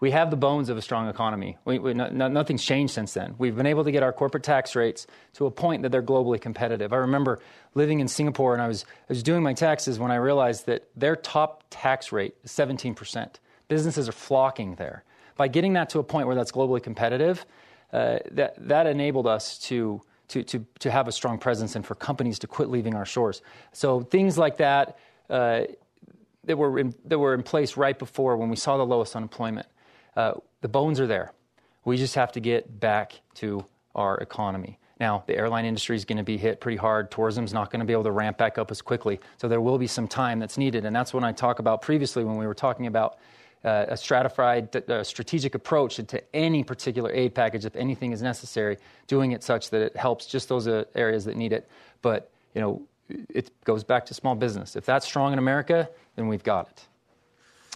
we 0.00 0.10
have 0.12 0.30
the 0.30 0.36
bones 0.36 0.70
of 0.70 0.78
a 0.78 0.82
strong 0.82 1.08
economy. 1.08 1.58
We, 1.66 1.78
we, 1.78 1.92
no, 1.92 2.08
nothing's 2.08 2.64
changed 2.64 2.94
since 2.94 3.12
then. 3.12 3.34
We've 3.36 3.54
been 3.54 3.66
able 3.66 3.84
to 3.84 3.92
get 3.92 4.02
our 4.02 4.14
corporate 4.14 4.42
tax 4.42 4.74
rates 4.74 5.06
to 5.34 5.44
a 5.44 5.50
point 5.50 5.82
that 5.82 5.92
they're 5.92 6.02
globally 6.02 6.40
competitive. 6.40 6.94
I 6.94 6.96
remember 6.96 7.38
living 7.74 8.00
in 8.00 8.08
Singapore 8.08 8.54
and 8.54 8.62
I 8.62 8.68
was, 8.68 8.86
I 8.88 9.10
was 9.10 9.22
doing 9.22 9.42
my 9.42 9.52
taxes 9.52 9.98
when 9.98 10.10
I 10.10 10.16
realized 10.16 10.64
that 10.66 10.88
their 10.96 11.16
top 11.16 11.64
tax 11.68 12.12
rate 12.12 12.34
is 12.42 12.50
17%. 12.50 13.34
Businesses 13.68 14.08
are 14.08 14.12
flocking 14.12 14.76
there. 14.76 15.04
By 15.36 15.48
getting 15.48 15.74
that 15.74 15.90
to 15.90 15.98
a 15.98 16.02
point 16.02 16.26
where 16.26 16.36
that's 16.36 16.50
globally 16.50 16.82
competitive, 16.82 17.44
uh, 17.92 18.20
that, 18.30 18.54
that 18.68 18.86
enabled 18.86 19.26
us 19.26 19.58
to, 19.58 20.00
to, 20.28 20.42
to, 20.44 20.64
to 20.78 20.90
have 20.90 21.08
a 21.08 21.12
strong 21.12 21.38
presence 21.38 21.76
and 21.76 21.84
for 21.84 21.94
companies 21.94 22.38
to 22.38 22.46
quit 22.46 22.70
leaving 22.70 22.94
our 22.94 23.04
shores. 23.04 23.42
So 23.72 24.00
things 24.00 24.38
like 24.38 24.56
that 24.58 24.96
uh, 25.28 25.64
that, 26.44 26.56
were 26.56 26.78
in, 26.78 26.94
that 27.04 27.18
were 27.18 27.34
in 27.34 27.42
place 27.42 27.76
right 27.76 27.98
before 27.98 28.38
when 28.38 28.48
we 28.48 28.56
saw 28.56 28.78
the 28.78 28.86
lowest 28.86 29.14
unemployment 29.14 29.66
uh, 30.16 30.34
the 30.60 30.68
bones 30.68 31.00
are 31.00 31.06
there. 31.06 31.32
We 31.84 31.96
just 31.96 32.14
have 32.14 32.32
to 32.32 32.40
get 32.40 32.80
back 32.80 33.20
to 33.36 33.64
our 33.94 34.18
economy. 34.18 34.78
Now, 35.00 35.24
the 35.26 35.34
airline 35.34 35.64
industry 35.64 35.96
is 35.96 36.04
going 36.04 36.18
to 36.18 36.22
be 36.22 36.36
hit 36.36 36.60
pretty 36.60 36.76
hard. 36.76 37.10
Tourism's 37.10 37.54
not 37.54 37.70
going 37.70 37.80
to 37.80 37.86
be 37.86 37.94
able 37.94 38.04
to 38.04 38.10
ramp 38.10 38.36
back 38.36 38.58
up 38.58 38.70
as 38.70 38.82
quickly. 38.82 39.18
So 39.38 39.48
there 39.48 39.62
will 39.62 39.78
be 39.78 39.86
some 39.86 40.06
time 40.06 40.38
that's 40.38 40.58
needed. 40.58 40.84
And 40.84 40.94
that's 40.94 41.14
what 41.14 41.24
I 41.24 41.32
talk 41.32 41.58
about 41.58 41.80
previously 41.80 42.22
when 42.22 42.36
we 42.36 42.46
were 42.46 42.54
talking 42.54 42.86
about 42.86 43.18
uh, 43.64 43.86
a 43.88 43.96
stratified 43.96 44.74
uh, 44.90 45.02
strategic 45.02 45.54
approach 45.54 45.96
to 45.96 46.36
any 46.36 46.62
particular 46.62 47.10
aid 47.12 47.34
package 47.34 47.64
if 47.64 47.76
anything 47.76 48.12
is 48.12 48.20
necessary, 48.20 48.76
doing 49.06 49.32
it 49.32 49.42
such 49.42 49.70
that 49.70 49.80
it 49.80 49.96
helps 49.96 50.26
just 50.26 50.48
those 50.50 50.68
uh, 50.68 50.84
areas 50.94 51.24
that 51.24 51.36
need 51.36 51.52
it. 51.52 51.68
But, 52.02 52.30
you 52.54 52.60
know, 52.60 52.82
it 53.08 53.50
goes 53.64 53.84
back 53.84 54.04
to 54.06 54.14
small 54.14 54.34
business. 54.34 54.76
If 54.76 54.84
that's 54.84 55.06
strong 55.06 55.32
in 55.32 55.38
America, 55.38 55.88
then 56.16 56.28
we've 56.28 56.44
got 56.44 56.68
it. 56.68 56.86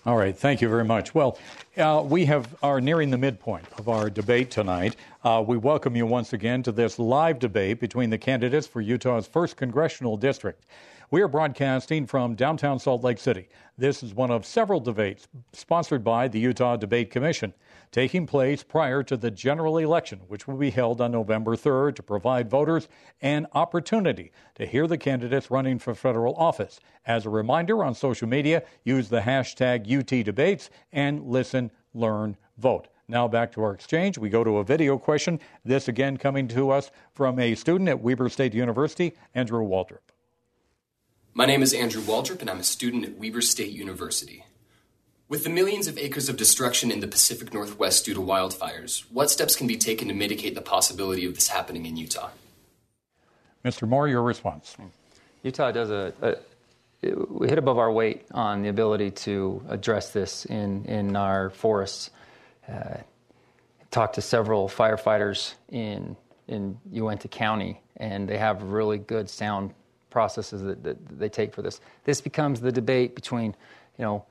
All 0.06 0.18
right, 0.18 0.36
thank 0.36 0.60
you 0.60 0.68
very 0.68 0.84
much. 0.84 1.14
Well, 1.14 1.38
uh, 1.78 2.04
we 2.06 2.26
have 2.26 2.54
are 2.62 2.78
nearing 2.78 3.10
the 3.10 3.16
midpoint 3.16 3.64
of 3.78 3.88
our 3.88 4.10
debate 4.10 4.50
tonight. 4.50 4.96
Uh, 5.24 5.42
we 5.46 5.56
welcome 5.56 5.96
you 5.96 6.04
once 6.04 6.34
again 6.34 6.62
to 6.64 6.72
this 6.72 6.98
live 6.98 7.38
debate 7.38 7.80
between 7.80 8.10
the 8.10 8.18
candidates 8.18 8.66
for 8.66 8.82
Utah's 8.82 9.26
first 9.26 9.56
congressional 9.56 10.18
district. 10.18 10.66
We 11.10 11.22
are 11.22 11.28
broadcasting 11.28 12.06
from 12.06 12.34
downtown 12.34 12.78
Salt 12.78 13.02
Lake 13.02 13.18
City. 13.18 13.48
This 13.78 14.02
is 14.02 14.12
one 14.12 14.30
of 14.30 14.44
several 14.44 14.78
debates 14.78 15.26
sponsored 15.54 16.04
by 16.04 16.28
the 16.28 16.38
Utah 16.38 16.76
Debate 16.76 17.10
Commission 17.10 17.54
taking 17.94 18.26
place 18.26 18.64
prior 18.64 19.04
to 19.04 19.16
the 19.16 19.30
general 19.30 19.78
election, 19.78 20.20
which 20.26 20.48
will 20.48 20.56
be 20.56 20.70
held 20.70 21.00
on 21.00 21.12
November 21.12 21.54
3rd 21.54 21.94
to 21.94 22.02
provide 22.02 22.50
voters 22.50 22.88
an 23.22 23.46
opportunity 23.52 24.32
to 24.56 24.66
hear 24.66 24.88
the 24.88 24.98
candidates 24.98 25.48
running 25.48 25.78
for 25.78 25.94
federal 25.94 26.34
office. 26.34 26.80
As 27.06 27.24
a 27.24 27.30
reminder, 27.30 27.84
on 27.84 27.94
social 27.94 28.26
media, 28.26 28.64
use 28.82 29.08
the 29.08 29.20
hashtag 29.20 29.86
UTDebates 29.86 30.70
and 30.92 31.24
listen, 31.24 31.70
learn, 31.94 32.36
vote. 32.58 32.88
Now 33.06 33.28
back 33.28 33.52
to 33.52 33.62
our 33.62 33.74
exchange. 33.74 34.18
We 34.18 34.28
go 34.28 34.42
to 34.42 34.58
a 34.58 34.64
video 34.64 34.98
question. 34.98 35.38
This 35.64 35.86
again 35.86 36.16
coming 36.16 36.48
to 36.48 36.70
us 36.70 36.90
from 37.12 37.38
a 37.38 37.54
student 37.54 37.88
at 37.88 38.00
Weber 38.00 38.28
State 38.28 38.54
University, 38.54 39.12
Andrew 39.36 39.64
Waldrop. 39.64 39.98
My 41.32 41.46
name 41.46 41.62
is 41.62 41.72
Andrew 41.72 42.02
Waldrop, 42.02 42.40
and 42.40 42.50
I'm 42.50 42.58
a 42.58 42.64
student 42.64 43.04
at 43.04 43.18
Weber 43.18 43.40
State 43.40 43.70
University. 43.70 44.44
With 45.34 45.42
the 45.42 45.50
millions 45.50 45.88
of 45.88 45.98
acres 45.98 46.28
of 46.28 46.36
destruction 46.36 46.92
in 46.92 47.00
the 47.00 47.08
Pacific 47.08 47.52
Northwest 47.52 48.04
due 48.04 48.14
to 48.14 48.20
wildfires, 48.20 49.02
what 49.10 49.30
steps 49.30 49.56
can 49.56 49.66
be 49.66 49.76
taken 49.76 50.06
to 50.06 50.14
mitigate 50.14 50.54
the 50.54 50.60
possibility 50.60 51.26
of 51.26 51.34
this 51.34 51.48
happening 51.48 51.86
in 51.86 51.96
Utah? 51.96 52.30
Mr. 53.64 53.88
Moore, 53.88 54.06
your 54.06 54.22
response. 54.22 54.76
Utah 55.42 55.72
does 55.72 55.90
a, 55.90 56.12
a 56.22 56.36
we 57.28 57.48
hit 57.48 57.58
above 57.58 57.78
our 57.78 57.90
weight 57.90 58.26
on 58.30 58.62
the 58.62 58.68
ability 58.68 59.10
to 59.10 59.60
address 59.68 60.10
this 60.10 60.44
in, 60.44 60.84
in 60.84 61.16
our 61.16 61.50
forests. 61.50 62.10
Uh, 62.72 62.98
talked 63.90 64.14
to 64.14 64.22
several 64.22 64.68
firefighters 64.68 65.54
in 65.68 66.16
in 66.46 66.78
Uintah 66.92 67.26
County, 67.26 67.80
and 67.96 68.28
they 68.28 68.38
have 68.38 68.62
really 68.62 68.98
good 68.98 69.28
sound 69.28 69.74
processes 70.10 70.62
that, 70.62 70.84
that 70.84 71.18
they 71.18 71.28
take 71.28 71.52
for 71.52 71.62
this. 71.62 71.80
This 72.04 72.20
becomes 72.20 72.60
the 72.60 72.70
debate 72.70 73.16
between, 73.16 73.56
you 73.98 74.04
know, 74.04 74.24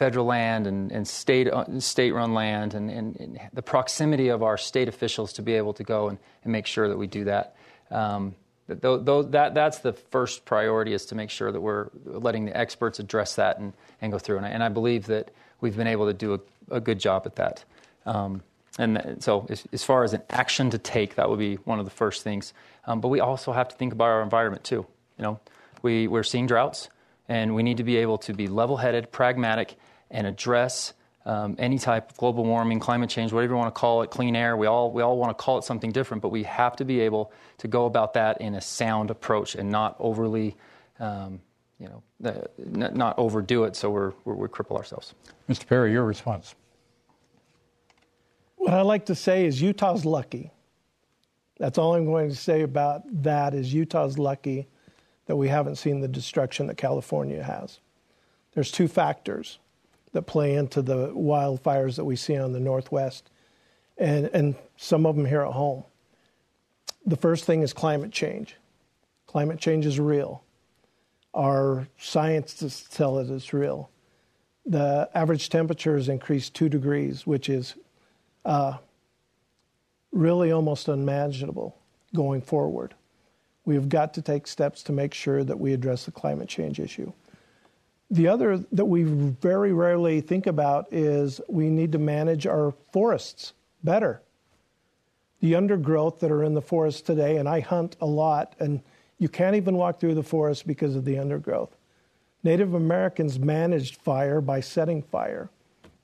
federal 0.00 0.24
land 0.24 0.66
and, 0.66 0.90
and 0.92 1.06
state, 1.06 1.46
uh, 1.46 1.78
state-run 1.78 2.32
land 2.32 2.72
and, 2.72 2.90
and, 2.90 3.20
and, 3.20 3.38
the 3.52 3.60
proximity 3.60 4.28
of 4.28 4.42
our 4.42 4.56
state 4.56 4.88
officials 4.88 5.34
to 5.34 5.42
be 5.42 5.52
able 5.52 5.74
to 5.74 5.84
go 5.84 6.08
and, 6.08 6.18
and 6.42 6.50
make 6.50 6.66
sure 6.66 6.88
that 6.88 6.96
we 6.96 7.06
do 7.06 7.24
that. 7.24 7.54
Um, 7.90 8.34
that, 8.66 9.52
that's 9.52 9.80
the 9.80 9.92
first 9.92 10.46
priority 10.46 10.94
is 10.94 11.04
to 11.06 11.14
make 11.14 11.28
sure 11.28 11.52
that 11.52 11.60
we're 11.60 11.90
letting 12.06 12.46
the 12.46 12.56
experts 12.56 12.98
address 12.98 13.34
that 13.34 13.58
and, 13.58 13.74
and 14.00 14.10
go 14.10 14.18
through. 14.18 14.38
And 14.38 14.46
I, 14.46 14.48
and 14.48 14.62
I 14.62 14.70
believe 14.70 15.04
that 15.08 15.32
we've 15.60 15.76
been 15.76 15.86
able 15.86 16.06
to 16.06 16.14
do 16.14 16.32
a, 16.32 16.76
a 16.76 16.80
good 16.80 16.98
job 16.98 17.24
at 17.26 17.36
that. 17.36 17.62
Um, 18.06 18.42
and 18.78 19.18
so, 19.18 19.46
as, 19.50 19.66
as, 19.70 19.84
far 19.84 20.02
as 20.02 20.14
an 20.14 20.22
action 20.30 20.70
to 20.70 20.78
take, 20.78 21.16
that 21.16 21.28
would 21.28 21.38
be 21.38 21.56
one 21.56 21.78
of 21.78 21.84
the 21.84 21.90
first 21.90 22.22
things. 22.22 22.54
Um, 22.86 23.02
but 23.02 23.08
we 23.08 23.20
also 23.20 23.52
have 23.52 23.68
to 23.68 23.76
think 23.76 23.92
about 23.92 24.08
our 24.08 24.22
environment 24.22 24.64
too. 24.64 24.86
You 25.18 25.24
know, 25.24 25.40
we, 25.82 26.08
we're 26.08 26.22
seeing 26.22 26.46
droughts, 26.46 26.88
and 27.28 27.54
we 27.54 27.62
need 27.62 27.76
to 27.76 27.84
be 27.84 27.98
able 27.98 28.16
to 28.18 28.32
be 28.32 28.46
level-headed, 28.46 29.12
pragmatic, 29.12 29.76
and 30.10 30.26
address 30.26 30.92
um, 31.26 31.54
any 31.58 31.78
type 31.78 32.10
of 32.10 32.16
global 32.16 32.44
warming, 32.44 32.80
climate 32.80 33.10
change, 33.10 33.32
whatever 33.32 33.52
you 33.52 33.58
want 33.58 33.74
to 33.74 33.78
call 33.78 34.02
it, 34.02 34.10
clean 34.10 34.34
air. 34.34 34.56
We 34.56 34.66
all 34.66 34.90
we 34.90 35.02
all 35.02 35.18
want 35.18 35.36
to 35.36 35.42
call 35.42 35.58
it 35.58 35.64
something 35.64 35.92
different, 35.92 36.22
but 36.22 36.30
we 36.30 36.42
have 36.44 36.76
to 36.76 36.84
be 36.84 37.00
able 37.00 37.32
to 37.58 37.68
go 37.68 37.86
about 37.86 38.14
that 38.14 38.40
in 38.40 38.54
a 38.54 38.60
sound 38.60 39.10
approach 39.10 39.54
and 39.54 39.70
not 39.70 39.96
overly, 39.98 40.56
um, 40.98 41.40
you 41.78 41.88
know, 41.88 42.02
uh, 42.24 42.40
not 42.58 43.18
overdo 43.18 43.64
it 43.64 43.76
so 43.76 43.90
we're, 43.90 44.12
we're, 44.24 44.34
we 44.34 44.48
cripple 44.48 44.76
ourselves. 44.76 45.14
Mr. 45.48 45.66
Parry, 45.66 45.92
your 45.92 46.04
response. 46.04 46.54
What 48.56 48.74
I 48.74 48.82
like 48.82 49.06
to 49.06 49.14
say 49.14 49.46
is 49.46 49.60
Utah's 49.60 50.04
lucky. 50.04 50.50
That's 51.58 51.76
all 51.76 51.94
I'm 51.94 52.06
going 52.06 52.30
to 52.30 52.36
say 52.36 52.62
about 52.62 53.02
that. 53.22 53.54
Is 53.54 53.72
Utah's 53.72 54.18
lucky 54.18 54.68
that 55.26 55.36
we 55.36 55.48
haven't 55.48 55.76
seen 55.76 56.00
the 56.00 56.08
destruction 56.08 56.66
that 56.66 56.76
California 56.76 57.42
has. 57.42 57.80
There's 58.52 58.70
two 58.70 58.88
factors 58.88 59.58
that 60.12 60.22
play 60.22 60.54
into 60.54 60.82
the 60.82 61.08
wildfires 61.08 61.96
that 61.96 62.04
we 62.04 62.16
see 62.16 62.36
on 62.36 62.52
the 62.52 62.60
Northwest, 62.60 63.30
and, 63.96 64.26
and 64.32 64.54
some 64.76 65.06
of 65.06 65.16
them 65.16 65.26
here 65.26 65.42
at 65.42 65.52
home. 65.52 65.84
The 67.06 67.16
first 67.16 67.44
thing 67.44 67.62
is 67.62 67.72
climate 67.72 68.12
change. 68.12 68.56
Climate 69.26 69.58
change 69.58 69.86
is 69.86 70.00
real. 70.00 70.42
Our 71.32 71.86
scientists 71.98 72.94
tell 72.94 73.18
it 73.18 73.30
is 73.30 73.52
real. 73.52 73.90
The 74.66 75.08
average 75.14 75.48
temperature 75.48 75.96
has 75.96 76.08
increased 76.08 76.54
two 76.54 76.68
degrees, 76.68 77.26
which 77.26 77.48
is 77.48 77.74
uh, 78.44 78.78
really 80.12 80.50
almost 80.50 80.88
unimaginable 80.88 81.76
going 82.14 82.42
forward. 82.42 82.94
We 83.64 83.74
have 83.74 83.88
got 83.88 84.14
to 84.14 84.22
take 84.22 84.46
steps 84.46 84.82
to 84.84 84.92
make 84.92 85.14
sure 85.14 85.44
that 85.44 85.58
we 85.58 85.72
address 85.72 86.04
the 86.04 86.10
climate 86.10 86.48
change 86.48 86.80
issue. 86.80 87.12
The 88.10 88.26
other 88.26 88.58
that 88.72 88.84
we 88.84 89.04
very 89.04 89.72
rarely 89.72 90.20
think 90.20 90.46
about 90.46 90.92
is 90.92 91.40
we 91.48 91.68
need 91.68 91.92
to 91.92 91.98
manage 91.98 92.46
our 92.46 92.74
forests 92.92 93.52
better. 93.84 94.20
The 95.40 95.54
undergrowth 95.54 96.20
that 96.20 96.30
are 96.30 96.42
in 96.42 96.54
the 96.54 96.62
forest 96.62 97.06
today, 97.06 97.36
and 97.36 97.48
I 97.48 97.60
hunt 97.60 97.96
a 98.00 98.06
lot, 98.06 98.54
and 98.58 98.82
you 99.18 99.28
can't 99.28 99.54
even 99.54 99.76
walk 99.76 100.00
through 100.00 100.14
the 100.14 100.22
forest 100.22 100.66
because 100.66 100.96
of 100.96 101.04
the 101.04 101.18
undergrowth. 101.18 101.76
Native 102.42 102.74
Americans 102.74 103.38
managed 103.38 103.96
fire 103.96 104.40
by 104.40 104.60
setting 104.60 105.02
fire 105.02 105.48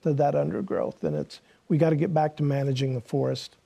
to 0.03 0.13
that 0.13 0.35
undergrowth, 0.35 1.03
and 1.03 1.15
it's 1.15 1.41
we 1.67 1.77
got 1.77 1.89
to 1.89 1.95
get 1.95 2.13
back 2.13 2.37
to 2.37 2.43
managing 2.43 2.93
the 2.93 3.01
forest 3.01 3.57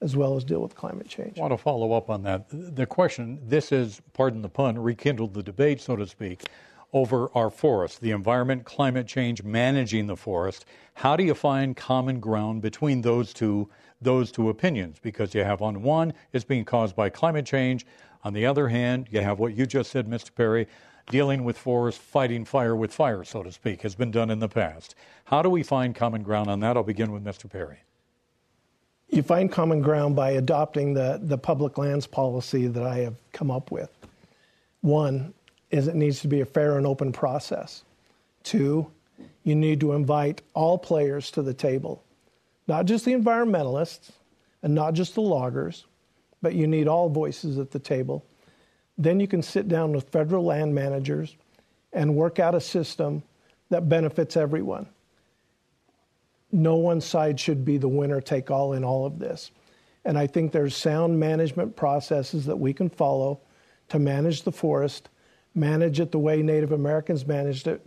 as 0.00 0.16
well 0.16 0.36
as 0.36 0.44
deal 0.44 0.60
with 0.60 0.74
climate 0.74 1.08
change. 1.08 1.38
I 1.38 1.42
want 1.42 1.52
to 1.52 1.58
follow 1.58 1.92
up 1.92 2.10
on 2.10 2.22
that. 2.24 2.46
The 2.50 2.86
question 2.86 3.38
this 3.46 3.72
is, 3.72 4.02
pardon 4.12 4.42
the 4.42 4.48
pun, 4.48 4.76
rekindled 4.76 5.32
the 5.34 5.42
debate, 5.42 5.80
so 5.80 5.96
to 5.96 6.06
speak, 6.06 6.42
over 6.94 7.28
our 7.34 7.50
forests, 7.50 7.98
the 7.98 8.12
environment, 8.12 8.64
climate 8.64 9.06
change, 9.06 9.42
managing 9.42 10.06
the 10.06 10.16
forest. 10.16 10.64
How 10.94 11.16
do 11.16 11.24
you 11.24 11.34
find 11.34 11.76
common 11.76 12.20
ground 12.20 12.62
between 12.62 13.02
those 13.02 13.34
two, 13.34 13.68
those 14.00 14.32
two 14.32 14.48
opinions? 14.48 14.98
Because 15.02 15.34
you 15.34 15.44
have 15.44 15.60
on 15.60 15.82
one, 15.82 16.14
it's 16.32 16.44
being 16.44 16.64
caused 16.64 16.96
by 16.96 17.10
climate 17.10 17.44
change. 17.44 17.84
On 18.22 18.32
the 18.32 18.46
other 18.46 18.68
hand, 18.68 19.08
you 19.10 19.20
have 19.20 19.38
what 19.38 19.54
you 19.54 19.66
just 19.66 19.90
said, 19.90 20.06
Mr. 20.08 20.34
Parry, 20.34 20.66
dealing 21.10 21.44
with 21.44 21.58
forests, 21.58 22.00
fighting 22.02 22.46
fire 22.46 22.74
with 22.74 22.94
fire, 22.94 23.24
so 23.24 23.42
to 23.42 23.52
speak, 23.52 23.82
has 23.82 23.94
been 23.94 24.10
done 24.10 24.30
in 24.30 24.38
the 24.38 24.48
past. 24.48 24.94
How 25.26 25.42
do 25.42 25.50
we 25.50 25.62
find 25.62 25.94
common 25.94 26.22
ground 26.22 26.48
on 26.48 26.60
that? 26.60 26.76
I'll 26.76 26.82
begin 26.82 27.12
with 27.12 27.24
Mr. 27.24 27.50
Parry 27.50 27.80
you 29.14 29.22
find 29.22 29.50
common 29.50 29.80
ground 29.80 30.16
by 30.16 30.32
adopting 30.32 30.94
the, 30.94 31.20
the 31.22 31.38
public 31.38 31.78
lands 31.78 32.06
policy 32.06 32.66
that 32.66 32.84
I 32.84 32.96
have 32.98 33.14
come 33.32 33.50
up 33.50 33.70
with. 33.70 33.90
One 34.80 35.32
is 35.74 35.88
it 35.88 35.96
needs 35.96 36.20
to 36.20 36.28
be 36.28 36.40
a 36.40 36.44
fair 36.44 36.78
and 36.78 36.86
open 36.86 37.10
process. 37.10 37.82
Two, 38.44 38.86
you 39.42 39.56
need 39.56 39.80
to 39.80 39.92
invite 39.92 40.40
all 40.54 40.78
players 40.78 41.32
to 41.32 41.42
the 41.42 41.52
table, 41.52 42.04
not 42.68 42.84
just 42.84 43.04
the 43.04 43.12
environmentalists 43.12 44.12
and 44.62 44.72
not 44.72 44.94
just 44.94 45.16
the 45.16 45.20
loggers, 45.20 45.84
but 46.40 46.54
you 46.54 46.68
need 46.68 46.86
all 46.86 47.08
voices 47.08 47.58
at 47.58 47.72
the 47.72 47.80
table. 47.80 48.24
then 48.96 49.18
you 49.18 49.26
can 49.26 49.42
sit 49.42 49.66
down 49.66 49.92
with 49.92 50.08
federal 50.10 50.44
land 50.44 50.72
managers 50.72 51.36
and 51.92 52.14
work 52.14 52.38
out 52.38 52.54
a 52.54 52.60
system 52.60 53.22
that 53.70 53.88
benefits 53.88 54.36
everyone. 54.36 54.86
No 56.52 56.76
one 56.76 57.00
side 57.00 57.40
should 57.40 57.64
be 57.64 57.78
the 57.78 57.88
winner 57.88 58.20
take 58.20 58.50
all 58.50 58.72
in 58.72 58.84
all 58.84 59.04
of 59.06 59.18
this. 59.18 59.50
And 60.04 60.16
I 60.16 60.28
think 60.28 60.52
there's 60.52 60.76
sound 60.76 61.18
management 61.18 61.74
processes 61.74 62.46
that 62.46 62.58
we 62.58 62.72
can 62.72 62.88
follow 62.88 63.40
to 63.88 63.98
manage 63.98 64.42
the 64.42 64.52
forest, 64.52 65.08
manage 65.54 66.00
it 66.00 66.12
the 66.12 66.18
way 66.18 66.42
Native 66.42 66.72
Americans 66.72 67.26
managed 67.26 67.66
it. 67.66 67.84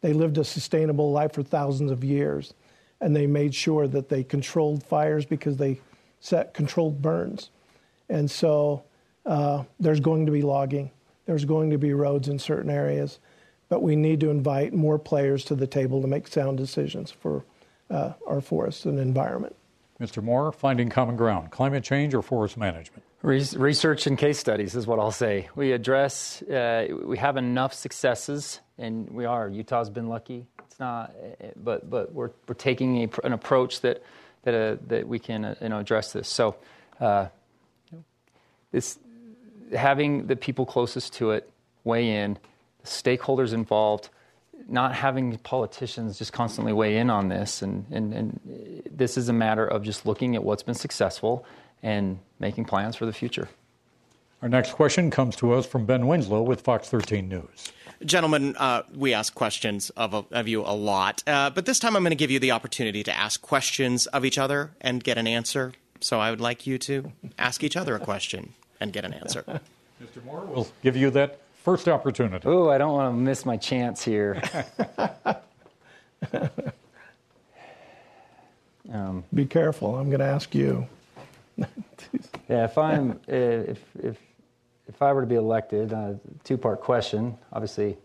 They 0.00 0.12
lived 0.12 0.38
a 0.38 0.44
sustainable 0.44 1.12
life 1.12 1.32
for 1.32 1.42
thousands 1.42 1.90
of 1.90 2.04
years, 2.04 2.54
and 3.00 3.14
they 3.14 3.26
made 3.26 3.54
sure 3.54 3.86
that 3.88 4.08
they 4.08 4.22
controlled 4.24 4.82
fires 4.82 5.24
because 5.24 5.56
they 5.56 5.80
set 6.20 6.54
controlled 6.54 7.00
burns. 7.00 7.50
And 8.08 8.30
so 8.30 8.84
uh, 9.24 9.64
there's 9.80 10.00
going 10.00 10.26
to 10.26 10.32
be 10.32 10.42
logging, 10.42 10.90
there's 11.26 11.44
going 11.44 11.70
to 11.70 11.78
be 11.78 11.94
roads 11.94 12.28
in 12.28 12.38
certain 12.38 12.70
areas, 12.70 13.18
but 13.68 13.82
we 13.82 13.96
need 13.96 14.20
to 14.20 14.30
invite 14.30 14.74
more 14.74 14.98
players 14.98 15.44
to 15.46 15.54
the 15.54 15.66
table 15.66 16.02
to 16.02 16.06
make 16.06 16.28
sound 16.28 16.58
decisions 16.58 17.10
for 17.10 17.44
uh, 17.90 18.12
our 18.26 18.40
forests 18.40 18.84
and 18.84 18.98
environment. 18.98 19.56
Mr. 20.00 20.22
Moore, 20.22 20.50
finding 20.52 20.90
common 20.90 21.16
ground, 21.16 21.50
climate 21.50 21.84
change 21.84 22.14
or 22.14 22.22
forest 22.22 22.56
management? 22.56 23.03
Research 23.24 24.06
and 24.06 24.18
case 24.18 24.38
studies 24.38 24.74
is 24.74 24.86
what 24.86 24.98
I'll 24.98 25.10
say. 25.10 25.48
We 25.56 25.72
address, 25.72 26.42
uh, 26.42 26.88
we 27.06 27.16
have 27.16 27.38
enough 27.38 27.72
successes, 27.72 28.60
and 28.76 29.08
we 29.08 29.24
are. 29.24 29.48
Utah's 29.48 29.88
been 29.88 30.08
lucky. 30.08 30.46
It's 30.66 30.78
not, 30.78 31.10
but 31.56 31.88
but 31.88 32.12
we're 32.12 32.32
we're 32.46 32.54
taking 32.54 33.04
a, 33.04 33.08
an 33.24 33.32
approach 33.32 33.80
that 33.80 34.02
that 34.42 34.54
uh, 34.54 34.76
that 34.88 35.08
we 35.08 35.18
can 35.18 35.46
uh, 35.46 35.54
you 35.62 35.70
know 35.70 35.78
address 35.78 36.12
this. 36.12 36.28
So, 36.28 36.56
uh, 37.00 37.28
this 38.72 38.98
having 39.74 40.26
the 40.26 40.36
people 40.36 40.66
closest 40.66 41.14
to 41.14 41.30
it 41.30 41.48
weigh 41.82 42.10
in, 42.10 42.36
stakeholders 42.84 43.54
involved, 43.54 44.10
not 44.68 44.94
having 44.94 45.38
politicians 45.38 46.18
just 46.18 46.34
constantly 46.34 46.74
weigh 46.74 46.98
in 46.98 47.08
on 47.08 47.28
this. 47.28 47.62
And, 47.62 47.86
and, 47.90 48.12
and 48.12 48.82
this 48.90 49.16
is 49.16 49.30
a 49.30 49.32
matter 49.32 49.66
of 49.66 49.82
just 49.82 50.04
looking 50.04 50.36
at 50.36 50.44
what's 50.44 50.62
been 50.62 50.74
successful 50.74 51.46
and 51.84 52.18
making 52.40 52.64
plans 52.64 52.96
for 52.96 53.06
the 53.06 53.12
future. 53.12 53.48
Our 54.42 54.48
next 54.48 54.72
question 54.72 55.10
comes 55.10 55.36
to 55.36 55.52
us 55.52 55.64
from 55.64 55.86
Ben 55.86 56.08
Winslow 56.08 56.42
with 56.42 56.62
Fox 56.62 56.88
13 56.88 57.28
News. 57.28 57.72
Gentlemen, 58.04 58.56
uh, 58.56 58.82
we 58.92 59.14
ask 59.14 59.32
questions 59.34 59.90
of, 59.90 60.26
of 60.32 60.48
you 60.48 60.62
a 60.62 60.74
lot, 60.74 61.22
uh, 61.28 61.50
but 61.50 61.64
this 61.64 61.78
time 61.78 61.94
I'm 61.94 62.02
going 62.02 62.10
to 62.10 62.16
give 62.16 62.32
you 62.32 62.40
the 62.40 62.50
opportunity 62.50 63.04
to 63.04 63.16
ask 63.16 63.40
questions 63.40 64.06
of 64.08 64.24
each 64.24 64.36
other 64.36 64.72
and 64.80 65.04
get 65.04 65.16
an 65.16 65.28
answer. 65.28 65.72
So 66.00 66.18
I 66.18 66.30
would 66.30 66.40
like 66.40 66.66
you 66.66 66.78
to 66.78 67.12
ask 67.38 67.62
each 67.62 67.76
other 67.76 67.94
a 67.94 68.00
question 68.00 68.54
and 68.80 68.92
get 68.92 69.04
an 69.04 69.14
answer. 69.14 69.44
Mr. 70.02 70.24
Moore, 70.24 70.44
we'll 70.44 70.66
give 70.82 70.96
you 70.96 71.10
that 71.10 71.38
First 71.64 71.88
opportunity. 71.88 72.46
Oh, 72.46 72.68
I 72.68 72.76
don't 72.76 72.92
want 72.92 73.10
to 73.10 73.16
miss 73.18 73.46
my 73.46 73.56
chance 73.56 74.04
here. 74.04 74.42
um, 78.92 79.24
Be 79.32 79.46
careful. 79.46 79.96
I'm 79.96 80.10
going 80.10 80.18
to 80.18 80.26
ask 80.26 80.54
you. 80.54 80.86
Yeah, 82.48 82.64
if 82.64 82.76
I'm 82.78 83.20
if 83.28 83.80
if 84.02 84.18
if 84.86 85.02
I 85.02 85.12
were 85.12 85.20
to 85.20 85.26
be 85.26 85.36
elected, 85.36 85.92
uh, 85.92 86.14
two 86.42 86.56
part 86.56 86.80
question. 86.80 87.36
Obviously, 87.52 87.96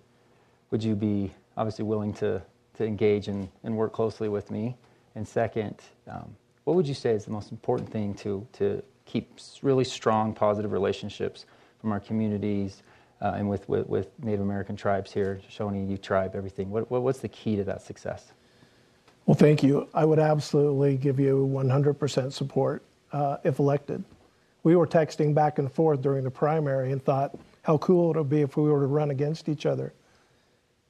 would 0.71 0.83
you 0.83 0.95
be 0.95 1.31
obviously 1.57 1.85
willing 1.85 2.13
to 2.15 2.41
to 2.75 2.85
engage 2.85 3.27
and, 3.27 3.49
and 3.63 3.75
work 3.75 3.93
closely 3.93 4.29
with 4.29 4.51
me? 4.51 4.75
And 5.15 5.27
second, 5.27 5.75
um, 6.07 6.35
what 6.63 6.75
would 6.75 6.87
you 6.87 6.93
say 6.93 7.11
is 7.11 7.25
the 7.25 7.31
most 7.31 7.51
important 7.51 7.89
thing 7.91 8.13
to 8.15 8.47
to 8.53 8.83
keep 9.05 9.39
really 9.61 9.83
strong, 9.83 10.33
positive 10.33 10.71
relationships 10.71 11.45
from 11.81 11.91
our 11.91 11.99
communities? 11.99 12.83
uh, 13.21 13.33
and 13.35 13.49
with, 13.49 13.67
with, 13.67 13.87
with, 13.87 14.07
Native 14.23 14.41
American 14.41 14.75
tribes 14.75 15.11
here, 15.11 15.39
Shoshone, 15.49 15.87
Ute 15.87 16.01
tribe, 16.01 16.35
everything. 16.35 16.69
What, 16.69 16.89
what, 16.89 17.01
what's 17.01 17.19
the 17.19 17.27
key 17.27 17.55
to 17.57 17.63
that 17.65 17.81
success? 17.81 18.31
Well, 19.25 19.35
thank 19.35 19.61
you. 19.61 19.87
I 19.93 20.05
would 20.05 20.19
absolutely 20.19 20.97
give 20.97 21.19
you 21.19 21.47
100% 21.51 22.31
support 22.31 22.83
uh, 23.11 23.37
if 23.43 23.59
elected. 23.59 24.03
We 24.63 24.75
were 24.75 24.87
texting 24.87 25.33
back 25.33 25.59
and 25.59 25.71
forth 25.71 26.01
during 26.01 26.23
the 26.23 26.31
primary 26.31 26.91
and 26.91 27.03
thought 27.03 27.37
how 27.63 27.77
cool 27.77 28.11
it 28.11 28.17
would 28.17 28.29
be 28.29 28.41
if 28.41 28.57
we 28.57 28.69
were 28.69 28.81
to 28.81 28.87
run 28.87 29.11
against 29.11 29.47
each 29.49 29.65
other 29.65 29.93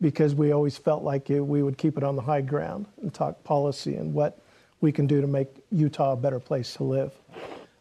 because 0.02 0.34
we 0.34 0.52
always 0.52 0.78
felt 0.78 1.04
like 1.04 1.30
it, 1.30 1.42
we 1.42 1.62
would 1.62 1.78
keep 1.78 1.98
it 1.98 2.04
on 2.04 2.16
the 2.16 2.22
high 2.22 2.42
ground 2.42 2.86
and 3.02 3.14
talk 3.14 3.44
policy 3.44 3.96
and 3.96 4.14
what 4.14 4.40
we 4.82 4.92
can 4.92 5.08
do 5.08 5.22
to 5.22 5.28
make 5.28 5.50
Utah 5.72 6.14
a 6.14 6.16
better 6.16 6.40
place 6.40 6.74
to 6.76 6.84
live. 6.84 7.12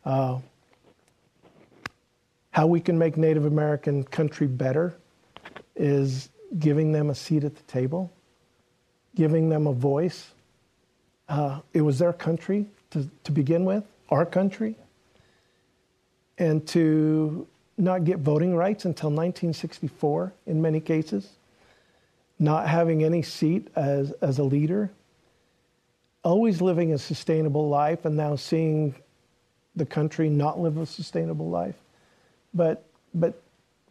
Uh, 0.04 0.38
how 2.50 2.66
we 2.66 2.80
can 2.80 2.98
make 2.98 3.16
Native 3.16 3.44
American 3.44 4.02
country 4.02 4.48
better 4.48 4.94
is 5.76 6.28
giving 6.58 6.92
them 6.92 7.10
a 7.10 7.14
seat 7.14 7.44
at 7.44 7.54
the 7.54 7.62
table, 7.62 8.12
giving 9.14 9.48
them 9.48 9.66
a 9.66 9.72
voice. 9.72 10.32
Uh, 11.28 11.60
it 11.72 11.82
was 11.82 12.00
their 12.00 12.12
country 12.12 12.66
to, 12.90 13.08
to 13.22 13.30
begin 13.30 13.64
with, 13.64 13.84
our 14.08 14.26
country. 14.26 14.76
And 16.38 16.66
to 16.68 17.46
not 17.76 18.04
get 18.04 18.18
voting 18.18 18.54
rights 18.54 18.84
until 18.84 19.10
1964 19.10 20.32
in 20.46 20.62
many 20.62 20.80
cases, 20.80 21.30
not 22.38 22.68
having 22.68 23.02
any 23.02 23.22
seat 23.22 23.68
as, 23.74 24.12
as 24.20 24.38
a 24.38 24.44
leader, 24.44 24.90
always 26.22 26.60
living 26.60 26.92
a 26.92 26.98
sustainable 26.98 27.68
life, 27.68 28.04
and 28.04 28.16
now 28.16 28.36
seeing 28.36 28.94
the 29.74 29.86
country 29.86 30.28
not 30.28 30.58
live 30.58 30.76
a 30.76 30.86
sustainable 30.86 31.48
life 31.48 31.76
but 32.54 32.84
but 33.14 33.40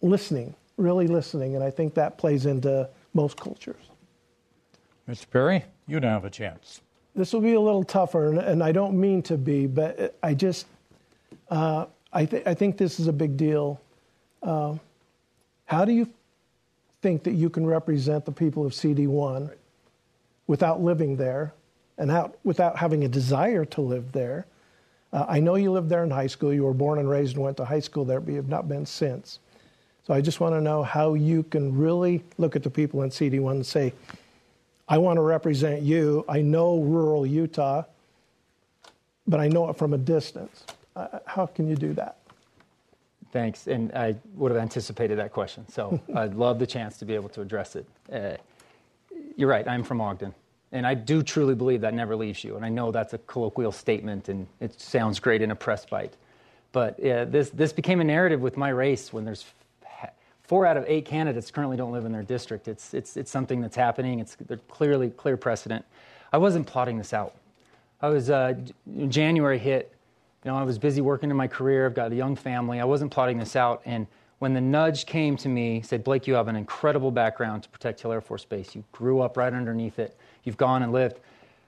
listening, 0.02 0.54
really 0.78 1.08
listening, 1.08 1.56
and 1.56 1.64
I 1.64 1.72
think 1.72 1.96
that 1.96 2.18
plays 2.18 2.46
into 2.46 2.88
most 3.14 3.40
cultures. 3.40 3.90
Mr. 5.10 5.30
Parry, 5.30 5.66
you 5.88 6.00
now 6.00 6.10
have 6.10 6.26
a 6.26 6.30
chance. 6.30 6.82
This 7.18 7.34
will 7.34 7.42
be 7.42 7.56
a 7.56 7.60
little 7.60 7.84
tougher, 7.84 8.30
and, 8.30 8.38
and 8.38 8.64
I 8.64 8.72
don't 8.72 8.98
mean 8.98 9.24
to 9.24 9.38
be, 9.38 9.66
but 9.66 10.16
I 10.22 10.36
just 10.36 10.68
uh, 11.50 11.88
I, 12.14 12.26
th- 12.26 12.44
I 12.46 12.54
think 12.54 12.78
this 12.78 13.00
is 13.00 13.08
a 13.08 13.14
big 13.14 13.38
deal. 13.38 13.82
Uh, 14.44 14.76
how 15.66 15.84
do 15.84 15.92
you 15.92 16.08
think 17.02 17.24
that 17.24 17.34
you 17.34 17.50
can 17.50 17.66
represent 17.66 18.26
the 18.26 18.32
people 18.32 18.66
of 18.66 18.72
CD1 18.72 19.52
without 20.46 20.82
living 20.82 21.18
there 21.18 21.54
and 21.98 22.12
out, 22.12 22.38
without 22.44 22.78
having 22.78 23.04
a 23.04 23.08
desire 23.08 23.66
to 23.66 23.82
live 23.82 24.12
there? 24.12 24.46
Uh, 25.12 25.26
I 25.28 25.40
know 25.40 25.56
you 25.56 25.72
lived 25.72 25.90
there 25.90 26.04
in 26.04 26.12
high 26.12 26.28
school. 26.28 26.54
You 26.54 26.66
were 26.66 26.74
born 26.74 27.00
and 27.00 27.10
raised 27.10 27.36
and 27.36 27.44
went 27.44 27.58
to 27.58 27.66
high 27.66 27.80
school 27.80 28.06
there, 28.06 28.20
but 28.20 28.32
you 28.32 28.38
have 28.38 28.50
not 28.50 28.68
been 28.68 28.86
since. 28.86 29.40
So 30.06 30.14
I 30.14 30.22
just 30.22 30.40
want 30.40 30.54
to 30.54 30.62
know 30.62 30.84
how 30.84 31.16
you 31.16 31.44
can 31.44 31.78
really 31.78 32.24
look 32.38 32.56
at 32.56 32.64
the 32.64 32.70
people 32.70 33.02
in 33.02 33.10
CD1 33.10 33.52
and 33.52 33.66
say, 33.66 33.94
I 34.88 34.98
want 34.98 35.18
to 35.18 35.22
represent 35.22 35.82
you. 35.82 36.24
I 36.30 36.42
know 36.42 36.80
rural 36.80 37.26
Utah, 37.26 37.84
but 39.28 39.40
I 39.40 39.48
know 39.48 39.70
it 39.70 39.78
from 39.78 39.94
a 39.94 39.98
distance. 39.98 40.64
Uh, 40.96 41.20
how 41.26 41.46
can 41.46 41.68
you 41.68 41.76
do 41.76 41.94
that? 41.94 42.18
Thanks. 43.32 43.68
And 43.68 43.92
I 43.94 44.16
would 44.36 44.52
have 44.52 44.62
anticipated 44.62 45.20
that 45.20 45.34
question. 45.34 45.68
So 45.70 46.00
I'd 46.16 46.36
love 46.36 46.60
the 46.60 46.68
chance 46.68 46.98
to 47.00 47.06
be 47.06 47.16
able 47.16 47.30
to 47.30 47.42
address 47.42 47.76
it. 47.76 47.86
Uh, 48.12 48.38
you're 49.36 49.50
right. 49.50 49.68
I'm 49.68 49.84
from 49.84 50.02
Ogden. 50.02 50.34
And 50.72 50.86
I 50.86 50.94
do 50.94 51.24
truly 51.24 51.56
believe 51.56 51.82
that 51.82 51.94
never 51.94 52.16
leaves 52.16 52.44
you. 52.44 52.56
And 52.56 52.66
I 52.66 52.70
know 52.70 52.92
that's 52.92 53.14
a 53.14 53.18
colloquial 53.20 53.72
statement 53.72 54.30
and 54.30 54.48
it 54.60 54.80
sounds 54.80 55.20
great 55.20 55.42
in 55.42 55.52
a 55.52 55.56
press 55.56 55.86
bite. 55.86 56.14
But 56.72 57.00
uh, 57.04 57.26
this, 57.26 57.50
this 57.50 57.72
became 57.72 58.02
a 58.02 58.04
narrative 58.04 58.42
with 58.42 58.58
my 58.58 58.70
race 58.70 59.14
when 59.14 59.24
there's 59.24 59.46
four 60.48 60.66
out 60.66 60.78
of 60.78 60.86
eight 60.88 61.06
candidates 61.06 61.52
currently 61.52 61.78
don't 61.78 61.92
live 61.92 62.06
in 62.06 62.12
their 62.12 62.24
district. 62.24 62.68
It's, 62.68 62.94
it's, 62.94 63.18
it's 63.18 63.30
something 63.30 63.62
that's 63.62 63.76
happening. 63.76 64.20
It's 64.20 64.36
clearly 64.70 65.10
clear 65.12 65.38
precedent. 65.38 65.86
I 66.34 66.38
wasn't 66.38 66.68
plotting 66.68 66.98
this 66.98 67.14
out. 67.14 67.36
I 68.02 68.10
was, 68.10 68.30
uh, 68.30 68.54
January 69.08 69.60
hit, 69.60 69.94
you 70.44 70.52
know, 70.52 70.58
I 70.58 70.64
was 70.64 70.78
busy 70.78 71.02
working 71.02 71.30
in 71.30 71.38
my 71.38 71.48
career. 71.48 71.86
I've 71.86 71.94
got 71.94 72.12
a 72.12 72.16
young 72.16 72.36
family. 72.36 72.80
I 72.80 72.86
wasn't 72.86 73.12
plotting 73.12 73.38
this 73.38 73.56
out. 73.56 73.82
And 73.86 74.08
when 74.40 74.54
the 74.54 74.62
nudge 74.62 75.06
came 75.06 75.36
to 75.38 75.50
me, 75.50 75.82
said, 75.82 76.04
Blake, 76.04 76.28
you 76.28 76.36
have 76.36 76.48
an 76.48 76.56
incredible 76.56 77.12
background 77.12 77.64
to 77.64 77.70
protect 77.70 78.02
Hill 78.02 78.12
Air 78.12 78.22
Force 78.22 78.46
Base. 78.46 78.76
You 78.76 78.84
grew 78.92 79.22
up 79.22 79.36
right 79.36 79.52
underneath 79.54 80.00
it 80.00 80.16
you've 80.48 80.58
gone 80.58 80.82
and 80.82 80.92
lived. 80.92 81.20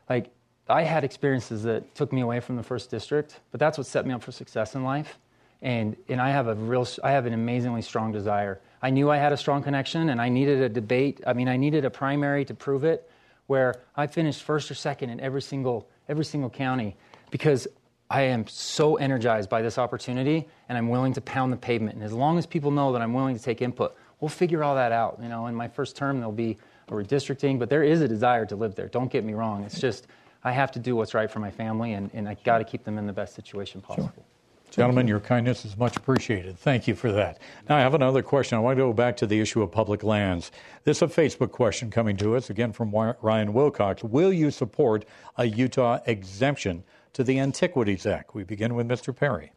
Like, 0.09 0.31
I 0.69 0.83
had 0.83 1.03
experiences 1.03 1.63
that 1.63 1.93
took 1.95 2.13
me 2.13 2.21
away 2.21 2.39
from 2.39 2.55
the 2.55 2.63
first 2.63 2.89
district, 2.89 3.41
but 3.51 3.59
that's 3.59 3.77
what 3.77 3.85
set 3.85 4.07
me 4.07 4.13
up 4.13 4.23
for 4.23 4.31
success 4.31 4.73
in 4.73 4.83
life. 4.83 5.19
And, 5.61 5.97
and 6.07 6.21
I 6.21 6.29
have 6.29 6.47
a 6.47 6.55
real, 6.55 6.87
I 7.03 7.11
have 7.11 7.25
an 7.25 7.33
amazingly 7.33 7.81
strong 7.81 8.11
desire. 8.11 8.61
I 8.81 8.89
knew 8.89 9.09
I 9.09 9.17
had 9.17 9.33
a 9.33 9.37
strong 9.37 9.63
connection 9.63 10.09
and 10.09 10.21
I 10.21 10.29
needed 10.29 10.61
a 10.61 10.69
debate. 10.69 11.21
I 11.27 11.33
mean, 11.33 11.47
I 11.47 11.57
needed 11.57 11.85
a 11.85 11.89
primary 11.89 12.45
to 12.45 12.53
prove 12.53 12.83
it 12.83 13.09
where 13.47 13.75
I 13.95 14.07
finished 14.07 14.43
first 14.43 14.69
or 14.69 14.75
second 14.75 15.09
in 15.09 15.19
every 15.19 15.41
single, 15.41 15.87
every 16.07 16.25
single 16.25 16.49
county 16.49 16.95
because 17.31 17.67
I 18.09 18.23
am 18.23 18.47
so 18.47 18.95
energized 18.95 19.49
by 19.49 19.61
this 19.61 19.77
opportunity 19.77 20.47
and 20.67 20.77
I'm 20.77 20.89
willing 20.89 21.13
to 21.13 21.21
pound 21.21 21.51
the 21.51 21.57
pavement. 21.57 21.95
And 21.95 22.03
as 22.03 22.13
long 22.13 22.37
as 22.37 22.45
people 22.45 22.71
know 22.71 22.93
that 22.93 23.01
I'm 23.01 23.13
willing 23.13 23.35
to 23.35 23.41
take 23.41 23.61
input, 23.61 23.95
we'll 24.19 24.29
figure 24.29 24.63
all 24.63 24.75
that 24.75 24.91
out. 24.91 25.19
You 25.21 25.29
know, 25.29 25.47
in 25.47 25.55
my 25.55 25.67
first 25.67 25.95
term, 25.95 26.17
there'll 26.17 26.31
be 26.31 26.57
or 26.91 27.03
redistricting, 27.03 27.59
but 27.59 27.69
there 27.69 27.83
is 27.83 28.01
a 28.01 28.07
desire 28.07 28.45
to 28.47 28.55
live 28.55 28.75
there. 28.75 28.87
Don't 28.87 29.11
get 29.11 29.23
me 29.23 29.33
wrong. 29.33 29.63
It's 29.63 29.79
just 29.79 30.07
I 30.43 30.51
have 30.51 30.71
to 30.71 30.79
do 30.79 30.95
what's 30.95 31.13
right 31.13 31.29
for 31.29 31.39
my 31.39 31.51
family, 31.51 31.93
and, 31.93 32.09
and 32.13 32.27
I 32.27 32.35
got 32.43 32.59
to 32.59 32.63
keep 32.63 32.83
them 32.83 32.97
in 32.97 33.05
the 33.05 33.13
best 33.13 33.35
situation 33.35 33.81
possible. 33.81 34.25
Gentlemen, 34.71 35.07
your 35.07 35.19
kindness 35.19 35.65
is 35.65 35.77
much 35.77 35.97
appreciated. 35.97 36.57
Thank 36.57 36.87
you 36.87 36.95
for 36.95 37.11
that. 37.11 37.39
Now, 37.67 37.77
I 37.77 37.79
have 37.79 37.95
another 37.95 38.21
question. 38.21 38.57
I 38.57 38.61
want 38.61 38.77
to 38.77 38.83
go 38.83 38.93
back 38.93 39.17
to 39.17 39.27
the 39.27 39.39
issue 39.39 39.61
of 39.61 39.71
public 39.71 40.03
lands. 40.03 40.51
This 40.83 40.97
is 40.97 41.01
a 41.03 41.07
Facebook 41.07 41.51
question 41.51 41.89
coming 41.89 42.15
to 42.17 42.35
us, 42.35 42.49
again 42.49 42.71
from 42.71 42.91
Ryan 42.91 43.53
Wilcox. 43.53 44.03
Will 44.03 44.31
you 44.31 44.51
support 44.51 45.05
a 45.37 45.45
Utah 45.45 45.99
exemption 46.05 46.83
to 47.13 47.23
the 47.23 47.39
Antiquities 47.39 48.05
Act? 48.05 48.35
We 48.35 48.43
begin 48.43 48.75
with 48.75 48.87
Mr. 48.87 49.15
Parry. 49.15 49.51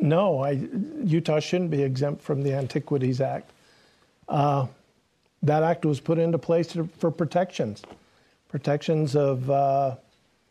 No, 0.00 0.40
I, 0.44 0.50
Utah 1.02 1.40
shouldn't 1.40 1.70
be 1.70 1.82
exempt 1.82 2.22
from 2.22 2.42
the 2.42 2.54
Antiquities 2.54 3.20
Act. 3.20 3.50
Uh, 4.28 4.66
that 5.42 5.62
act 5.62 5.84
was 5.84 6.00
put 6.00 6.18
into 6.18 6.38
place 6.38 6.66
to, 6.68 6.88
for 6.98 7.10
protections, 7.10 7.82
protections 8.48 9.16
of 9.16 9.48
uh, 9.50 9.96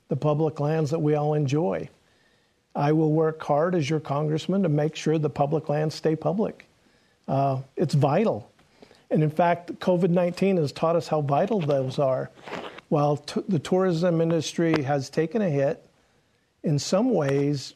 the 0.08 0.16
public 0.16 0.60
lands 0.60 0.90
that 0.92 1.00
we 1.00 1.16
all 1.16 1.34
enjoy. 1.34 1.90
I 2.78 2.92
will 2.92 3.12
work 3.12 3.42
hard 3.42 3.74
as 3.74 3.90
your 3.90 4.00
congressman 4.00 4.62
to 4.62 4.70
make 4.70 4.96
sure 4.96 5.18
the 5.18 5.32
public 5.32 5.68
lands 5.68 5.96
stay 5.96 6.16
public. 6.16 6.68
Uh, 7.28 7.62
it's 7.76 7.96
vital. 7.96 8.52
And 9.10 9.24
in 9.24 9.32
fact, 9.32 9.74
COVID 9.80 10.12
19 10.12 10.58
has 10.58 10.72
taught 10.72 10.96
us 10.96 11.08
how 11.08 11.22
vital 11.22 11.60
those 11.60 11.98
are. 11.98 12.30
While 12.90 13.18
t- 13.18 13.42
the 13.50 13.58
tourism 13.58 14.22
industry 14.22 14.84
has 14.84 15.10
taken 15.10 15.42
a 15.42 15.50
hit, 15.50 15.84
in 16.64 16.78
some 16.78 17.14
ways, 17.14 17.74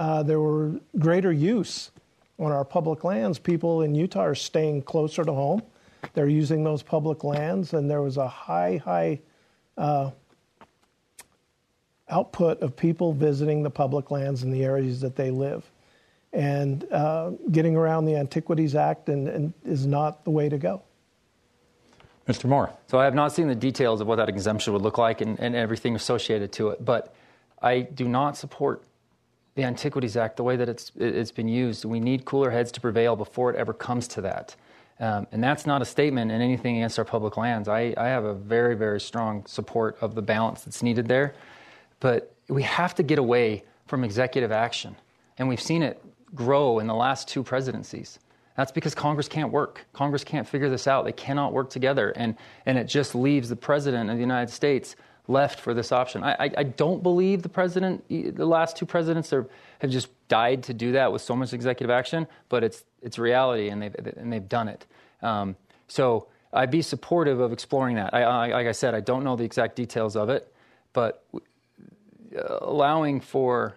uh, 0.00 0.24
there 0.24 0.40
were 0.40 0.80
greater 0.98 1.32
use 1.32 1.92
on 2.40 2.50
our 2.50 2.64
public 2.64 3.04
lands. 3.04 3.38
People 3.38 3.82
in 3.82 3.94
Utah 3.94 4.24
are 4.24 4.34
staying 4.34 4.82
closer 4.82 5.24
to 5.24 5.32
home. 5.32 5.62
They're 6.14 6.28
using 6.28 6.64
those 6.64 6.82
public 6.82 7.22
lands, 7.22 7.72
and 7.72 7.88
there 7.88 8.02
was 8.02 8.16
a 8.16 8.28
high, 8.28 8.78
high 8.78 9.20
uh, 9.76 10.10
output 12.10 12.60
of 12.60 12.76
people 12.76 13.12
visiting 13.12 13.62
the 13.62 13.70
public 13.70 14.10
lands 14.10 14.42
in 14.42 14.50
the 14.50 14.64
areas 14.64 15.00
that 15.00 15.16
they 15.16 15.30
live. 15.30 15.70
And 16.32 16.84
uh, 16.92 17.30
getting 17.50 17.76
around 17.76 18.04
the 18.04 18.16
Antiquities 18.16 18.74
Act 18.74 19.08
and, 19.08 19.28
and 19.28 19.54
is 19.64 19.86
not 19.86 20.24
the 20.24 20.30
way 20.30 20.48
to 20.48 20.58
go. 20.58 20.82
Mr. 22.28 22.44
Moore. 22.44 22.70
So 22.88 22.98
I 22.98 23.04
have 23.04 23.14
not 23.14 23.32
seen 23.32 23.48
the 23.48 23.54
details 23.54 24.02
of 24.02 24.06
what 24.06 24.16
that 24.16 24.28
exemption 24.28 24.74
would 24.74 24.82
look 24.82 24.98
like 24.98 25.22
and, 25.22 25.40
and 25.40 25.56
everything 25.56 25.96
associated 25.96 26.52
to 26.52 26.68
it, 26.68 26.84
but 26.84 27.14
I 27.62 27.80
do 27.80 28.06
not 28.06 28.36
support 28.36 28.84
the 29.54 29.64
Antiquities 29.64 30.16
Act 30.16 30.36
the 30.36 30.44
way 30.44 30.54
that 30.54 30.68
it's, 30.68 30.92
it's 30.96 31.32
been 31.32 31.48
used. 31.48 31.84
We 31.86 32.00
need 32.00 32.26
cooler 32.26 32.50
heads 32.50 32.70
to 32.72 32.80
prevail 32.80 33.16
before 33.16 33.50
it 33.50 33.56
ever 33.56 33.72
comes 33.72 34.06
to 34.08 34.20
that. 34.20 34.54
Um, 35.00 35.26
and 35.32 35.42
that's 35.42 35.64
not 35.64 35.80
a 35.80 35.84
statement 35.84 36.30
in 36.30 36.40
anything 36.40 36.76
against 36.76 36.98
our 36.98 37.04
public 37.04 37.36
lands. 37.36 37.68
I, 37.68 37.94
I 37.96 38.06
have 38.06 38.24
a 38.24 38.34
very, 38.34 38.76
very 38.76 39.00
strong 39.00 39.46
support 39.46 39.96
of 40.00 40.14
the 40.14 40.22
balance 40.22 40.62
that's 40.62 40.82
needed 40.82 41.08
there. 41.08 41.34
But 42.00 42.34
we 42.48 42.62
have 42.62 42.94
to 42.96 43.02
get 43.02 43.18
away 43.18 43.64
from 43.86 44.04
executive 44.04 44.52
action. 44.52 44.96
And 45.38 45.48
we've 45.48 45.60
seen 45.60 45.82
it 45.82 46.02
grow 46.34 46.78
in 46.78 46.86
the 46.86 46.94
last 46.94 47.28
two 47.28 47.42
presidencies. 47.42 48.18
That's 48.56 48.72
because 48.72 48.94
Congress 48.94 49.28
can't 49.28 49.52
work. 49.52 49.86
Congress 49.92 50.24
can't 50.24 50.46
figure 50.46 50.68
this 50.68 50.86
out. 50.86 51.04
They 51.04 51.12
cannot 51.12 51.52
work 51.52 51.70
together. 51.70 52.10
And, 52.10 52.36
and 52.66 52.76
it 52.76 52.84
just 52.84 53.14
leaves 53.14 53.48
the 53.48 53.56
President 53.56 54.10
of 54.10 54.16
the 54.16 54.20
United 54.20 54.52
States 54.52 54.96
left 55.28 55.60
for 55.60 55.74
this 55.74 55.92
option. 55.92 56.24
I, 56.24 56.32
I, 56.32 56.50
I 56.58 56.62
don't 56.64 57.02
believe 57.02 57.42
the 57.42 57.48
President, 57.48 58.04
the 58.08 58.46
last 58.46 58.76
two 58.76 58.86
presidents 58.86 59.32
are, 59.32 59.46
have 59.78 59.90
just 59.90 60.08
died 60.28 60.62
to 60.64 60.74
do 60.74 60.92
that 60.92 61.12
with 61.12 61.22
so 61.22 61.36
much 61.36 61.52
executive 61.52 61.90
action, 61.90 62.26
but 62.48 62.64
it's, 62.64 62.84
it's 63.02 63.18
reality 63.18 63.68
and 63.68 63.80
they've, 63.82 63.94
and 64.16 64.32
they've 64.32 64.48
done 64.48 64.68
it. 64.68 64.86
Um, 65.22 65.54
so 65.86 66.26
I'd 66.52 66.70
be 66.70 66.82
supportive 66.82 67.40
of 67.40 67.52
exploring 67.52 67.96
that. 67.96 68.12
I, 68.14 68.22
I, 68.22 68.48
like 68.48 68.66
I 68.66 68.72
said, 68.72 68.94
I 68.94 69.00
don't 69.00 69.22
know 69.22 69.36
the 69.36 69.44
exact 69.44 69.76
details 69.76 70.16
of 70.16 70.30
it, 70.30 70.52
but 70.94 71.24
allowing 72.60 73.20
for 73.20 73.74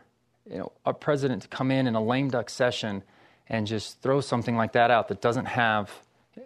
you 0.49 0.57
know, 0.57 0.71
a 0.85 0.93
president 0.93 1.43
to 1.43 1.47
come 1.47 1.71
in 1.71 1.87
in 1.87 1.95
a 1.95 2.03
lame 2.03 2.29
duck 2.29 2.49
session 2.49 3.03
and 3.47 3.67
just 3.67 4.01
throw 4.01 4.21
something 4.21 4.55
like 4.55 4.73
that 4.73 4.91
out 4.91 5.07
that 5.09 5.21
doesn't 5.21 5.45
have 5.45 5.91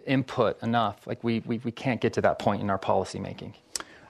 input 0.06 0.60
enough, 0.62 1.06
like 1.06 1.22
we, 1.22 1.40
we, 1.40 1.58
we 1.58 1.70
can't 1.70 2.00
get 2.00 2.12
to 2.14 2.20
that 2.20 2.38
point 2.38 2.60
in 2.60 2.70
our 2.70 2.78
policymaking. 2.78 3.52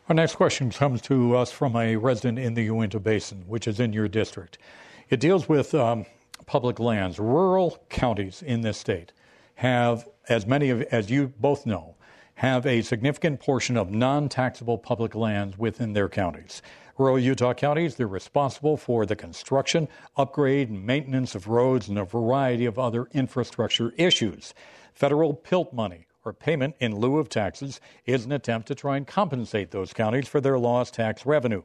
Our 0.09 0.14
next 0.14 0.36
question 0.36 0.70
comes 0.70 1.03
to 1.03 1.36
us 1.36 1.51
from 1.51 1.76
a 1.76 1.97
resident 1.97 2.38
in 2.38 2.55
the 2.55 2.62
Uinta 2.64 3.01
Basin, 3.01 3.44
which 3.47 3.66
is 3.66 3.80
in 3.80 3.92
your 3.92 4.09
district. 4.09 4.59
It 5.11 5.20
deals 5.20 5.49
with 5.49 5.74
um, 5.74 6.07
public 6.47 6.78
lands. 6.78 7.18
Rural 7.18 7.78
counties 7.88 8.42
in 8.42 8.61
this 8.61 8.78
state 8.78 9.12
have, 9.57 10.09
as 10.28 10.47
many 10.47 10.70
of, 10.70 10.82
as 10.82 11.11
you 11.11 11.32
both 11.40 11.66
know, 11.66 11.97
have 12.36 12.66
a 12.66 12.82
significant 12.82 13.40
portion 13.40 13.76
of 13.76 13.90
non 13.90 14.28
taxable 14.28 14.78
public 14.78 15.14
lands 15.14 15.59
within 15.59 15.92
their 15.92 16.09
counties. 16.09 16.62
Rural 16.99 17.18
Utah 17.18 17.53
counties, 17.53 17.94
they're 17.94 18.07
responsible 18.07 18.78
for 18.78 19.05
the 19.05 19.14
construction, 19.14 19.86
upgrade, 20.16 20.70
and 20.70 20.86
maintenance 20.86 21.34
of 21.34 21.47
roads 21.47 21.88
and 21.88 21.99
a 21.99 22.05
variety 22.05 22.64
of 22.64 22.78
other 22.78 23.07
infrastructure 23.12 23.92
issues. 23.99 24.55
Federal 24.94 25.34
PILT 25.34 25.74
money, 25.74 26.07
or 26.24 26.32
payment 26.32 26.74
in 26.80 26.97
lieu 26.97 27.18
of 27.18 27.28
taxes, 27.28 27.82
is 28.07 28.24
an 28.24 28.32
attempt 28.32 28.66
to 28.68 28.74
try 28.74 28.97
and 28.97 29.07
compensate 29.07 29.70
those 29.70 29.92
counties 29.92 30.26
for 30.26 30.40
their 30.40 30.59
lost 30.59 30.94
tax 30.94 31.26
revenue. 31.26 31.62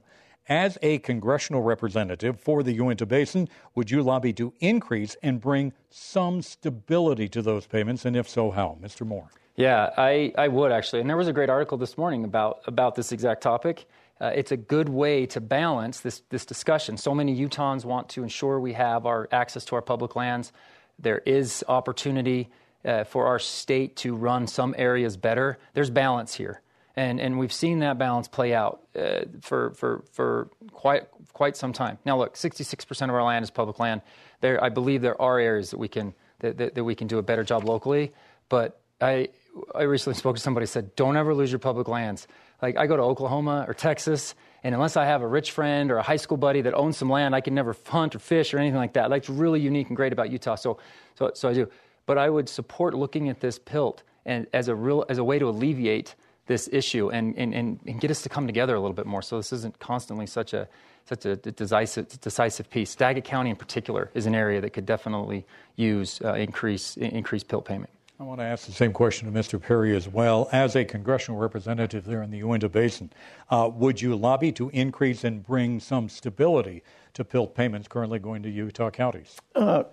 As 0.49 0.77
a 0.81 0.97
congressional 0.97 1.61
representative 1.61 2.37
for 2.37 2.61
the 2.61 2.73
Uinta 2.73 3.05
Basin, 3.05 3.47
would 3.73 3.89
you 3.89 4.03
lobby 4.03 4.33
to 4.33 4.53
increase 4.59 5.15
and 5.23 5.39
bring 5.39 5.71
some 5.89 6.41
stability 6.41 7.29
to 7.29 7.41
those 7.41 7.65
payments? 7.65 8.03
And 8.03 8.17
if 8.17 8.27
so, 8.27 8.51
how? 8.51 8.77
Mr. 8.81 9.07
Moore. 9.07 9.29
Yeah, 9.55 9.91
I, 9.97 10.33
I 10.37 10.49
would 10.49 10.73
actually. 10.73 10.99
And 10.99 11.09
there 11.09 11.15
was 11.15 11.29
a 11.29 11.33
great 11.33 11.49
article 11.49 11.77
this 11.77 11.97
morning 11.97 12.25
about, 12.25 12.63
about 12.65 12.95
this 12.95 13.13
exact 13.13 13.41
topic 13.41 13.87
uh, 14.21 14.31
it's 14.35 14.51
a 14.51 14.57
good 14.57 14.87
way 14.87 15.25
to 15.25 15.41
balance 15.41 15.99
this, 16.01 16.21
this 16.29 16.45
discussion. 16.45 16.95
So 16.95 17.15
many 17.15 17.35
Utahns 17.35 17.83
want 17.83 18.07
to 18.09 18.21
ensure 18.21 18.59
we 18.59 18.73
have 18.73 19.07
our 19.07 19.27
access 19.31 19.65
to 19.65 19.75
our 19.75 19.81
public 19.81 20.15
lands. 20.15 20.53
There 20.99 21.17
is 21.25 21.63
opportunity 21.67 22.49
uh, 22.85 23.03
for 23.03 23.25
our 23.25 23.39
state 23.39 23.95
to 23.97 24.15
run 24.15 24.45
some 24.45 24.75
areas 24.77 25.17
better. 25.17 25.57
There's 25.73 25.89
balance 25.89 26.35
here. 26.35 26.61
And, 26.95 27.19
and 27.19 27.39
we've 27.39 27.53
seen 27.53 27.79
that 27.79 27.97
balance 27.97 28.27
play 28.27 28.53
out 28.53 28.83
uh, 28.95 29.21
for, 29.41 29.71
for, 29.71 30.03
for 30.11 30.49
quite, 30.71 31.07
quite 31.33 31.57
some 31.57 31.73
time. 31.73 31.97
Now, 32.05 32.17
look, 32.17 32.35
66% 32.35 33.01
of 33.03 33.09
our 33.09 33.23
land 33.23 33.43
is 33.43 33.49
public 33.49 33.79
land. 33.79 34.01
There, 34.41 34.63
I 34.63 34.69
believe 34.69 35.01
there 35.01 35.19
are 35.19 35.39
areas 35.39 35.71
that 35.71 35.77
we 35.77 35.87
can, 35.87 36.13
that, 36.39 36.57
that, 36.57 36.75
that 36.75 36.83
we 36.83 36.93
can 36.93 37.07
do 37.07 37.17
a 37.17 37.23
better 37.23 37.43
job 37.43 37.63
locally. 37.63 38.11
But 38.49 38.81
I, 38.99 39.29
I 39.73 39.83
recently 39.83 40.17
spoke 40.17 40.35
to 40.35 40.41
somebody 40.41 40.65
who 40.65 40.67
said, 40.67 40.95
don't 40.95 41.17
ever 41.17 41.33
lose 41.33 41.51
your 41.51 41.59
public 41.59 41.87
lands. 41.87 42.27
Like 42.61 42.77
I 42.77 42.87
go 42.87 42.95
to 42.95 43.03
Oklahoma 43.03 43.65
or 43.67 43.73
Texas, 43.73 44.35
and 44.63 44.75
unless 44.75 44.95
I 44.95 45.05
have 45.05 45.21
a 45.21 45.27
rich 45.27 45.51
friend 45.51 45.91
or 45.91 45.97
a 45.97 46.03
high 46.03 46.17
school 46.17 46.37
buddy 46.37 46.61
that 46.61 46.73
owns 46.73 46.97
some 46.97 47.09
land, 47.09 47.33
I 47.33 47.41
can 47.41 47.55
never 47.55 47.75
hunt 47.87 48.15
or 48.15 48.19
fish 48.19 48.53
or 48.53 48.59
anything 48.59 48.77
like 48.77 48.93
that. 48.93 49.09
That's 49.09 49.29
really 49.29 49.59
unique 49.59 49.87
and 49.87 49.97
great 49.97 50.13
about 50.13 50.29
Utah. 50.29 50.55
So, 50.55 50.77
so, 51.15 51.31
so 51.33 51.49
I 51.49 51.53
do. 51.53 51.69
But 52.05 52.17
I 52.17 52.29
would 52.29 52.49
support 52.49 52.93
looking 52.93 53.29
at 53.29 53.39
this 53.39 53.57
PILT 53.57 54.03
and 54.25 54.47
as 54.53 54.67
a 54.67 54.75
real 54.75 55.05
as 55.09 55.17
a 55.17 55.23
way 55.23 55.39
to 55.39 55.49
alleviate 55.49 56.15
this 56.47 56.69
issue 56.71 57.09
and, 57.09 57.35
and, 57.37 57.53
and, 57.53 57.79
and 57.85 58.01
get 58.01 58.11
us 58.11 58.23
to 58.23 58.29
come 58.29 58.45
together 58.45 58.75
a 58.75 58.79
little 58.79 58.95
bit 58.95 59.05
more. 59.05 59.21
So 59.21 59.37
this 59.37 59.53
isn't 59.53 59.79
constantly 59.79 60.27
such 60.27 60.53
a 60.53 60.67
such 61.05 61.25
a 61.25 61.35
decisive, 61.35 62.07
decisive 62.21 62.69
piece. 62.69 62.95
Daggett 62.95 63.23
County, 63.23 63.49
in 63.49 63.55
particular, 63.55 64.11
is 64.13 64.27
an 64.27 64.35
area 64.35 64.61
that 64.61 64.69
could 64.71 64.85
definitely 64.85 65.45
use 65.75 66.21
uh, 66.23 66.33
increase 66.33 66.95
increase 66.97 67.43
PILT 67.43 67.65
payment. 67.65 67.89
I 68.21 68.23
want 68.23 68.39
to 68.39 68.45
ask 68.45 68.67
the 68.67 68.71
same 68.71 68.93
question 68.93 69.33
to 69.33 69.39
Mr. 69.39 69.59
Parry 69.59 69.95
as 69.95 70.07
well. 70.07 70.47
As 70.51 70.75
a 70.75 70.85
congressional 70.85 71.39
representative 71.41 72.05
there 72.05 72.21
in 72.21 72.29
the 72.29 72.37
Uinta 72.37 72.69
Basin, 72.69 73.11
uh, 73.49 73.67
would 73.73 73.99
you 73.99 74.15
lobby 74.15 74.51
to 74.51 74.69
increase 74.69 75.23
and 75.23 75.43
bring 75.43 75.79
some 75.79 76.07
stability 76.07 76.83
to 77.15 77.25
PILT 77.25 77.55
payments 77.55 77.87
currently 77.87 78.19
going 78.19 78.43
to 78.43 78.49
Utah 78.51 78.91
counties? 78.91 79.37
Uh, 79.55 79.85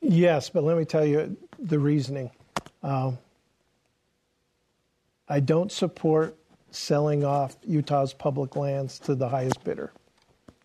yes, 0.00 0.48
but 0.48 0.62
let 0.62 0.78
me 0.78 0.84
tell 0.84 1.04
you 1.04 1.36
the 1.58 1.76
reasoning. 1.76 2.30
Um, 2.84 3.18
I 5.28 5.40
don't 5.40 5.72
support 5.72 6.36
selling 6.70 7.24
off 7.24 7.56
Utah's 7.66 8.14
public 8.14 8.54
lands 8.54 9.00
to 9.00 9.16
the 9.16 9.28
highest 9.28 9.64
bidder. 9.64 9.90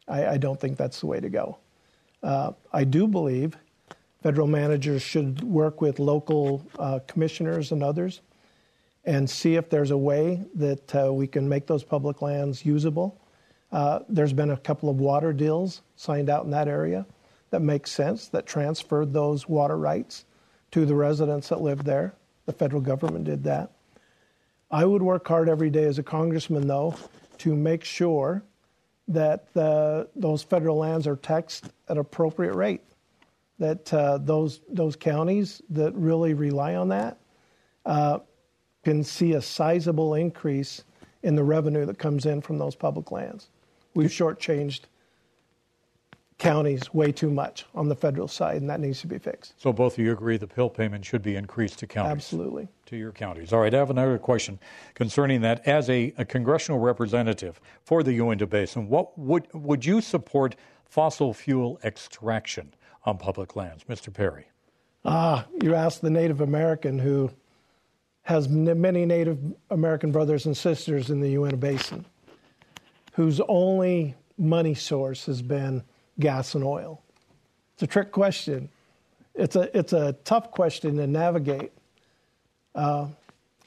I, 0.07 0.27
I 0.27 0.37
don't 0.37 0.61
think 0.61 0.77
that's 0.77 0.99
the 0.99 1.07
way 1.07 1.19
to 1.19 1.29
go. 1.29 1.57
Uh, 2.21 2.51
I 2.71 2.83
do 2.83 3.07
believe 3.07 3.57
Federal 4.21 4.47
managers 4.47 5.01
should 5.01 5.41
work 5.43 5.79
with 5.79 5.97
local 5.97 6.65
uh, 6.77 6.99
commissioners 7.07 7.71
and 7.71 7.81
others 7.81 8.21
and 9.05 9.29
see 9.29 9.55
if 9.55 9.69
there's 9.69 9.91
a 9.91 9.97
way 9.97 10.43
that 10.55 10.95
uh, 10.95 11.13
we 11.13 11.25
can 11.25 11.47
make 11.47 11.67
those 11.67 11.83
public 11.83 12.21
lands 12.21 12.65
usable. 12.65 13.17
Uh, 13.71 13.99
there's 14.09 14.33
been 14.33 14.51
a 14.51 14.57
couple 14.57 14.89
of 14.89 14.97
water 14.97 15.31
deals 15.31 15.81
signed 15.95 16.29
out 16.29 16.43
in 16.43 16.51
that 16.51 16.67
area 16.67 17.05
that 17.51 17.61
make 17.61 17.87
sense, 17.87 18.27
that 18.27 18.45
transferred 18.45 19.13
those 19.13 19.47
water 19.47 19.77
rights 19.77 20.25
to 20.71 20.85
the 20.85 20.95
residents 20.95 21.49
that 21.49 21.61
live 21.61 21.85
there. 21.85 22.13
The 22.45 22.53
federal 22.53 22.81
government 22.81 23.25
did 23.25 23.45
that. 23.45 23.71
I 24.69 24.85
would 24.85 25.01
work 25.01 25.27
hard 25.27 25.47
every 25.47 25.69
day 25.69 25.85
as 25.85 25.97
a 25.97 26.03
congressman, 26.03 26.67
though, 26.67 26.95
to 27.39 27.55
make 27.55 27.83
sure 27.83 28.43
that 29.07 29.51
the, 29.53 30.07
those 30.15 30.43
federal 30.43 30.77
lands 30.77 31.07
are 31.07 31.15
taxed 31.15 31.69
at 31.87 31.97
appropriate 31.97 32.53
rate 32.53 32.81
that 33.59 33.93
uh, 33.93 34.17
those 34.17 34.61
those 34.69 34.95
counties 34.95 35.61
that 35.69 35.93
really 35.93 36.33
rely 36.33 36.75
on 36.75 36.89
that 36.89 37.19
uh, 37.85 38.19
can 38.83 39.03
see 39.03 39.33
a 39.33 39.41
sizable 39.41 40.15
increase 40.15 40.83
in 41.23 41.35
the 41.35 41.43
revenue 41.43 41.85
that 41.85 41.99
comes 41.99 42.25
in 42.25 42.41
from 42.41 42.57
those 42.57 42.75
public 42.75 43.11
lands. 43.11 43.49
We've 43.93 44.09
shortchanged 44.09 44.81
counties 46.37 46.93
way 46.93 47.11
too 47.11 47.29
much 47.29 47.65
on 47.75 47.89
the 47.89 47.95
federal 47.95 48.29
side, 48.29 48.61
and 48.61 48.69
that 48.69 48.79
needs 48.79 49.01
to 49.01 49.07
be 49.07 49.17
fixed. 49.17 49.61
So 49.61 49.73
both 49.73 49.93
of 49.97 49.99
you 49.99 50.13
agree 50.13 50.37
the 50.37 50.47
PILT 50.47 50.73
payment 50.73 51.03
should 51.03 51.21
be 51.21 51.35
increased 51.35 51.79
to 51.79 51.87
counties? 51.87 52.11
Absolutely. 52.13 52.69
To 52.85 52.95
your 52.95 53.11
counties. 53.11 53.51
All 53.51 53.59
right, 53.59 53.73
I 53.73 53.77
have 53.77 53.89
another 53.89 54.17
question 54.17 54.57
concerning 54.93 55.41
that. 55.41 55.67
As 55.67 55.89
a, 55.89 56.13
a 56.17 56.23
congressional 56.23 56.79
representative 56.79 57.59
for 57.83 58.03
the 58.03 58.13
Uinta 58.13 58.47
Basin, 58.47 58.87
what 58.87 59.17
would 59.19 59.47
would 59.53 59.83
you 59.83 59.99
support 59.99 60.55
fossil 60.85 61.33
fuel 61.33 61.77
extraction 61.83 62.73
on 63.05 63.17
public 63.17 63.55
lands, 63.55 63.83
Mr. 63.85 64.13
Parry? 64.13 64.45
Ah, 65.05 65.45
you 65.61 65.75
asked 65.75 66.01
the 66.01 66.09
Native 66.09 66.41
American 66.41 66.99
who 66.99 67.31
has 68.23 68.47
many 68.49 69.05
Native 69.05 69.39
American 69.69 70.11
brothers 70.11 70.45
and 70.45 70.55
sisters 70.55 71.09
in 71.09 71.19
the 71.19 71.29
Uinta 71.29 71.57
Basin, 71.57 72.05
whose 73.13 73.41
only 73.47 74.15
money 74.37 74.75
source 74.75 75.25
has 75.25 75.41
been 75.41 75.83
gas 76.19 76.53
and 76.53 76.63
oil? 76.63 77.01
It's 77.73 77.83
a 77.83 77.87
trick 77.87 78.11
question. 78.11 78.69
It's 79.35 79.55
a, 79.55 79.75
it's 79.77 79.93
a 79.93 80.13
tough 80.25 80.51
question 80.51 80.97
to 80.97 81.07
navigate. 81.07 81.71
Uh, 82.75 83.07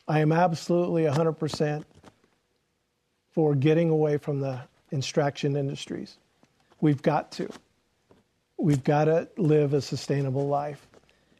I 0.06 0.20
am 0.20 0.32
absolutely 0.32 1.04
100% 1.04 1.84
for 3.30 3.54
getting 3.54 3.88
away 3.88 4.18
from 4.18 4.40
the 4.40 4.60
extraction 4.92 5.56
industries. 5.56 6.18
We've 6.80 7.00
got 7.00 7.32
to. 7.32 7.48
We've 8.62 8.84
got 8.84 9.06
to 9.06 9.28
live 9.38 9.74
a 9.74 9.80
sustainable 9.80 10.46
life, 10.46 10.86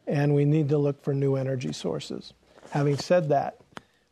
and 0.09 0.35
we 0.35 0.45
need 0.45 0.71
to 0.71 0.77
look 0.77 1.01
for 1.05 1.15
new 1.15 1.37
energy 1.37 1.73
sources. 1.73 2.35
Having 2.71 2.97
said 2.97 3.29
that, 3.29 3.59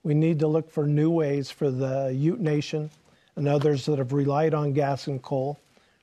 we 0.04 0.14
need 0.14 0.38
to 0.38 0.46
look 0.46 0.70
for 0.70 0.86
new 0.86 1.10
ways 1.10 1.50
for 1.50 1.72
the 1.72 2.14
Ute 2.16 2.38
Nation 2.38 2.88
and 3.34 3.48
others 3.48 3.84
that 3.86 3.98
have 3.98 4.12
relied 4.12 4.54
on 4.54 4.74
gas 4.74 5.08
and 5.08 5.20
coal 5.20 5.58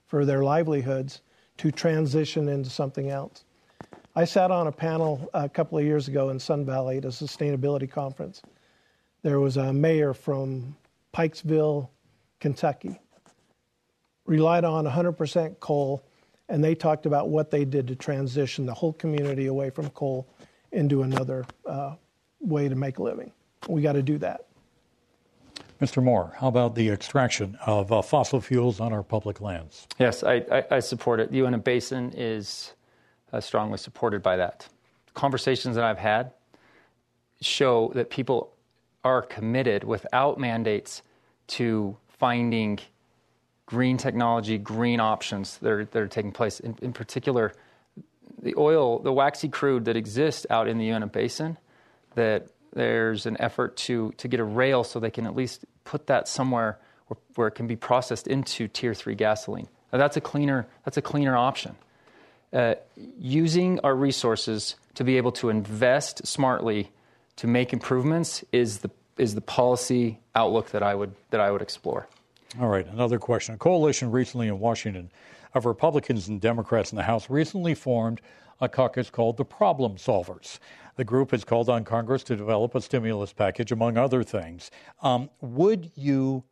for 0.06 0.26
their 0.26 0.44
livelihoods 0.44 1.22
to 1.60 1.72
transition 1.72 2.50
into 2.50 2.70
something 2.70 3.10
else. 3.10 3.46
I 4.14 4.26
sat 4.26 4.52
on 4.52 4.68
a 4.68 4.72
panel 4.74 5.30
a 5.34 5.48
couple 5.48 5.78
of 5.78 5.86
years 5.86 6.10
ago 6.10 6.28
in 6.28 6.42
Sun 6.42 6.66
Valley 6.66 6.98
at 6.98 7.06
a 7.06 7.08
sustainability 7.08 7.90
conference. 7.90 8.42
There 9.22 9.40
was 9.40 9.56
a 9.56 9.72
mayor 9.72 10.14
from 10.14 10.76
Pikeville, 11.14 11.88
Kentucky, 12.42 13.00
relied 14.26 14.66
on 14.66 14.84
100% 14.84 15.62
coal, 15.62 16.04
and 16.50 16.64
they 16.64 16.76
talked 16.76 17.06
about 17.06 17.30
what 17.30 17.52
they 17.52 17.66
did 17.66 17.88
to 17.88 17.96
transition 17.96 18.66
the 18.66 18.74
whole 18.74 18.94
community 18.94 19.48
away 19.48 19.70
from 19.70 19.90
coal 19.92 20.28
into 20.72 21.04
another 21.04 21.46
uh, 21.66 21.96
way 22.40 22.70
to 22.70 22.76
make 22.76 22.98
a 23.00 23.04
living. 23.04 23.32
We 23.68 23.82
got 23.82 23.94
to 23.94 24.02
do 24.02 24.18
that. 24.20 24.46
Mr. 25.82 26.02
Moore, 26.02 26.34
how 26.38 26.48
about 26.48 26.74
the 26.74 26.90
extraction 26.90 27.58
of 27.66 27.92
uh, 27.92 28.02
fossil 28.02 28.42
fuels 28.42 28.80
on 28.80 28.92
our 28.94 29.04
public 29.04 29.42
lands? 29.42 29.88
Yes, 30.00 30.24
I, 30.24 30.44
I, 30.52 30.64
I 30.72 30.80
support 30.80 31.20
it. 31.20 31.32
The 31.32 31.38
Uinta 31.38 31.60
Basin 31.60 32.12
is 32.16 32.74
uh, 33.32 33.40
strongly 33.40 33.78
supported 33.78 34.24
by 34.24 34.38
that. 34.38 34.68
Conversations 35.14 35.76
that 35.76 35.84
I've 35.84 36.00
had 36.00 36.32
show 37.42 37.92
that 37.94 38.10
people 38.10 38.54
are 39.04 39.22
committed 39.22 39.84
without 39.84 40.40
mandates 40.40 41.04
to 41.48 41.96
finding 42.08 42.80
green 43.68 43.98
technology, 43.98 44.58
green 44.58 45.00
options 45.00 45.58
that 45.60 45.70
are, 45.70 45.86
that 45.86 46.02
are 46.02 46.08
taking 46.08 46.32
place. 46.32 46.60
In, 46.60 46.76
in 46.82 46.94
particular, 46.94 47.54
the 48.42 48.56
oil, 48.58 49.00
the 49.00 49.14
waxy 49.14 49.50
crude 49.50 49.86
that 49.86 49.96
exists 49.96 50.48
out 50.50 50.68
in 50.68 50.80
the 50.80 50.86
Uinta 50.86 51.08
Basin, 51.08 51.58
that 52.16 52.48
there's 52.74 53.26
an 53.26 53.38
effort 53.40 53.76
to, 53.78 54.14
to 54.18 54.28
get 54.28 54.40
a 54.40 54.44
rail 54.44 54.84
so 54.84 55.00
they 55.00 55.12
can 55.12 55.26
at 55.26 55.36
least 55.36 55.66
put 55.84 56.08
that 56.08 56.28
somewhere 56.28 56.80
where, 57.08 57.18
where 57.36 57.48
it 57.48 57.56
can 57.56 57.68
be 57.68 57.76
processed 57.76 58.28
into 58.28 58.68
tier 58.68 58.94
three 58.94 59.16
gasoline. 59.16 59.68
Now, 59.92 60.00
that's 60.00 60.18
a 60.18 60.22
cleaner, 60.22 60.68
that's 60.86 60.98
a 60.98 61.02
cleaner 61.02 61.36
option. 61.36 61.76
Uh, 62.54 62.76
using 63.20 63.80
our 63.82 63.96
resources 63.96 64.76
to 64.96 65.04
be 65.04 65.18
able 65.18 65.32
to 65.34 65.50
invest 65.50 66.26
smartly 66.26 66.92
to 67.36 67.48
make 67.48 67.74
improvements 67.74 68.44
is 68.52 68.80
the, 68.80 68.90
is 69.18 69.36
the 69.36 69.42
policy 69.42 70.20
outlook 70.34 70.72
that 70.72 70.84
I 70.84 70.96
would, 70.96 71.14
that 71.32 71.42
I 71.42 71.52
would 71.52 71.62
explore. 71.62 72.08
All 72.60 72.70
right, 72.70 72.88
another 72.88 73.20
question. 73.20 73.56
A 73.56 73.58
coalition 73.58 74.10
recently 74.10 74.48
in 74.48 74.58
Washington 74.60 75.12
of 75.54 75.66
Republicans 75.66 76.30
and 76.30 76.40
Democrats 76.40 76.92
in 76.92 76.96
the 76.96 77.04
House 77.04 77.30
recently 77.30 77.76
formed 77.76 78.22
a 78.62 78.70
caucus 78.70 79.10
called 79.10 79.38
the 79.38 79.46
Problem 79.46 79.98
Solvers. 79.98 80.60
The 80.96 81.04
group 81.04 81.32
has 81.32 81.44
called 81.44 81.70
on 81.70 81.84
Congress 81.84 82.24
to 82.24 82.36
develop 82.36 82.74
a 82.74 82.82
stimulus 82.82 83.34
package, 83.34 83.72
among 83.72 83.98
other 83.98 84.24
things. 84.24 84.72
Um, 85.02 85.30
would 85.42 85.92
you 85.96 86.44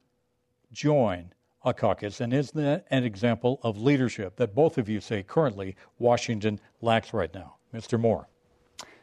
join 0.71 1.33
a 1.63 1.73
caucus? 1.73 2.19
And 2.21 2.33
is 2.33 2.51
that 2.51 2.85
an 2.91 3.03
example 3.05 3.59
of 3.63 3.77
leadership 3.77 4.35
that 4.35 4.53
both 4.53 4.77
of 4.77 4.89
you 4.89 4.99
say 4.99 5.23
currently 5.23 5.75
Washington 5.97 6.59
lacks 6.81 7.13
right 7.13 7.33
now? 7.33 7.55
Mr. 7.73 7.99
Moore. 7.99 8.27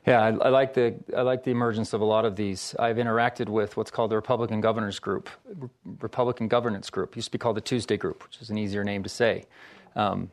Yeah, 0.07 0.21
I, 0.21 0.29
I, 0.29 0.49
like 0.49 0.75
the 0.75 0.97
I 1.17 1.23
like 1.23 1.45
the 1.45 1.53
emergence 1.53 1.93
of 1.93 2.01
a 2.01 2.05
lot 2.05 2.25
of 2.25 2.35
these. 2.35 2.75
I've 2.79 2.97
interacted 2.97 3.49
with 3.49 3.77
what's 3.77 3.91
called 3.91 4.11
the 4.11 4.17
Republican 4.17 4.61
Governors 4.61 4.99
Group, 4.99 5.31
Re- 5.45 5.69
Republican 6.01 6.49
Governance 6.49 6.91
Group. 6.91 7.13
It 7.13 7.17
used 7.17 7.29
to 7.29 7.33
be 7.33 7.39
called 7.39 7.57
the 7.57 7.61
Tuesday 7.61 7.97
Group, 7.97 8.25
which 8.25 8.41
is 8.41 8.51
an 8.51 8.59
easier 8.59 8.83
name 8.83 9.05
to 9.05 9.09
say, 9.09 9.45
um, 9.95 10.31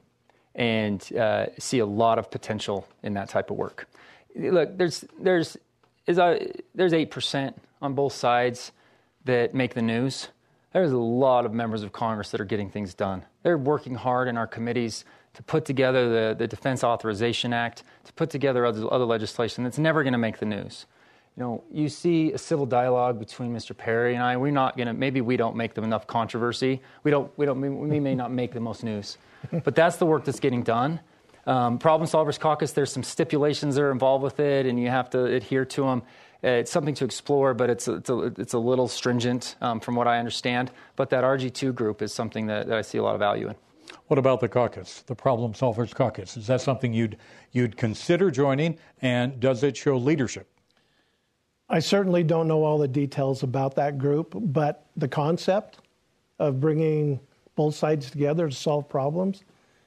and 0.55 1.07
uh, 1.15 1.47
see 1.59 1.79
a 1.79 1.85
lot 1.85 2.17
of 2.17 2.31
potential 2.31 2.87
in 3.03 3.13
that 3.13 3.29
type 3.29 3.51
of 3.51 3.57
work 3.57 3.87
look, 4.35 4.77
there's 4.77 5.05
there's 5.19 5.57
is 6.07 6.17
a, 6.17 6.51
there's 6.73 6.93
eight 6.93 7.11
percent 7.11 7.59
on 7.81 7.93
both 7.93 8.13
sides 8.13 8.71
that 9.25 9.53
make 9.53 9.73
the 9.73 9.81
news. 9.81 10.29
There's 10.73 10.91
a 10.91 10.97
lot 10.97 11.45
of 11.45 11.53
members 11.53 11.83
of 11.83 11.91
Congress 11.91 12.31
that 12.31 12.41
are 12.41 12.45
getting 12.45 12.69
things 12.69 12.93
done. 12.93 13.23
They're 13.43 13.57
working 13.57 13.95
hard 13.95 14.27
in 14.27 14.37
our 14.37 14.47
committees 14.47 15.03
to 15.33 15.43
put 15.43 15.65
together 15.65 16.09
the, 16.09 16.35
the 16.35 16.47
Defense 16.47 16.83
Authorization 16.83 17.53
Act, 17.53 17.83
to 18.05 18.13
put 18.13 18.29
together 18.29 18.65
other, 18.65 18.91
other 18.91 19.05
legislation 19.05 19.63
that's 19.63 19.77
never 19.77 20.03
going 20.03 20.13
to 20.13 20.19
make 20.19 20.39
the 20.39 20.45
news. 20.45 20.85
You 21.37 21.43
know, 21.43 21.63
you 21.71 21.87
see 21.87 22.33
a 22.33 22.37
civil 22.37 22.65
dialogue 22.65 23.19
between 23.19 23.53
Mr. 23.53 23.77
Parry 23.77 24.15
and 24.15 24.23
I. 24.23 24.35
We're 24.35 24.51
not 24.51 24.75
going 24.75 24.87
to. 24.87 24.93
Maybe 24.93 25.21
we 25.21 25.37
don't 25.37 25.55
make 25.55 25.73
them 25.73 25.83
enough 25.83 26.07
controversy. 26.07 26.81
We 27.03 27.11
don't. 27.11 27.31
We 27.37 27.45
don't. 27.45 27.61
We 27.61 27.99
may 27.99 28.15
not 28.15 28.31
make 28.31 28.51
the 28.51 28.59
most 28.59 28.83
news, 28.83 29.17
but 29.63 29.75
that's 29.75 29.97
the 29.97 30.05
work 30.05 30.25
that's 30.25 30.39
getting 30.39 30.63
done. 30.63 30.99
Um, 31.45 31.79
Problem 31.79 32.09
Solvers 32.09 32.39
Caucus, 32.39 32.73
there's 32.73 32.91
some 32.91 33.03
stipulations 33.03 33.75
that 33.75 33.81
are 33.81 33.91
involved 33.91 34.23
with 34.23 34.39
it, 34.39 34.65
and 34.65 34.79
you 34.79 34.89
have 34.89 35.09
to 35.11 35.25
adhere 35.25 35.65
to 35.65 35.83
them. 35.83 36.03
Uh, 36.43 36.47
it's 36.49 36.71
something 36.71 36.95
to 36.95 37.05
explore, 37.05 37.53
but 37.53 37.69
it's 37.69 37.87
a, 37.87 37.93
it's 37.95 38.09
a, 38.09 38.19
it's 38.37 38.53
a 38.53 38.59
little 38.59 38.87
stringent 38.87 39.55
um, 39.61 39.79
from 39.79 39.95
what 39.95 40.07
I 40.07 40.19
understand. 40.19 40.71
But 40.95 41.09
that 41.09 41.23
RG2 41.23 41.73
group 41.73 42.01
is 42.01 42.13
something 42.13 42.47
that, 42.47 42.67
that 42.67 42.77
I 42.77 42.81
see 42.81 42.97
a 42.97 43.03
lot 43.03 43.15
of 43.15 43.19
value 43.19 43.49
in. 43.49 43.55
What 44.07 44.17
about 44.17 44.39
the 44.39 44.49
caucus, 44.49 45.03
the 45.05 45.15
Problem 45.15 45.53
Solvers 45.53 45.93
Caucus? 45.93 46.37
Is 46.37 46.47
that 46.47 46.61
something 46.61 46.93
you'd 46.93 47.17
you'd 47.51 47.77
consider 47.77 48.31
joining, 48.31 48.77
and 49.01 49.39
does 49.39 49.63
it 49.63 49.77
show 49.77 49.97
leadership? 49.97 50.47
I 51.69 51.79
certainly 51.79 52.23
don't 52.23 52.47
know 52.47 52.63
all 52.63 52.79
the 52.79 52.87
details 52.87 53.43
about 53.43 53.75
that 53.75 53.97
group, 53.97 54.33
but 54.35 54.85
the 54.97 55.07
concept 55.07 55.79
of 56.39 56.59
bringing 56.59 57.19
both 57.55 57.75
sides 57.75 58.09
together 58.09 58.49
to 58.49 58.55
solve 58.55 58.89
problems 58.89 59.43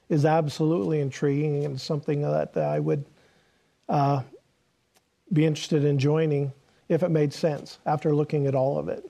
is 0.07 0.25
absolutely 0.25 1.01
intriguing 1.01 1.65
and 1.65 1.79
something 1.79 2.21
that, 2.21 2.55
I 2.55 2.79
would 2.79 3.05
uh, 3.89 4.21
be 5.33 5.45
interested 5.45 5.83
in 5.83 5.97
joining 5.97 6.53
if 6.87 7.03
it 7.03 7.09
made 7.09 7.33
sense 7.33 7.79
after 7.85 8.15
looking 8.15 8.47
at 8.47 8.55
all 8.55 8.77
of 8.77 8.87
it. 8.87 9.09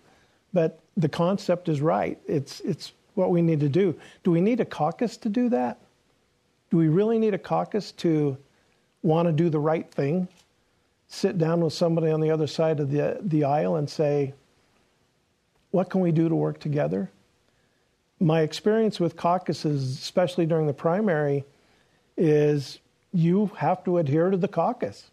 But 0.53 0.79
the 0.95 1.09
concept 1.09 1.69
is 1.69 1.81
right. 1.81 2.17
It's, 2.25 2.61
it's 2.61 2.93
what 3.15 3.29
we 3.29 3.41
need 3.41 3.59
to 3.61 3.69
do. 3.69 3.95
Do 4.23 4.31
we 4.31 4.41
need 4.41 4.59
a 4.59 4.65
caucus 4.65 5.17
to 5.17 5.29
do 5.29 5.49
that? 5.49 5.79
Do 6.71 6.77
we 6.77 6.87
really 6.87 7.19
need 7.19 7.33
a 7.33 7.39
caucus 7.39 7.91
to 7.93 8.37
want 9.01 9.27
to 9.27 9.31
do 9.31 9.49
the 9.49 9.59
right 9.59 9.89
thing? 9.91 10.27
Sit 11.07 11.37
down 11.37 11.61
with 11.61 11.73
somebody 11.73 12.09
on 12.09 12.21
the 12.21 12.31
other 12.31 12.47
side 12.47 12.79
of 12.79 12.89
the, 12.89 13.19
the 13.21 13.43
aisle 13.43 13.75
and 13.75 13.89
say, 13.89 14.33
what 15.71 15.89
can 15.89 16.01
we 16.01 16.11
do 16.11 16.29
to 16.29 16.35
work 16.35 16.59
together? 16.59 17.09
my 18.23 18.41
experience 18.41 18.99
with 18.99 19.15
caucuses, 19.15 19.99
especially 19.99 20.45
during 20.45 20.65
the 20.65 20.73
primary, 20.73 21.43
is 22.17 22.79
you 23.11 23.51
have 23.57 23.83
to 23.83 23.97
adhere 23.97 24.29
to 24.29 24.37
the 24.37 24.47
caucus. 24.47 25.09